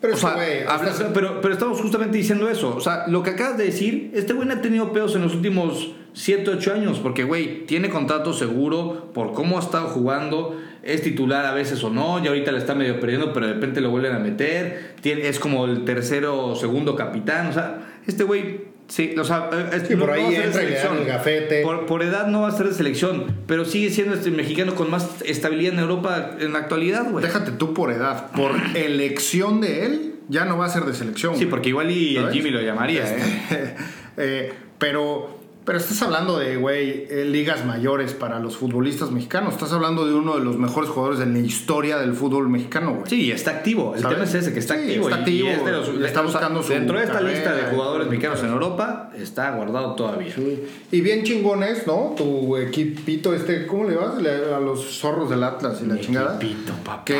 [0.00, 2.74] Pero o es sea, que, güey, habla- estás- pero, pero estamos justamente diciendo eso.
[2.76, 5.34] O sea, lo que acabas de decir, este güey no ha tenido pedos en los
[5.34, 6.98] últimos 7, 8 años.
[6.98, 10.60] Porque, güey, tiene contrato seguro por cómo ha estado jugando.
[10.82, 12.22] Es titular a veces o no.
[12.22, 14.94] Y ahorita le está medio perdiendo, pero de repente lo vuelven a meter.
[15.00, 17.46] Tiene, es como el tercero o segundo capitán.
[17.46, 20.32] O sea, este güey, sí, o sea, es- Sí, por no- no ahí va a
[20.32, 20.98] ser de entra y le dan selección.
[20.98, 21.62] el gafete.
[21.62, 24.90] Por, por edad no va a ser de selección, pero sigue siendo este mexicano con
[24.90, 27.24] más estabilidad en Europa en la actualidad, güey.
[27.24, 28.30] Déjate tú por edad.
[28.32, 31.36] Por elección de él, ya no va a ser de selección.
[31.36, 32.30] Sí, porque igual y el.
[32.30, 33.74] Jimmy lo llamaría, ¿eh?
[34.16, 39.54] Eh, pero, pero estás hablando de, güey, eh, ligas mayores para los futbolistas mexicanos.
[39.54, 43.06] Estás hablando de uno de los mejores jugadores en la historia del fútbol mexicano, güey.
[43.08, 43.94] Sí, está activo.
[43.94, 44.16] El ¿Sabes?
[44.16, 45.08] tema es ese, que está Sí, activo.
[45.08, 47.54] está activo, y es de los- le está buscando su Dentro de esta carrera, lista
[47.54, 50.34] de jugadores mexicanos en Europa, está guardado todavía.
[50.34, 50.64] Sí.
[50.92, 52.14] Y bien chingones, ¿no?
[52.16, 54.14] Tu equipito este, ¿cómo le vas?
[54.18, 56.36] A los zorros del Atlas y la chingada.
[56.36, 57.04] Equipito, papá.
[57.04, 57.18] Que,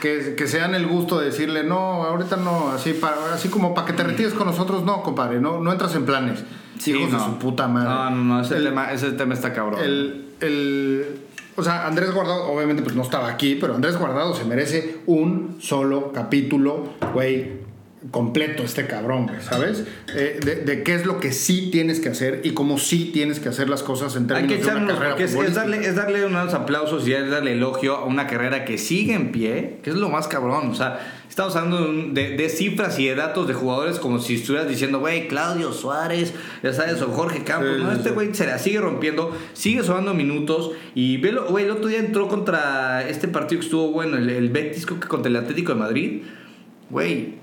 [0.00, 3.72] que, que se dan el gusto de decirle, no, ahorita no, así, para, así como
[3.74, 6.40] para que te retires con nosotros, no, compadre, no, no entras en planes.
[6.78, 7.18] Sí, Hijos no.
[7.18, 7.88] de su puta madre.
[7.88, 9.80] No, no, no, ese, El- tema, ese tema está cabrón.
[9.82, 11.18] el, el-
[11.56, 15.56] o sea, Andrés Guardado, obviamente pues no estaba aquí, pero Andrés Guardado se merece un
[15.60, 17.52] solo capítulo, güey,
[18.10, 19.84] completo este cabrón, ¿sabes?
[20.14, 23.40] Eh, de, de qué es lo que sí tienes que hacer y cómo sí tienes
[23.40, 26.24] que hacer las cosas en Hay términos que de una carrera es, darle, es darle
[26.24, 29.96] unos aplausos y es darle elogio a una carrera que sigue en pie, que es
[29.96, 30.70] lo más cabrón.
[30.70, 35.00] O sea, estamos hablando de, cifras y de datos de jugadores como si estuvieras diciendo,
[35.00, 37.76] güey, Claudio Suárez, ya sabes, o Jorge Campos.
[37.76, 40.70] Sí, no, este güey se la sigue rompiendo, sigue sonando minutos.
[40.94, 44.50] Y velo, güey, el otro día entró contra este partido que estuvo bueno, el, el
[44.50, 46.22] Betis, que contra el Atlético de Madrid.
[46.90, 47.34] Güey,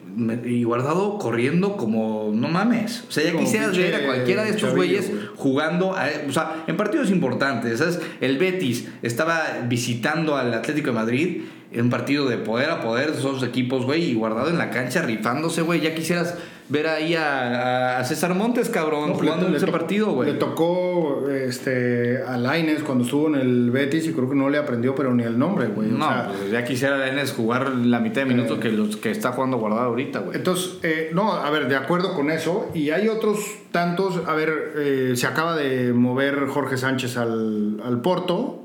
[0.45, 3.03] y guardado corriendo como no mames.
[3.07, 5.22] O sea, ya Como quisieras ver a cualquiera de estos güeyes güey.
[5.36, 7.80] jugando, a- o sea, en partidos importantes.
[7.80, 7.99] ¿sabes?
[8.22, 11.41] El Betis estaba visitando al Atlético de Madrid
[11.76, 14.69] en un partido de poder a poder de esos equipos, güey, y guardado en la
[14.69, 15.82] cancha rifándose, güey.
[15.82, 16.36] Ya quisieras
[16.67, 20.32] ver ahí a, a César Montes, cabrón, No, jugando le- en ese partido, güey.
[20.32, 24.57] Le tocó este, a Laines cuando estuvo en el Betis y creo que no le
[24.57, 25.89] aprendió, pero ni el nombre, güey.
[25.89, 28.61] O No, sea, pues ya quisiera Lainez jugar la mitad de minutos Eh.
[28.61, 30.38] que los que está jugando guardado ahorita, güey.
[30.38, 32.69] Entonces, eh, no, a ver, de acuerdo con eso.
[32.73, 33.39] Y hay otros
[33.71, 34.21] tantos.
[34.26, 38.61] A ver, eh, se acaba de mover Jorge Sánchez al, al Porto.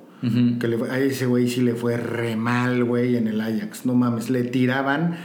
[0.58, 3.86] Que le fue- a ese güey sí le fue re mal, güey, en el Ajax.
[3.86, 5.16] No mames, le tiraban,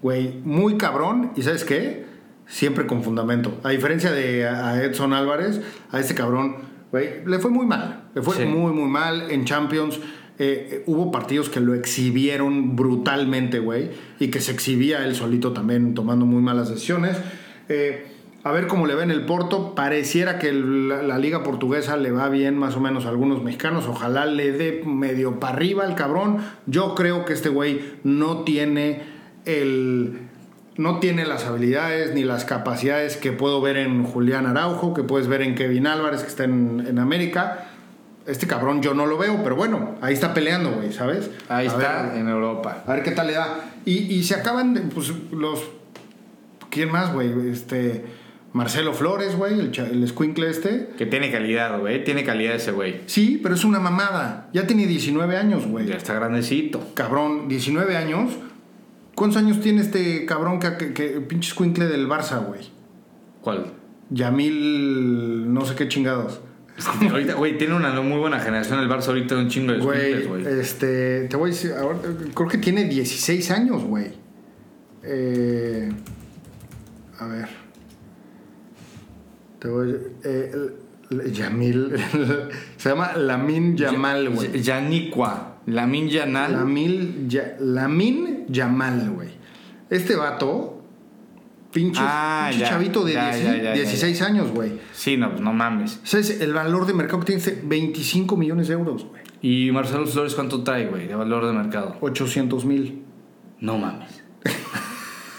[0.00, 1.32] güey, muy cabrón.
[1.36, 2.06] ¿Y sabes qué?
[2.46, 3.60] Siempre con fundamento.
[3.62, 6.56] A diferencia de a Edson Álvarez, a este cabrón,
[6.90, 8.04] güey, le fue muy mal.
[8.14, 8.44] Le fue Sí.
[8.46, 10.00] muy, muy mal en Champions.
[10.40, 13.90] eh, eh, hubo partidos que lo exhibieron brutalmente, güey,
[14.20, 17.16] y que se exhibía él solito también tomando muy malas decisiones.
[17.68, 18.06] Eh,
[18.44, 19.74] a ver cómo le va en el Porto.
[19.74, 23.42] Pareciera que el- la, la liga portuguesa le va bien más o menos a algunos
[23.42, 23.86] mexicanos.
[23.88, 26.38] Ojalá le dé medio para arriba al cabrón.
[26.66, 29.02] Yo creo que este güey no tiene
[29.44, 30.20] el...
[30.76, 35.26] No tiene las habilidades ni las capacidades que puedo ver en Julián Araujo, que puedes
[35.26, 37.66] ver en Kevin Álvarez, que está en, en América.
[38.28, 41.30] Este cabrón yo no lo veo, pero bueno, ahí está peleando, güey, ¿sabes?
[41.48, 42.84] Ahí A está, ver, en Europa.
[42.86, 43.72] a ver qué tal le da.
[43.84, 45.64] Y, y se acaban de, pues, los...
[46.70, 47.50] ¿Quién más, güey?
[47.50, 48.04] Este...
[48.58, 50.90] Marcelo Flores, güey, el, el escuincle este.
[50.98, 52.02] Que tiene calidad, güey.
[52.04, 53.00] Tiene calidad ese güey.
[53.06, 54.50] Sí, pero es una mamada.
[54.52, 55.86] Ya tiene 19 años, güey.
[55.86, 56.92] Ya está grandecito.
[56.94, 58.32] Cabrón, 19 años.
[59.14, 62.60] ¿Cuántos años tiene este cabrón que, que, que- pinche escuincle del Barça, güey?
[63.40, 63.72] ¿Cuál?
[64.10, 66.40] Yamil, no sé qué chingados.
[67.10, 70.46] Ahorita, güey, tiene una muy buena generación el Barça ahorita, un chingo de Güey, güey.
[70.60, 71.98] este, te voy a decir, ahora,
[72.34, 74.06] creo que tiene 16 años, güey.
[75.02, 75.90] Eh,
[77.18, 77.48] a ver.
[79.58, 79.96] Te voy a
[80.28, 80.52] eh,
[81.32, 81.92] Yamil,
[82.76, 84.62] se llama Lamin Yamal, güey.
[84.62, 85.56] Yanicua.
[85.66, 86.52] Lamin Yanal.
[86.52, 89.28] Lamin, Ya- Lamin Yamal, güey.
[89.90, 90.82] Este vato,
[91.72, 94.72] pinche, Ah, pinche ya, chavito de ya, 10 ya, ya, 16 años, güey.
[94.92, 95.98] Sí, no, no mames.
[96.04, 97.38] ¿Sabes el valor de mercado que tiene?
[97.40, 97.60] este?
[97.64, 99.22] 25 millones de euros, güey.
[99.40, 101.96] ¿Y Marcelo Flores cuánto trae, güey, de valor de mercado?
[102.00, 103.02] 800 mil.
[103.60, 104.22] No mames.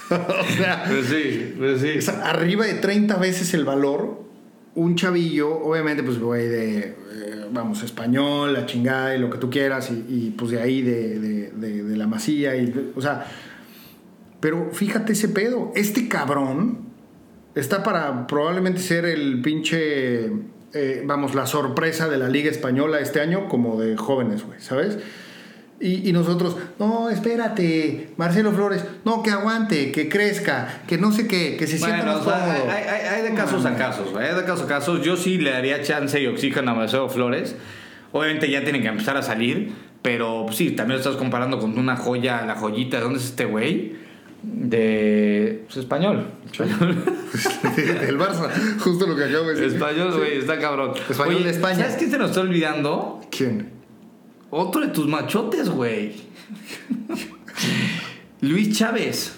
[0.39, 1.89] o sea, Pues sí, pues sí.
[1.89, 4.27] es arriba de 30 veces el valor.
[4.75, 6.95] Un chavillo, obviamente, pues, güey, de, eh,
[7.51, 11.19] vamos, español, la chingada y lo que tú quieras, y, y, pues de ahí, de,
[11.19, 13.25] de- de- de la masía, y, o sea,
[14.39, 16.87] pero fíjate ese pedo, este cabrón
[17.55, 20.27] está para probablemente ser el pinche,
[20.73, 24.97] eh, vamos, la sorpresa de la Liga Española este año, como de jóvenes, güey, ¿sabes?
[25.81, 31.25] Y, y nosotros, no, espérate, Marcelo Flores, no, que aguante, que crezca, que no sé
[31.27, 34.07] qué, que se sienta Bueno, más o sea, hay, hay- hay de casos a casos.
[34.17, 35.01] Hay de casos a casos.
[35.05, 37.55] Yo sí le daría chance y oxígeno a Marcelo Flores.
[38.11, 39.71] Obviamente ya tiene que empezar a salir.
[40.01, 42.97] Pero pues, sí, también lo estás comparando con una joya, la joyita.
[42.97, 43.93] ¿De dónde es este güey?
[44.43, 45.63] De.
[45.65, 46.27] Pues, español.
[46.51, 47.03] Español.
[47.75, 48.49] Del Barça,
[48.79, 49.75] justo lo que acabo de decir.
[49.75, 50.91] español, güey, está cabrón.
[51.09, 51.75] Español de España.
[51.83, 53.21] ¿Sabes qué se nos está olvidando?
[53.29, 53.78] ¿Quién?
[54.51, 56.13] Otro de tus machotes, güey.
[58.41, 59.33] Luis Chávez.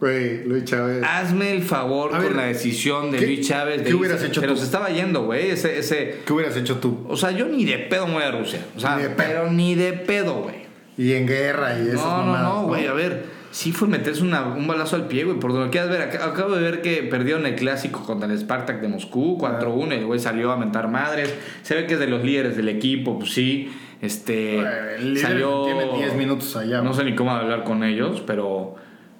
[0.00, 1.02] Güey, Luis Chávez.
[1.06, 3.78] Hazme el favor A con ver, la decisión de ¿qué- Luis Chávez.
[3.78, 4.58] de qué hubieras hecho Pero tú?
[4.58, 5.50] se estaba yendo, güey.
[5.50, 6.20] Ese, ese.
[6.26, 7.06] ¿Qué hubieras hecho tú?
[7.08, 8.64] O sea, yo ni de pedo me voy a Rusia.
[8.76, 9.16] O sea, Ni de pedo.
[9.28, 10.62] pero ni de pedo, güey.
[10.98, 12.86] Y en guerra y esas No, no, no, güey.
[12.86, 15.38] A ver, sí fue meterse una- un balazo al pie, güey.
[15.38, 16.10] Por donde quieras ver.
[16.10, 19.94] Ac- Acabo de ver que perdieron el clásico contra el Spartak de Moscú, 4-1.
[19.94, 21.32] El güey salió a mentar madres.
[21.62, 23.70] Se ve que es de los líderes del equipo, pues sí.
[24.00, 24.58] Este.
[24.96, 25.62] El líder salió.
[25.64, 28.74] tiene 10 minutos allá, No sé ni cómo hablar con ellos, pero.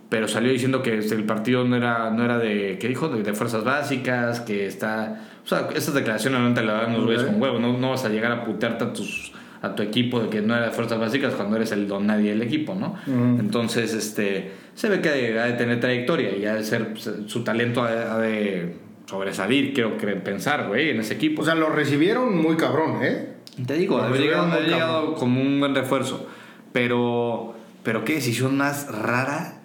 [0.09, 2.77] Pero salió diciendo que este, el partido no era, no era de.
[2.79, 3.09] ¿Qué dijo?
[3.09, 5.21] De, de fuerzas básicas, que está.
[5.45, 7.61] O sea, esas declaraciones no te las dan los güeyes con huevos.
[7.61, 10.57] No, no vas a llegar a putearte a tus a tu equipo de que no
[10.57, 12.97] era de fuerzas básicas cuando eres el don nadie del equipo, ¿no?
[13.39, 17.45] Entonces, este, se ve que ha de, tener trayectoria y ha de ser, pues, su
[17.45, 21.43] talento ha de, ha de sobresalir, quiero pensar, güey, en ese equipo.
[21.43, 23.35] O sea, lo recibieron muy cabrón, ¿eh?
[23.65, 26.27] Te digo, ha llegado, como un buen refuerzo.
[26.73, 27.55] Pero,
[27.85, 29.61] pero qué decisión más rara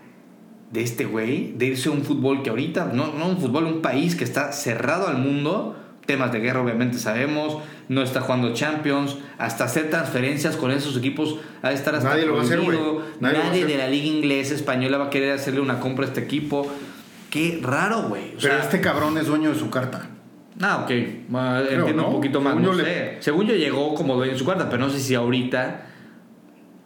[0.72, 3.82] de este güey, de irse a un fútbol que ahorita, no, no un fútbol, un
[3.82, 5.76] país que está cerrado al mundo,
[6.08, 7.58] temas de guerra obviamente sabemos,
[7.90, 12.26] no está jugando Champions, hasta hacer transferencias con esos equipos ha de estar hasta Nadie
[12.26, 12.80] lo va a hacer, güey.
[13.20, 16.66] Nadie de la liga inglesa española va a querer hacerle una compra a este equipo.
[17.30, 18.30] Qué raro, güey.
[18.42, 20.10] Pero sea, este cabrón es dueño de su carta.
[20.62, 20.90] Ah, ok.
[20.90, 22.08] Entiendo ¿no?
[22.08, 22.54] un poquito más.
[22.54, 23.18] Según no yo le- sé.
[23.20, 25.87] Según yo llegó como dueño de su cuarta, pero no sé si ahorita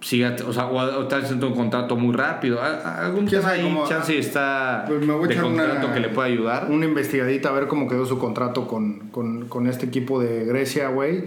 [0.02, 2.60] siga, o sea, o, está haciendo un contrato muy rápido.
[2.62, 6.10] Algún ¿Quién tema sabe ahí, chance está Pues me voy de contrato una- que le
[6.10, 6.68] pueda ayudar.
[6.70, 10.89] Una investigadita a ver cómo quedó su contrato con, con, con este equipo de Grecia,
[10.89, 11.26] güey.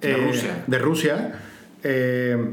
[0.00, 0.64] De Eh, Rusia.
[0.66, 1.40] De Rusia.
[1.82, 2.50] Eh,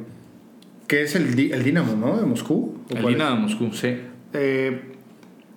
[0.87, 2.17] que es el, el Dinamo, ¿no?
[2.17, 2.77] De Moscú.
[2.91, 3.05] ¿O El?
[3.07, 3.97] Dinamo de Moscú, sí.
[4.33, 4.89] Eh,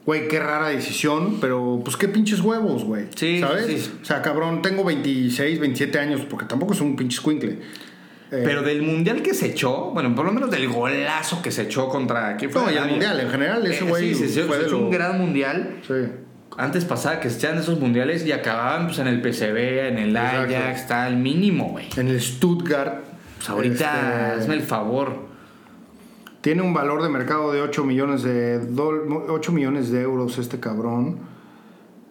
[0.06, 3.06] Güey, qué rara decisión, pero pues qué pinches huevos, güey.
[3.16, 3.66] Sí, ¿Sabes?
[3.66, 3.92] sí.
[4.00, 7.58] O sea, cabrón, tengo 26, 27 años, porque tampoco es un pinche squinkle.
[8.32, 11.62] Eh, Pero del mundial que se echó, bueno, por lo menos del golazo que se
[11.62, 12.36] echó contra.
[12.36, 12.60] ¿quién fue?
[12.62, 14.78] No, y el mundial, en general, ese Eh, güey sí, se, se- fue de lo-
[14.78, 15.76] un gran mundial.
[15.86, 15.94] Sí.
[16.58, 20.16] Antes pasaba que se echaban esos mundiales y acababan pues, en el PCB, en el
[20.16, 20.54] Exacto.
[20.56, 21.86] Ajax, está al mínimo, güey.
[21.96, 23.04] En el Stuttgart.
[23.36, 25.26] Pues ahorita, este, hazme el favor.
[26.40, 30.58] Tiene un valor de mercado de 8 millones de, dol- 8 millones de euros este
[30.58, 31.18] cabrón.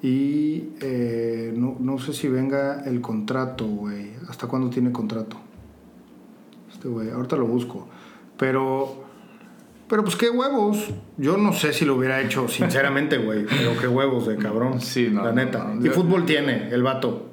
[0.02, 4.12] Y eh, no, no sé si venga el contrato, güey.
[4.30, 5.38] ¿Hasta cuándo tiene contrato?
[6.76, 7.88] Este güey, ahorita lo busco.
[8.38, 9.06] Pero,
[9.88, 10.90] pero pues qué huevos.
[11.18, 13.46] Yo no sé si lo hubiera hecho, sinceramente, güey.
[13.46, 14.82] Pero qué huevos de cabrón.
[14.82, 15.64] Sí, no, La neta.
[15.64, 15.86] no.
[15.86, 17.30] Y fútbol tiene, el vato.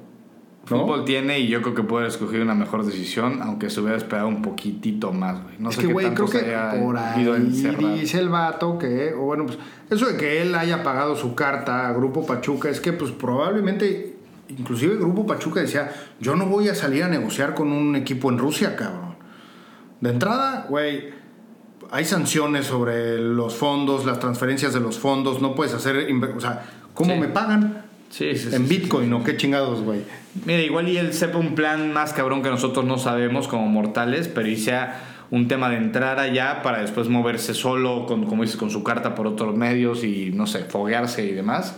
[0.69, 0.79] ¿no?
[0.79, 4.29] Fútbol tiene y yo creo que puede escoger una mejor decisión, aunque se hubiera esperado
[4.29, 5.55] un poquitito más, güey.
[5.59, 6.39] No es sé que, qué güey, creo que
[6.79, 7.25] por ahí
[7.99, 11.89] dice el vato que, o bueno, pues eso de que él haya pagado su carta
[11.89, 14.15] a Grupo Pachuca es que, pues probablemente,
[14.47, 15.91] inclusive Grupo Pachuca decía,
[16.21, 19.02] yo no voy a salir a negociar con un equipo en Rusia, cabrón.
[20.03, 21.11] De entrada, güey,
[21.89, 25.95] hay sanciones sobre los fondos, las transferencias de los fondos, no puedes hacer,
[26.35, 27.19] o sea, ¿cómo Sí.
[27.21, 27.85] me pagan?
[28.09, 30.01] Sí, sí, en Bitcoin, ¿o qué chingados, güey?
[30.45, 34.27] Mira, igual y él sepa un plan más cabrón que nosotros no sabemos como mortales,
[34.27, 35.01] pero y sea
[35.31, 39.15] un tema de entrar allá para después moverse solo, con, como dices, con su carta
[39.15, 41.75] por otros medios y no sé, foguearse y demás.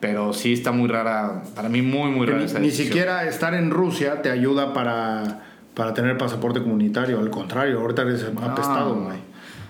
[0.00, 3.52] Pero sí está muy rara, para mí muy, muy rara ni, esa ni siquiera estar
[3.52, 5.45] en Rusia te ayuda para,
[5.76, 7.20] para tener pasaporte comunitario.
[7.20, 9.04] Al contrario, ahorita eres apestado, No.
[9.04, 9.18] güey.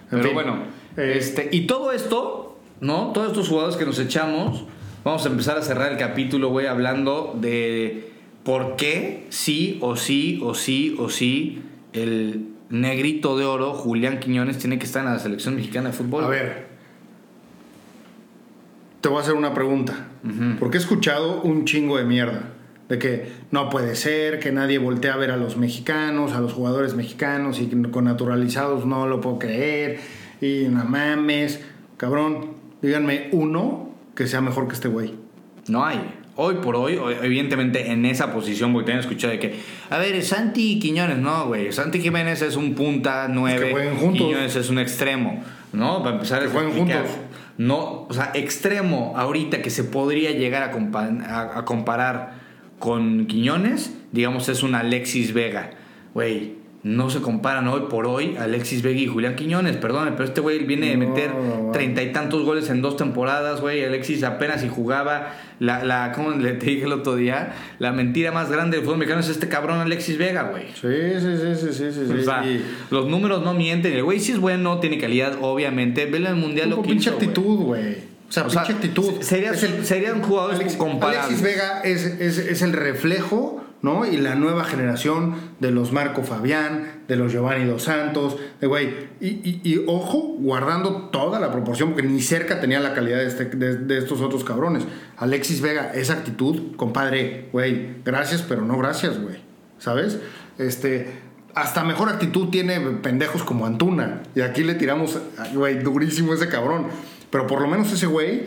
[0.09, 0.59] Pero fin, bueno,
[0.97, 3.11] eh, este, y todo esto, ¿no?
[3.13, 4.65] Todos estos jugadores que nos echamos,
[5.03, 8.13] vamos a empezar a cerrar el capítulo, güey, hablando de
[8.45, 14.59] por qué sí o sí o sí o sí el negrito de oro, Julián Quiñones,
[14.59, 16.23] tiene que estar en la selección mexicana de fútbol.
[16.25, 16.67] a ver,
[19.01, 20.09] te voy a hacer una pregunta.
[20.59, 22.51] Porque he escuchado un chingo de mierda.
[22.89, 26.53] De que no puede ser, que nadie voltea a ver a los mexicanos, a los
[26.53, 29.99] jugadores mexicanos y que con naturalizados no lo puedo creer.
[30.41, 31.61] Y no mames.
[31.97, 32.51] Cabrón,
[32.83, 35.15] díganme uno que sea mejor que este güey.
[35.69, 36.01] No hay.
[36.39, 39.59] Hoy por hoy, evidentemente en esa posición, porque te escuchado de que,
[39.89, 41.73] a ver, Santi Quiñones, no, güey.
[41.73, 43.71] Santi Jiménez es un punta nueve.
[43.73, 44.27] jueguen juntos.
[44.27, 46.01] Quiñones es un extremo, ¿no?
[46.03, 47.03] Para empezar Que jueguen explicar.
[47.07, 47.21] juntos.
[47.57, 52.46] No, o sea, extremo ahorita que se podría llegar a, compa- a- a comparar
[52.79, 55.71] con Quiñones, digamos, es un Alexis Vega.
[56.15, 56.55] Güey,
[56.87, 60.65] no se comparan hoy por hoy Alexis Vega y Julián Quiñones, perdón, pero este güey
[60.65, 61.33] viene de meter
[61.73, 63.85] treinta y tantos goles en dos temporadas, güey.
[63.85, 67.55] Alexis apenas si jugaba la, la, ¿cómo le te dije el otro día?
[67.81, 70.67] La mentira más grande del fútbol mexicano es este cabrón Alexis Vega, güey.
[70.75, 72.13] Sí, sí, sí, sí, sí, sí.
[72.13, 72.45] O sea,
[72.91, 73.93] los números no mienten.
[73.93, 76.07] El güey sí es bueno, tiene calidad, obviamente.
[76.07, 78.16] Vele al mundial lo que pinche actitud, güey.
[78.29, 79.21] O sea, O sea, actitud.
[79.21, 81.25] sería- Es el- serían jugadores Alex- comparables.
[81.27, 84.05] Alexis Vega es, es, es el reflejo, ¿no?
[84.05, 88.89] Y la nueva generación de los Marco Fabián, de los Giovanni Dos Santos, de güey.
[89.21, 93.27] Y, y- y, ojo, guardando toda la proporción, porque ni cerca tenía la calidad de,
[93.27, 94.83] este- de- de estos otros cabrones.
[95.17, 99.37] Alexis Vega, esa actitud, compadre, güey, gracias, pero no gracias, güey.
[99.79, 100.19] ¿Sabes?
[100.59, 101.25] Este.
[101.55, 104.21] Hasta mejor actitud tiene pendejos como Antuna.
[104.35, 105.19] Y aquí le tiramos,
[105.55, 106.89] güey, durísimo ese cabrón.
[107.31, 108.45] Pero por lo menos ese güey,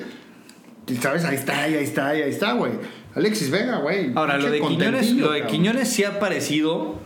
[1.01, 2.71] sabes, ahí está, ahí está, ahí está, güey.
[3.15, 4.11] Alexis Vega, güey.
[4.15, 5.45] Ahora, lo de Quiñones, lo de.
[5.45, 6.99] Quiñones sí ha parecido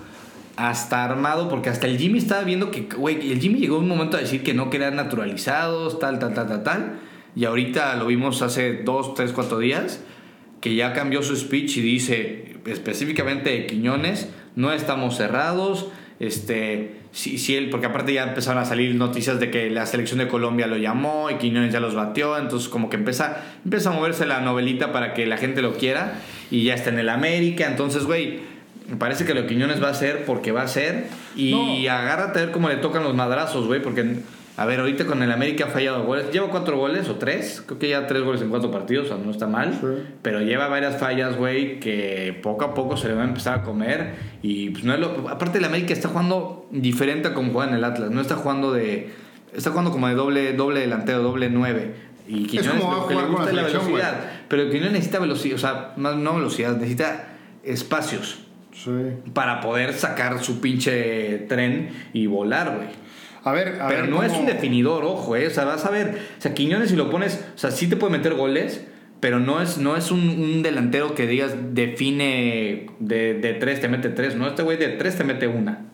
[0.55, 4.17] hasta armado, porque hasta el Jimmy estaba viendo que, güey, el Jimmy llegó un momento
[4.17, 6.99] a decir que no querían naturalizados, tal, tal, tal, tal, tal.
[7.35, 10.01] Y ahorita lo vimos hace dos, tres, cuatro días,
[10.61, 15.87] que ya cambió su speech y dice específicamente de Quiñones, no estamos cerrados,
[16.19, 20.17] este, si, si él, porque aparte ya empezaron a salir noticias de que la selección
[20.17, 23.93] de Colombia lo llamó y Quiñones ya los batió, entonces como que empieza, empieza a
[23.93, 26.15] moverse la novelita para que la gente lo quiera
[26.49, 28.39] y ya está en el América, entonces, güey,
[28.89, 31.05] me parece que lo de Quiñones va a ser porque va a ser
[31.35, 34.15] y agárrate a ver cómo le tocan los madrazos, güey, porque,
[34.55, 37.79] a ver, ahorita con el América ha fallado goles, lleva cuatro goles o tres, creo
[37.79, 39.87] que ya tres goles en cuatro partidos, o sea, no está mal, Sí.
[40.21, 43.63] pero lleva varias fallas, güey, que poco a poco se le va a empezar a
[43.63, 44.13] comer.
[44.41, 45.27] Y pues no es lo.
[45.29, 48.11] Aparte, el América está jugando diferente a como juega en el Atlas.
[48.11, 49.09] No está jugando de.
[49.55, 51.95] Está jugando como de doble, doble delantero, doble nueve.
[52.27, 54.15] Y Quiñones como a lo que le jugar con gusta es la velocidad.
[54.47, 57.27] Pero Quiñones necesita velocidad, o sea, más, no velocidad, necesita
[57.63, 58.39] espacios
[58.71, 58.91] Sí.
[59.33, 62.87] para poder sacar su pinche tren y volar, güey.
[63.43, 64.09] A ver, a Pero ver.
[64.09, 65.47] no es un definidor, ojo, eh.
[65.47, 66.17] O sea, vas a ver.
[66.37, 68.85] O sea, Quiñones si lo pones, o sea, sí te puede meter goles,
[69.19, 73.87] pero no es, no es un, un delantero que digas define de, de tres, te
[73.89, 74.35] mete tres.
[74.35, 75.85] No, este güey de tres te mete una.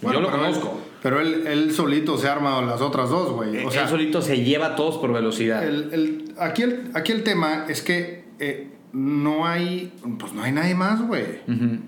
[0.00, 0.80] Bueno, Yo lo pero él- conozco.
[1.02, 3.64] pero él, él solito se arma las otras dos, güey.
[3.64, 5.64] O sea, Él solito se lleva a todos por velocidad.
[5.64, 9.92] el- el- aquí, el, aquí el tema es que eh, no hay.
[10.20, 11.24] Pues no hay nadie más, güey.
[11.48, 11.78] Ujú.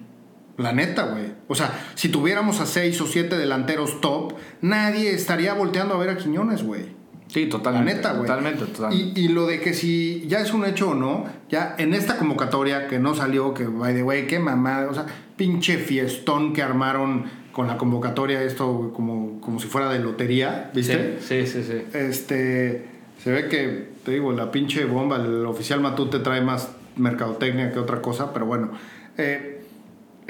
[0.61, 1.32] La neta, güey.
[1.48, 6.11] O sea, si tuviéramos a seis o siete delanteros top, nadie estaría volteando a ver
[6.11, 6.98] a Quiñones, güey.
[7.28, 7.94] Sí, La totalmente.
[7.94, 8.26] neta, güey.
[8.26, 9.20] Totalmente, totalmente.
[9.20, 12.18] Y, y lo de que si ya es un hecho o no, ya en esta
[12.18, 15.06] convocatoria que no salió, que by the way, qué mamada, o sea,
[15.36, 21.18] pinche fiestón que armaron con la convocatoria, esto como, como si fuera de lotería, ¿viste?
[21.20, 21.84] Sí, sí, sí.
[21.92, 21.96] sí.
[21.98, 22.86] Este,
[23.22, 27.78] se ve que, te digo, la pinche bomba, el oficial Matute trae más mercadotecnia que
[27.78, 28.70] otra cosa, pero bueno.
[29.18, 29.59] Eh,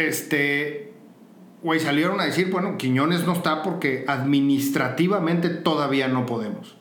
[0.08, 0.92] este,
[1.62, 6.76] güey, salieron a decir, bueno, Quiñones no está porque administrativamente todavía no podemos.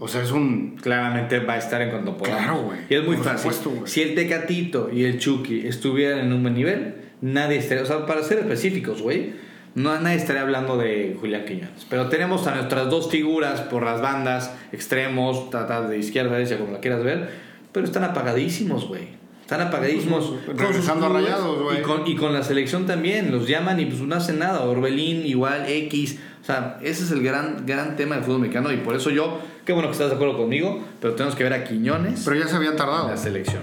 [0.00, 0.76] O sea, es un...
[0.82, 2.36] Claramente va a estar en cuanto pueda.
[2.36, 2.78] Claro, güey.
[2.88, 3.52] Y es muy Por fácil.
[3.52, 7.84] supuesto, si el Tecatito y el Chucky estuvieran en un buen nivel, nadie estaría.
[7.84, 9.32] O sea, para ser específicos, güey,
[9.74, 11.86] no, nadie estaría hablando de Julián Quiñones.
[11.88, 16.80] Pero tenemos a nuestras dos figuras por las bandas, extremos, de izquierda, derecha, como la
[16.80, 17.30] quieras ver,
[17.72, 19.23] pero están apagadísimos, güey.
[19.44, 20.32] Están apagadísimos.
[20.46, 21.80] Pues, a clubes Rayados, güey.
[21.80, 23.30] Y con, y con la selección también.
[23.30, 24.62] Los llaman y pues no hacen nada.
[24.62, 26.18] Orbelín igual, X.
[26.40, 28.72] O sea, ese es el gran, gran tema del fútbol mexicano.
[28.72, 31.52] Y por eso yo, qué bueno que estás de acuerdo conmigo, pero tenemos que ver
[31.52, 33.08] a Quiñones Pero ya se habían en tardado.
[33.08, 33.62] la selección.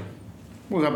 [0.70, 0.92] O sea,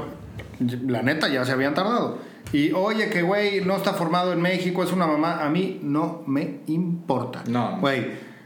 [0.87, 2.19] la neta ya se habían tardado.
[2.53, 5.43] Y oye, que güey, no está formado en México, es una mamá.
[5.43, 7.43] A mí no me importa.
[7.47, 7.79] No.
[7.79, 8.05] Güey,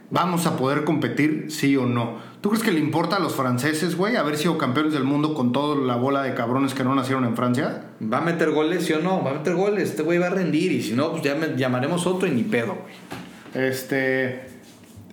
[0.10, 2.29] vamos a poder competir, sí o no.
[2.42, 5.52] ¿Tú crees que le importa a los franceses, güey, haber sido campeones del mundo con
[5.52, 7.84] toda la bola de cabrones que no nacieron en Francia?
[8.02, 9.22] ¿Va a meter goles, sí o no?
[9.24, 9.90] Va a meter goles.
[9.90, 10.72] Este güey va a rendir.
[10.72, 13.68] Y si no, pues ya me- llamaremos otro y ni pedo, güey.
[13.68, 14.48] Este.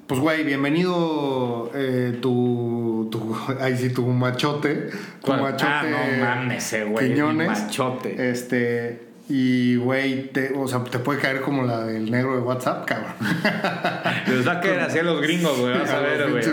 [0.06, 3.36] Pues, güey, bienvenido eh, tu, tu.
[3.60, 4.90] Ay, sí, tu machote.
[4.90, 5.40] Tu ¿Cuál?
[5.42, 5.64] machote.
[5.66, 7.48] Ah, no mames, eh, güey, Quiñones.
[7.48, 8.30] mi machote.
[8.30, 9.05] Este.
[9.28, 13.12] Y, güey, te, o sea, te puede caer como la del negro de WhatsApp, cabrón.
[14.28, 15.76] Les va a caer así a los gringos, güey.
[15.76, 16.44] Vas a A ver, güey.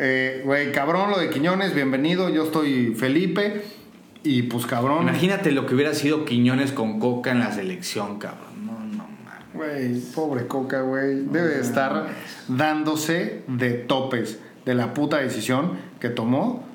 [0.00, 2.28] Eh, Güey, cabrón, lo de Quiñones, bienvenido.
[2.28, 3.62] Yo estoy Felipe.
[4.22, 5.02] Y pues, cabrón.
[5.02, 8.66] Imagínate lo que hubiera sido Quiñones con Coca en la selección, cabrón.
[8.66, 9.54] No, no mames.
[9.54, 11.24] Güey, pobre Coca, güey.
[11.24, 12.08] Debe estar
[12.46, 16.67] dándose de topes de la puta decisión que tomó.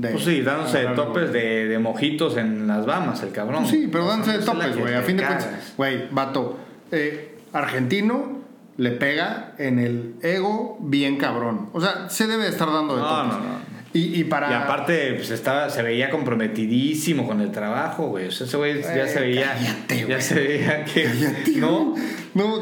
[0.00, 3.66] De Pues sí, dándose agarrar topes de, de mojitos en las Bahamas, el cabrón.
[3.66, 4.94] Sí, pero dándose de Esa es la topes, güey.
[4.94, 6.58] A fin de cuentas, güey, vato.
[6.92, 8.40] eh, argentino
[8.76, 11.68] le pega en el ego bien cabrón.
[11.72, 13.32] O sea, se debe de estar dando de No, topes.
[13.32, 13.70] no, no.
[13.92, 14.50] Y, y para.
[14.50, 18.28] Y aparte, pues estaba, se veía comprometidísimo con el trabajo, güey.
[18.28, 19.52] O sea, ese güey ya Eh, se veía.
[19.54, 20.20] cállate, ya güey.
[20.22, 21.04] se veía que.
[21.04, 21.94] Cállate, ¿No?
[22.34, 22.60] No,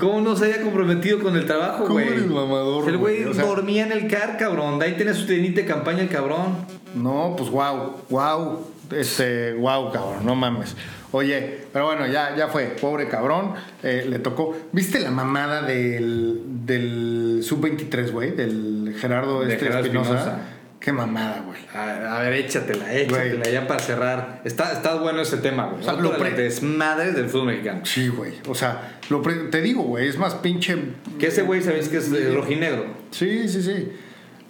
[0.00, 2.08] ¿Cómo no se había comprometido con el trabajo, ¿Cómo güey?
[2.08, 3.30] eres mamador, El güey güey?
[3.30, 4.78] O sea- dormía en el car, cabrón.
[4.78, 6.56] De ahí tiene su tiendita de campaña el cabrón.
[6.94, 10.74] No, pues wow, wow, este, wow, cabrón, no mames.
[11.12, 13.52] Oye, pero bueno, ya, ya fue, pobre cabrón,
[13.82, 14.56] eh, le tocó.
[14.72, 18.32] ¿Viste la mamada del, del sub-23, güey?
[18.32, 20.38] Del Gerardo De este Espinosa.
[20.84, 21.58] Qué mamada, güey.
[21.74, 23.52] A, a ver, échatela, échatela Güey.
[23.54, 24.42] ya para cerrar.
[24.44, 25.80] Está, está bueno ese tema, güey.
[25.80, 27.80] O sea, lo pre- desmadres del fútbol mexicano.
[27.86, 28.34] Sí, güey.
[28.46, 30.76] O sea, lo pre- te digo, güey, es más pinche.
[31.18, 32.84] Que ese güey, ¿sabes que es de rojinegro?
[33.12, 33.92] Sí, sí, sí.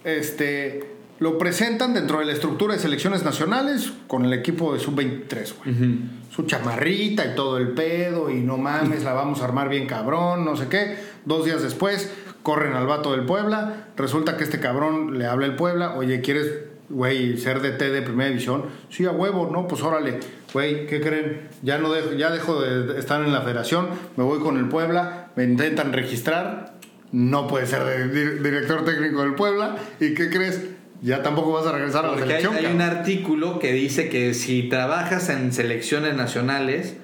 [0.03, 0.83] Este,
[1.19, 5.99] lo presentan dentro de la estructura de selecciones nacionales con el equipo de sub-23, güey.
[6.35, 10.43] Su chamarrita y todo el pedo y no mames, la vamos a armar bien cabrón,
[10.43, 10.97] no sé qué.
[11.23, 12.11] Dos días después
[12.45, 13.87] corren al vato del Puebla.
[13.97, 16.47] Resulta que este cabrón le habla el Puebla, oye, ¿quieres,
[16.89, 18.65] güey, ser DT de primera división?
[18.89, 20.19] Sí, a huevo, no, pues órale.
[20.53, 21.49] Güey, ¿qué creen?
[21.63, 25.31] Ya no dejo, ya dejo de estar en la federación, me voy con el Puebla,
[25.35, 26.75] me intentan registrar,
[27.11, 29.75] no puede ser de- director técnico del Puebla.
[29.99, 30.61] ¿Y qué crees?
[31.01, 32.53] Ya tampoco vas a regresar a la hay, selección.
[32.55, 32.75] hay cabrón.
[32.75, 36.95] un artículo que dice que si trabajas en selecciones nacionales,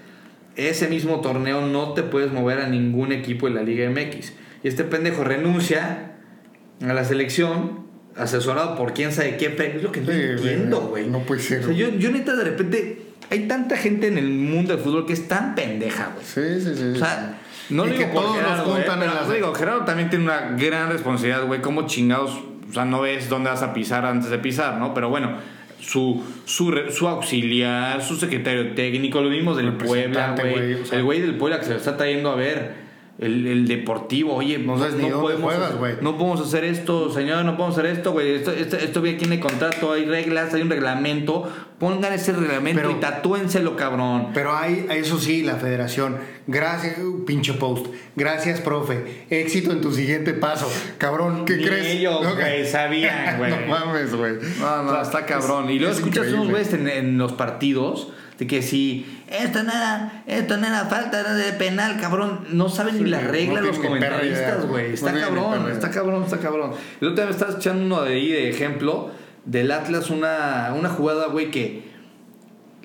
[0.55, 4.33] ese mismo torneo no te puedes mover a ningún equipo de la Liga MX.
[4.63, 6.13] Y este pendejo renuncia
[6.81, 11.07] a la selección, asesorado por quién sabe qué, es lo que no Sí, entiendo, güey,
[11.07, 14.29] no puede ser, O sea, yo, yo neta de repente, hay tanta gente en el
[14.29, 16.25] mundo del fútbol que es tan pendeja, güey.
[16.25, 16.91] Sí, sí, sí.
[16.95, 17.37] O sea,
[17.69, 20.25] no que digo por todos Gerardo, güey, juntan en pero las- digo, Gerardo también tiene
[20.25, 21.61] una gran responsabilidad, güey.
[21.61, 22.31] Como chingados,
[22.69, 24.93] o sea, no ves dónde vas a pisar antes de pisar, ¿no?
[24.93, 25.37] Pero bueno,
[25.79, 30.51] su, su, su auxiliar, su secretario técnico, lo mismo del Puebla, güey.
[30.53, 32.80] güey, o sea- el güey del Puebla que se lo está trayendo a ver.
[33.21, 35.93] El, el deportivo, oye, No sabes juegas, hacer- güey.
[36.01, 38.31] no podemos hacer esto, señor, no podemos hacer esto, güey.
[38.33, 41.47] Esto, esto, esto viene aquí en el contrato, hay reglas, hay un reglamento.
[41.77, 44.29] Pongan ese reglamento Pero- y tatúenselo, cabrón.
[44.33, 46.17] Pero hay, eso sí, la federación.
[46.47, 46.95] Gracias,
[47.27, 47.85] pinche post.
[48.15, 49.25] Gracias, profe.
[49.29, 50.67] Éxito en tu siguiente paso.
[50.97, 51.87] Cabrón, ¿qué Ni crees?
[51.97, 53.51] ellos, No, güey, sabían, güey.
[53.51, 54.33] no mames, güey.
[54.59, 55.69] No, no, está cabrón.
[55.69, 58.11] Y luego es escuchas unos güeyes en, en los partidos
[58.41, 62.39] de que si esto no era, esto no era falta, era de penal, cabrón.
[62.49, 64.93] No saben ni no reglas los comentaristas, güey.
[64.93, 66.71] Está No cabrón, está cabrón, está cabrón.
[66.99, 69.11] El otro día me estaba echando uno de ahí de ejemplo
[69.45, 71.83] del Atlas, una, una jugada, güey, que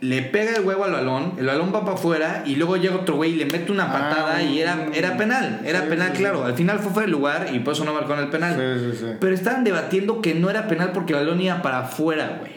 [0.01, 3.17] le pega el huevo al balón, el balón va para afuera y luego llega otro
[3.17, 4.93] güey y le mete una Ah, patada y era, mm.
[4.93, 6.45] era penal, era Sí, penal, sí, claro.
[6.45, 9.17] Al final fue fuera del lugar y por eso no marcó en el penal.
[9.19, 12.56] Pero estaban debatiendo que no era penal porque el balón iba para afuera, güey.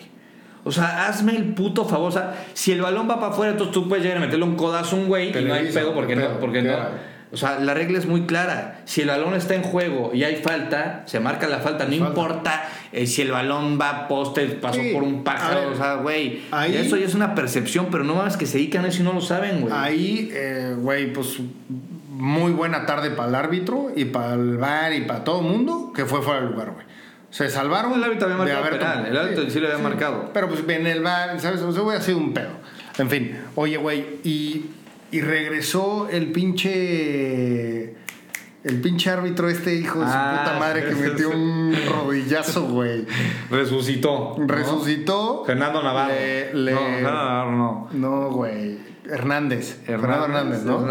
[0.69, 2.09] O sea, hazme el puto favor.
[2.09, 4.55] O sea, si el balón va para afuera, entonces tú puedes llegar a meterle un
[4.55, 6.39] codazo a un güey y no hay pedo porque no.
[6.39, 6.73] Porque no.
[7.31, 8.81] O sea, la regla es muy clara.
[8.85, 11.85] Si el balón está en juego y hay falta, se marca la falta.
[11.85, 12.07] No Falta.
[12.07, 15.59] importa eh, si el balón va a poste, pasó Sí, por un pájaro.
[15.59, 16.41] ver, o sea, güey.
[16.49, 19.05] ahí- Eso ya es una percepción, pero no mames que se dedican a eso y
[19.05, 19.73] no lo saben, güey.
[19.75, 21.37] Ahí, eh, güey, pues
[22.09, 25.93] muy buena tarde para el árbitro y para el bar y para todo el mundo
[25.95, 26.85] que fue fuera del lugar, güey.
[27.31, 27.93] Se salvaron.
[27.93, 30.31] El árbitro había de marcado haber penal, el árbitro sí lo había marcado.
[30.33, 31.61] Pero pues en el bar, ¿sabes?
[31.61, 32.49] O sea, ha sido un pedo.
[32.97, 34.65] En fin, oye, güey, y,
[35.11, 37.95] y regresó el pinche.
[38.61, 43.05] El pinche árbitro, este hijo de su Ah, puta madre que metió un rodillazo, güey.
[43.49, 44.35] Resucitó.
[44.37, 44.47] ¿no?
[44.47, 45.43] Resucitó.
[45.45, 46.13] Fernando Navarro.
[46.13, 47.89] Le- le- No, Fernando Navarro no.
[47.93, 48.77] No, güey.
[49.11, 49.81] Hernández.
[49.85, 50.87] Fernando Hernández, ¿no?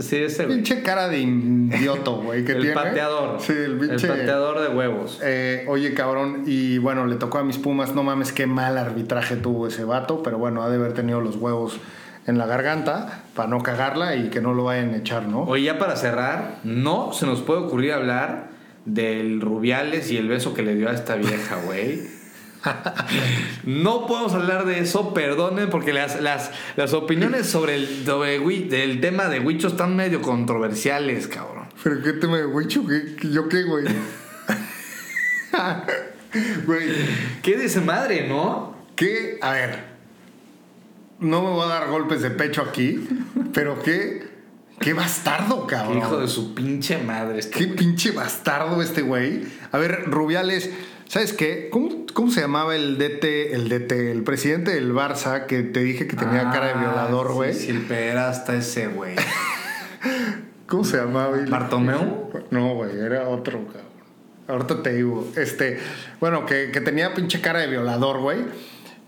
[0.00, 0.44] Sí, ese.
[0.44, 2.74] Pinche cara de idioto, güey, que El tiene.
[2.74, 3.40] pateador.
[3.40, 4.08] Sí, el pinche.
[4.08, 5.20] pateador de huevos.
[5.22, 9.36] Eh, oye, cabrón, y bueno, le tocó a mis Pumas, no mames, qué mal arbitraje
[9.36, 11.78] tuvo ese vato, pero bueno, ha de haber tenido los huevos
[12.26, 15.42] en la garganta para no cagarla y que no lo vayan a echar, ¿no?
[15.44, 18.48] Oye, ya para cerrar, no se nos puede ocurrir hablar
[18.84, 22.00] del Rubiales y el beso que le dio a esta vieja, güey.
[23.64, 28.36] No podemos hablar de eso, perdonen, porque las, las, las opiniones sobre el, sobre
[29.00, 31.68] tema de Huicho están medio controversiales, cabrón.
[31.82, 33.84] Pero qué tema de huicho, ¿Qué- qué- ¿yo qué, güey?
[36.64, 36.88] Güey,
[37.42, 38.76] ¿Qué dice madre, no?
[38.94, 39.84] qué, a ver,
[41.18, 43.08] no me voy a dar golpes de pecho aquí,
[43.52, 44.28] pero qué,
[44.78, 45.98] qué bastardo, Qué cabrón.
[45.98, 47.38] hijo de su pinche madre.
[47.40, 47.76] este Qué güey.
[47.76, 49.42] pinche bastardo este güey.
[49.72, 50.70] A ver, Rubiales,
[51.10, 51.68] ¿sabes qué?
[51.72, 56.06] ¿Cómo, cómo se llamaba el DT, el DT, el presidente del Barça que te dije
[56.06, 57.52] que tenía cara de violador, Ah, güey?
[57.52, 59.16] Sí, sí, el pederasta ese, güey.
[60.68, 61.36] ¿Cómo se llamaba?
[61.48, 62.30] ¿Bartomeu?
[62.50, 63.90] No, güey, era otro, cabrón.
[64.46, 65.26] Ahorita te digo.
[65.36, 65.78] Este,
[66.20, 68.38] bueno, que, que tenía pinche cara de violador, güey.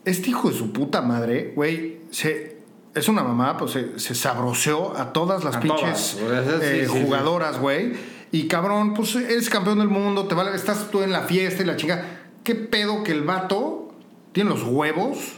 [0.05, 2.57] Este hijo de su puta madre, güey, se.
[2.97, 6.93] Es una mamá, pues se, se sabroseó a todas las A pinches todas, eh, sí,
[6.93, 7.03] sí.
[7.05, 7.93] jugadoras, güey.
[8.33, 11.67] Y cabrón, pues eres campeón del mundo, te vale, estás tú en la fiesta y
[11.67, 12.19] la chinga.
[12.45, 13.95] ¿qué pedo que el vato
[14.33, 15.35] tiene los huevos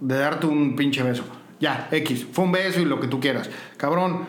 [0.00, 1.24] de darte un pinche beso?
[1.60, 3.50] Ya, X, fue un beso y lo que tú quieras.
[3.76, 4.26] Cabrón,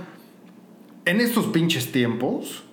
[1.05, 2.63] en estos pinches tiempos,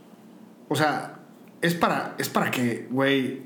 [0.68, 1.20] o sea,
[1.60, 3.42] es para, es para que, güey.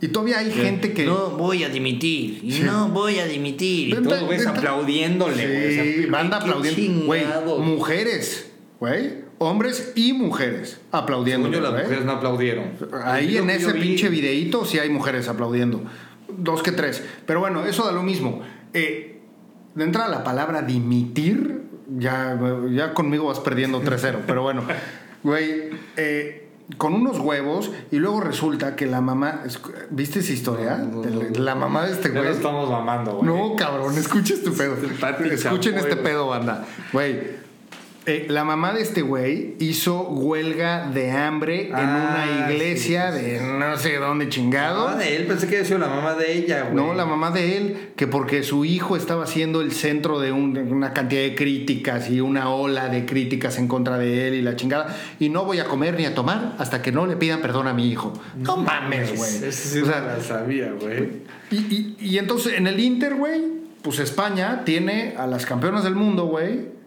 [0.00, 1.04] Y todavía hay gente que.
[1.04, 2.40] No voy a dimitir.
[2.42, 3.90] Y no voy a dimitir.
[3.90, 4.48] Y güey, vente.
[4.48, 5.66] aplaudiéndole, güey.
[5.66, 7.06] O Sí, sea, banda aplaudiendo.
[7.06, 7.24] Güey,
[7.58, 9.29] mujeres, güey.
[9.42, 11.48] Hombres y mujeres aplaudiendo.
[11.48, 12.64] Según yo, las mujeres no aplaudieron.
[13.04, 15.82] Ahí en ese vi- pinche videíto sí hay mujeres aplaudiendo.
[16.28, 17.02] Dos que tres.
[17.24, 18.42] Pero bueno, eso da lo mismo.
[18.74, 19.20] Eh,
[19.74, 21.62] de entrada la palabra dimitir,
[21.96, 22.38] ya,
[22.70, 24.18] ya conmigo vas perdiendo 3-0.
[24.26, 24.62] pero bueno,
[25.22, 29.42] güey, eh, con unos huevos y luego resulta que la mamá...
[29.88, 30.76] ¿Viste esa historia?
[30.76, 31.18] No, no, no.
[31.20, 32.32] De la mamá de este Ya lo güey.
[32.34, 33.24] estamos mamando, güey.
[33.26, 34.76] No, cabrón, escucha este pedo.
[35.32, 36.66] Escuchen este pedo, banda.
[36.92, 37.48] Güey,
[38.10, 43.18] eh, la mamá de este güey hizo huelga de hambre en Ah, una iglesia sí,
[43.18, 44.86] sí, de no sé dónde chingado.
[44.88, 46.74] mamá de él, pensé que había sido la mamá de ella, güey.
[46.74, 50.52] No, la mamá de él, que porque su hijo estaba siendo el centro de un-
[50.54, 54.42] de una cantidad de críticas y una ola de críticas en contra de él y
[54.42, 54.96] la chingada.
[55.18, 57.72] Y no voy a comer ni a tomar hasta que no le pidan perdón a
[57.74, 58.12] mi hijo.
[58.36, 59.52] No, mames, güey.
[59.52, 61.08] Sí O no sea, la sabía, güey.
[61.50, 63.40] y, y- y entonces en el Inter, güey,
[63.82, 66.79] pues España tiene a las campeonas del mundo, güey,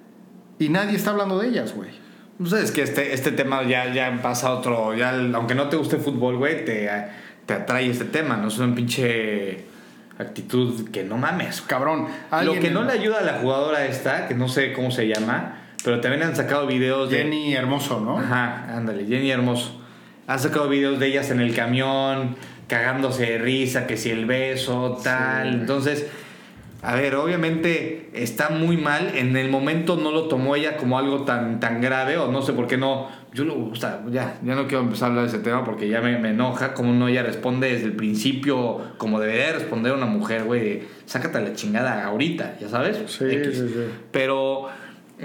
[0.66, 1.90] y nadie está hablando de ellas, güey.
[2.38, 4.96] Pues es que este, este tema ya, ya pasa a otro.
[4.96, 6.90] Ya, aunque no te guste el fútbol, güey, te,
[7.46, 8.48] te atrae este tema, ¿no?
[8.48, 9.66] Es una pinche
[10.18, 11.62] actitud que no mames.
[11.62, 12.08] Cabrón.
[12.44, 15.60] Lo que no le ayuda a la jugadora esta, que no sé cómo se llama,
[15.84, 17.18] pero también han sacado videos de.
[17.18, 18.18] Jenny Hermoso, ¿no?
[18.18, 19.82] Ajá, ándale, Jenny Hermoso.
[20.26, 22.38] Han sacado videos de ellas en el camión,
[22.68, 25.52] cagándose de risa, que si el beso, tal.
[25.52, 25.60] Sí.
[25.60, 26.08] Entonces,
[26.84, 29.14] a ver, obviamente está muy mal.
[29.16, 32.52] En el momento no lo tomó ella como algo tan, tan grave, o no sé
[32.52, 33.08] por qué no.
[33.34, 35.88] Yo lo, o sea, ya, ya no quiero empezar a hablar de ese tema porque
[35.88, 40.06] ya me, me enoja como no ella responde desde el principio, como debería responder una
[40.08, 42.98] mujer, güey, sácate a la chingada ahorita, ya sabes.
[43.08, 43.58] Sí, X.
[43.58, 43.86] sí, sí.
[44.12, 44.68] Pero,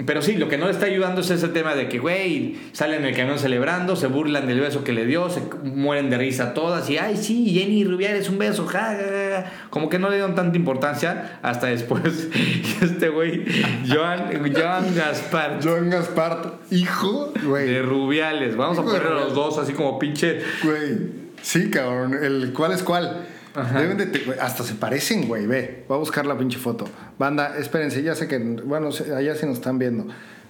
[0.05, 3.01] pero sí, lo que no le está ayudando es ese tema de que, güey, salen
[3.01, 6.53] en el camión celebrando, se burlan del beso que le dio, se mueren de risa
[6.53, 9.51] todas y, ay, sí, Jenny Rubiales, un beso, ja, ja, ja".
[9.69, 12.29] Como que no le dieron tanta importancia hasta después.
[12.81, 13.43] Este güey,
[13.87, 17.81] Joan, Joan Gaspar, Joan Gaspar, hijo, de.
[17.81, 18.55] Rubiales.
[18.55, 20.41] Vamos a Hijo poner a los dos así como pinche.
[20.63, 21.29] Güey.
[21.41, 22.13] Sí, cabrón.
[22.13, 23.25] El cuál es cuál.
[23.59, 23.79] Ajá.
[23.81, 25.45] Deben de te- hasta se parecen, güey.
[25.47, 26.85] Ve, voy a buscar la pinche foto.
[27.17, 28.37] Banda, espérense, ya sé que.
[28.39, 30.07] Bueno, allá sí nos están viendo.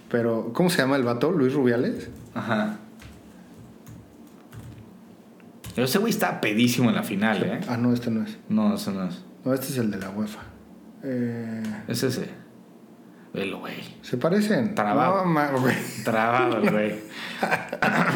[0.09, 1.31] Pero, ¿cómo se llama el vato?
[1.31, 2.09] ¿Luis Rubiales?
[2.33, 2.77] Ajá.
[5.75, 7.59] Pero ese güey está pedísimo en la final, ¿eh?
[7.69, 8.37] Ah, no, este no es.
[8.49, 9.23] No, ese no es.
[9.45, 10.41] No, este es el de la UEFA.
[11.03, 12.27] Eh, Es ese.
[13.33, 13.75] Velo, güey.
[14.01, 14.73] ¿Se parecen?
[14.75, 15.23] Trabado.
[15.25, 15.39] No.
[16.03, 16.95] Trabado el güey.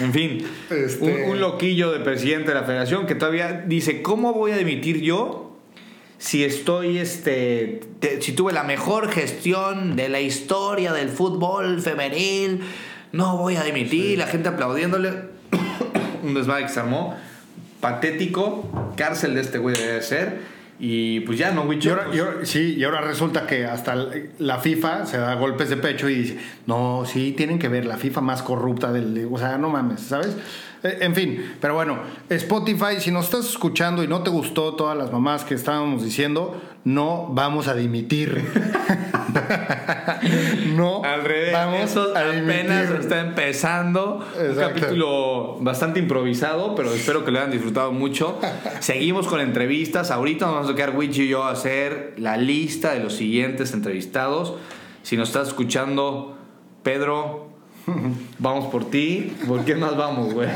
[0.00, 4.32] en fin, Este- un, un loquillo de presidente de la federación que todavía dice, ¿cómo
[4.32, 5.56] voy a dimitir yo
[6.18, 12.60] si estoy, este, te- si tuve la mejor gestión de la historia del fútbol femenil?
[13.12, 15.12] No voy a dimitir, la gente aplaudiéndole.
[16.22, 17.14] un desmadre que se armó.
[17.80, 20.53] Patético, cárcel de este güey debe ser.
[20.78, 21.90] Y pues ya, ¿no, Wicho?
[21.90, 23.94] ahora, y ahora- sí, y ahora resulta que hasta
[24.38, 27.96] la FIFA se da golpes de pecho y dice, no, sí, tienen que ver la
[27.96, 29.28] FIFA más corrupta del...
[29.30, 30.36] O sea, no mames, ¿sabes?
[30.82, 31.98] Eh, En fin, pero bueno,
[32.28, 36.60] Spotify, si nos estás escuchando y no te gustó todas las mamás que estábamos diciendo,
[36.84, 38.44] no vamos a dimitir.
[40.74, 44.24] no Al revés, vamos eso a apenas está empezando.
[44.36, 44.80] Un Exacto.
[44.80, 48.38] capítulo bastante improvisado, pero espero que lo hayan disfrutado mucho.
[48.80, 50.10] Seguimos con entrevistas.
[50.10, 53.72] Ahorita nos vamos a quedar Wichi y yo a hacer la lista de los siguientes
[53.72, 54.54] entrevistados.
[55.02, 56.36] Si nos estás escuchando,
[56.82, 57.48] Pedro,
[58.38, 59.32] vamos por ti.
[59.46, 60.48] ¿Por qué más vamos, güey?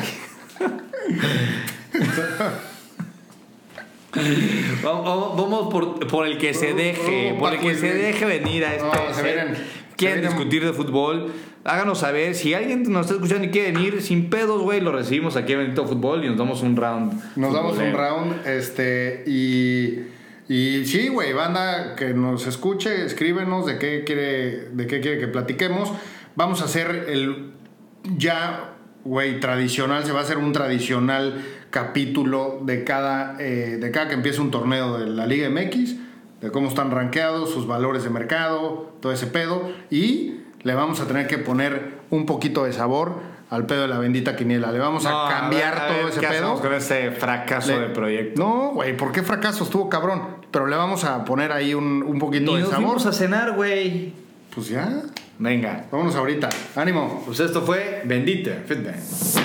[4.82, 8.86] Vamos, por, por el que se deje, por el que se deje venir a este.
[8.86, 9.56] No, se vienen-
[9.96, 11.32] quieren se discutir de fútbol,
[11.64, 12.34] háganos saber.
[12.34, 15.58] Si alguien nos está escuchando y quiere venir, sin pedos, güey, lo recibimos aquí en
[15.60, 17.36] Bendito Fútbol y nos damos un round.
[17.36, 20.00] Nos damos un round, este, y,
[20.48, 25.28] y sí, güey, banda que nos escuche, escríbenos de qué quiere, de qué quiere que
[25.28, 25.92] platiquemos.
[26.34, 27.50] Vamos a hacer el
[28.16, 28.74] ya,
[29.04, 34.14] güey, tradicional, se va a hacer un tradicional capítulo de cada, eh, de cada que
[34.14, 35.96] empiece un torneo de la Liga MX,
[36.40, 41.06] de cómo están rankeados, sus valores de mercado, todo ese pedo, y le vamos a
[41.06, 43.14] tener que poner un poquito de sabor
[43.50, 44.70] al pedo de la bendita quiniela.
[44.72, 46.36] Le vamos No, a cambiar ver, a todo ver, ese ¿qué pedo.
[46.38, 48.40] hacemos con ese fracaso Le- de proyecto?
[48.42, 49.64] No, güey, ¿por qué fracaso?
[49.64, 50.22] Estuvo cabrón.
[50.50, 52.86] Pero le vamos a poner ahí un, un poquito Ni de nos sabor.
[52.86, 54.12] fuimos a cenar, güey.
[54.54, 55.02] Pues ya.
[55.38, 55.86] Venga.
[55.92, 56.48] Vámonos ahorita.
[56.76, 57.22] Ánimo.
[57.26, 59.36] Pues esto fue Bendita Fitness.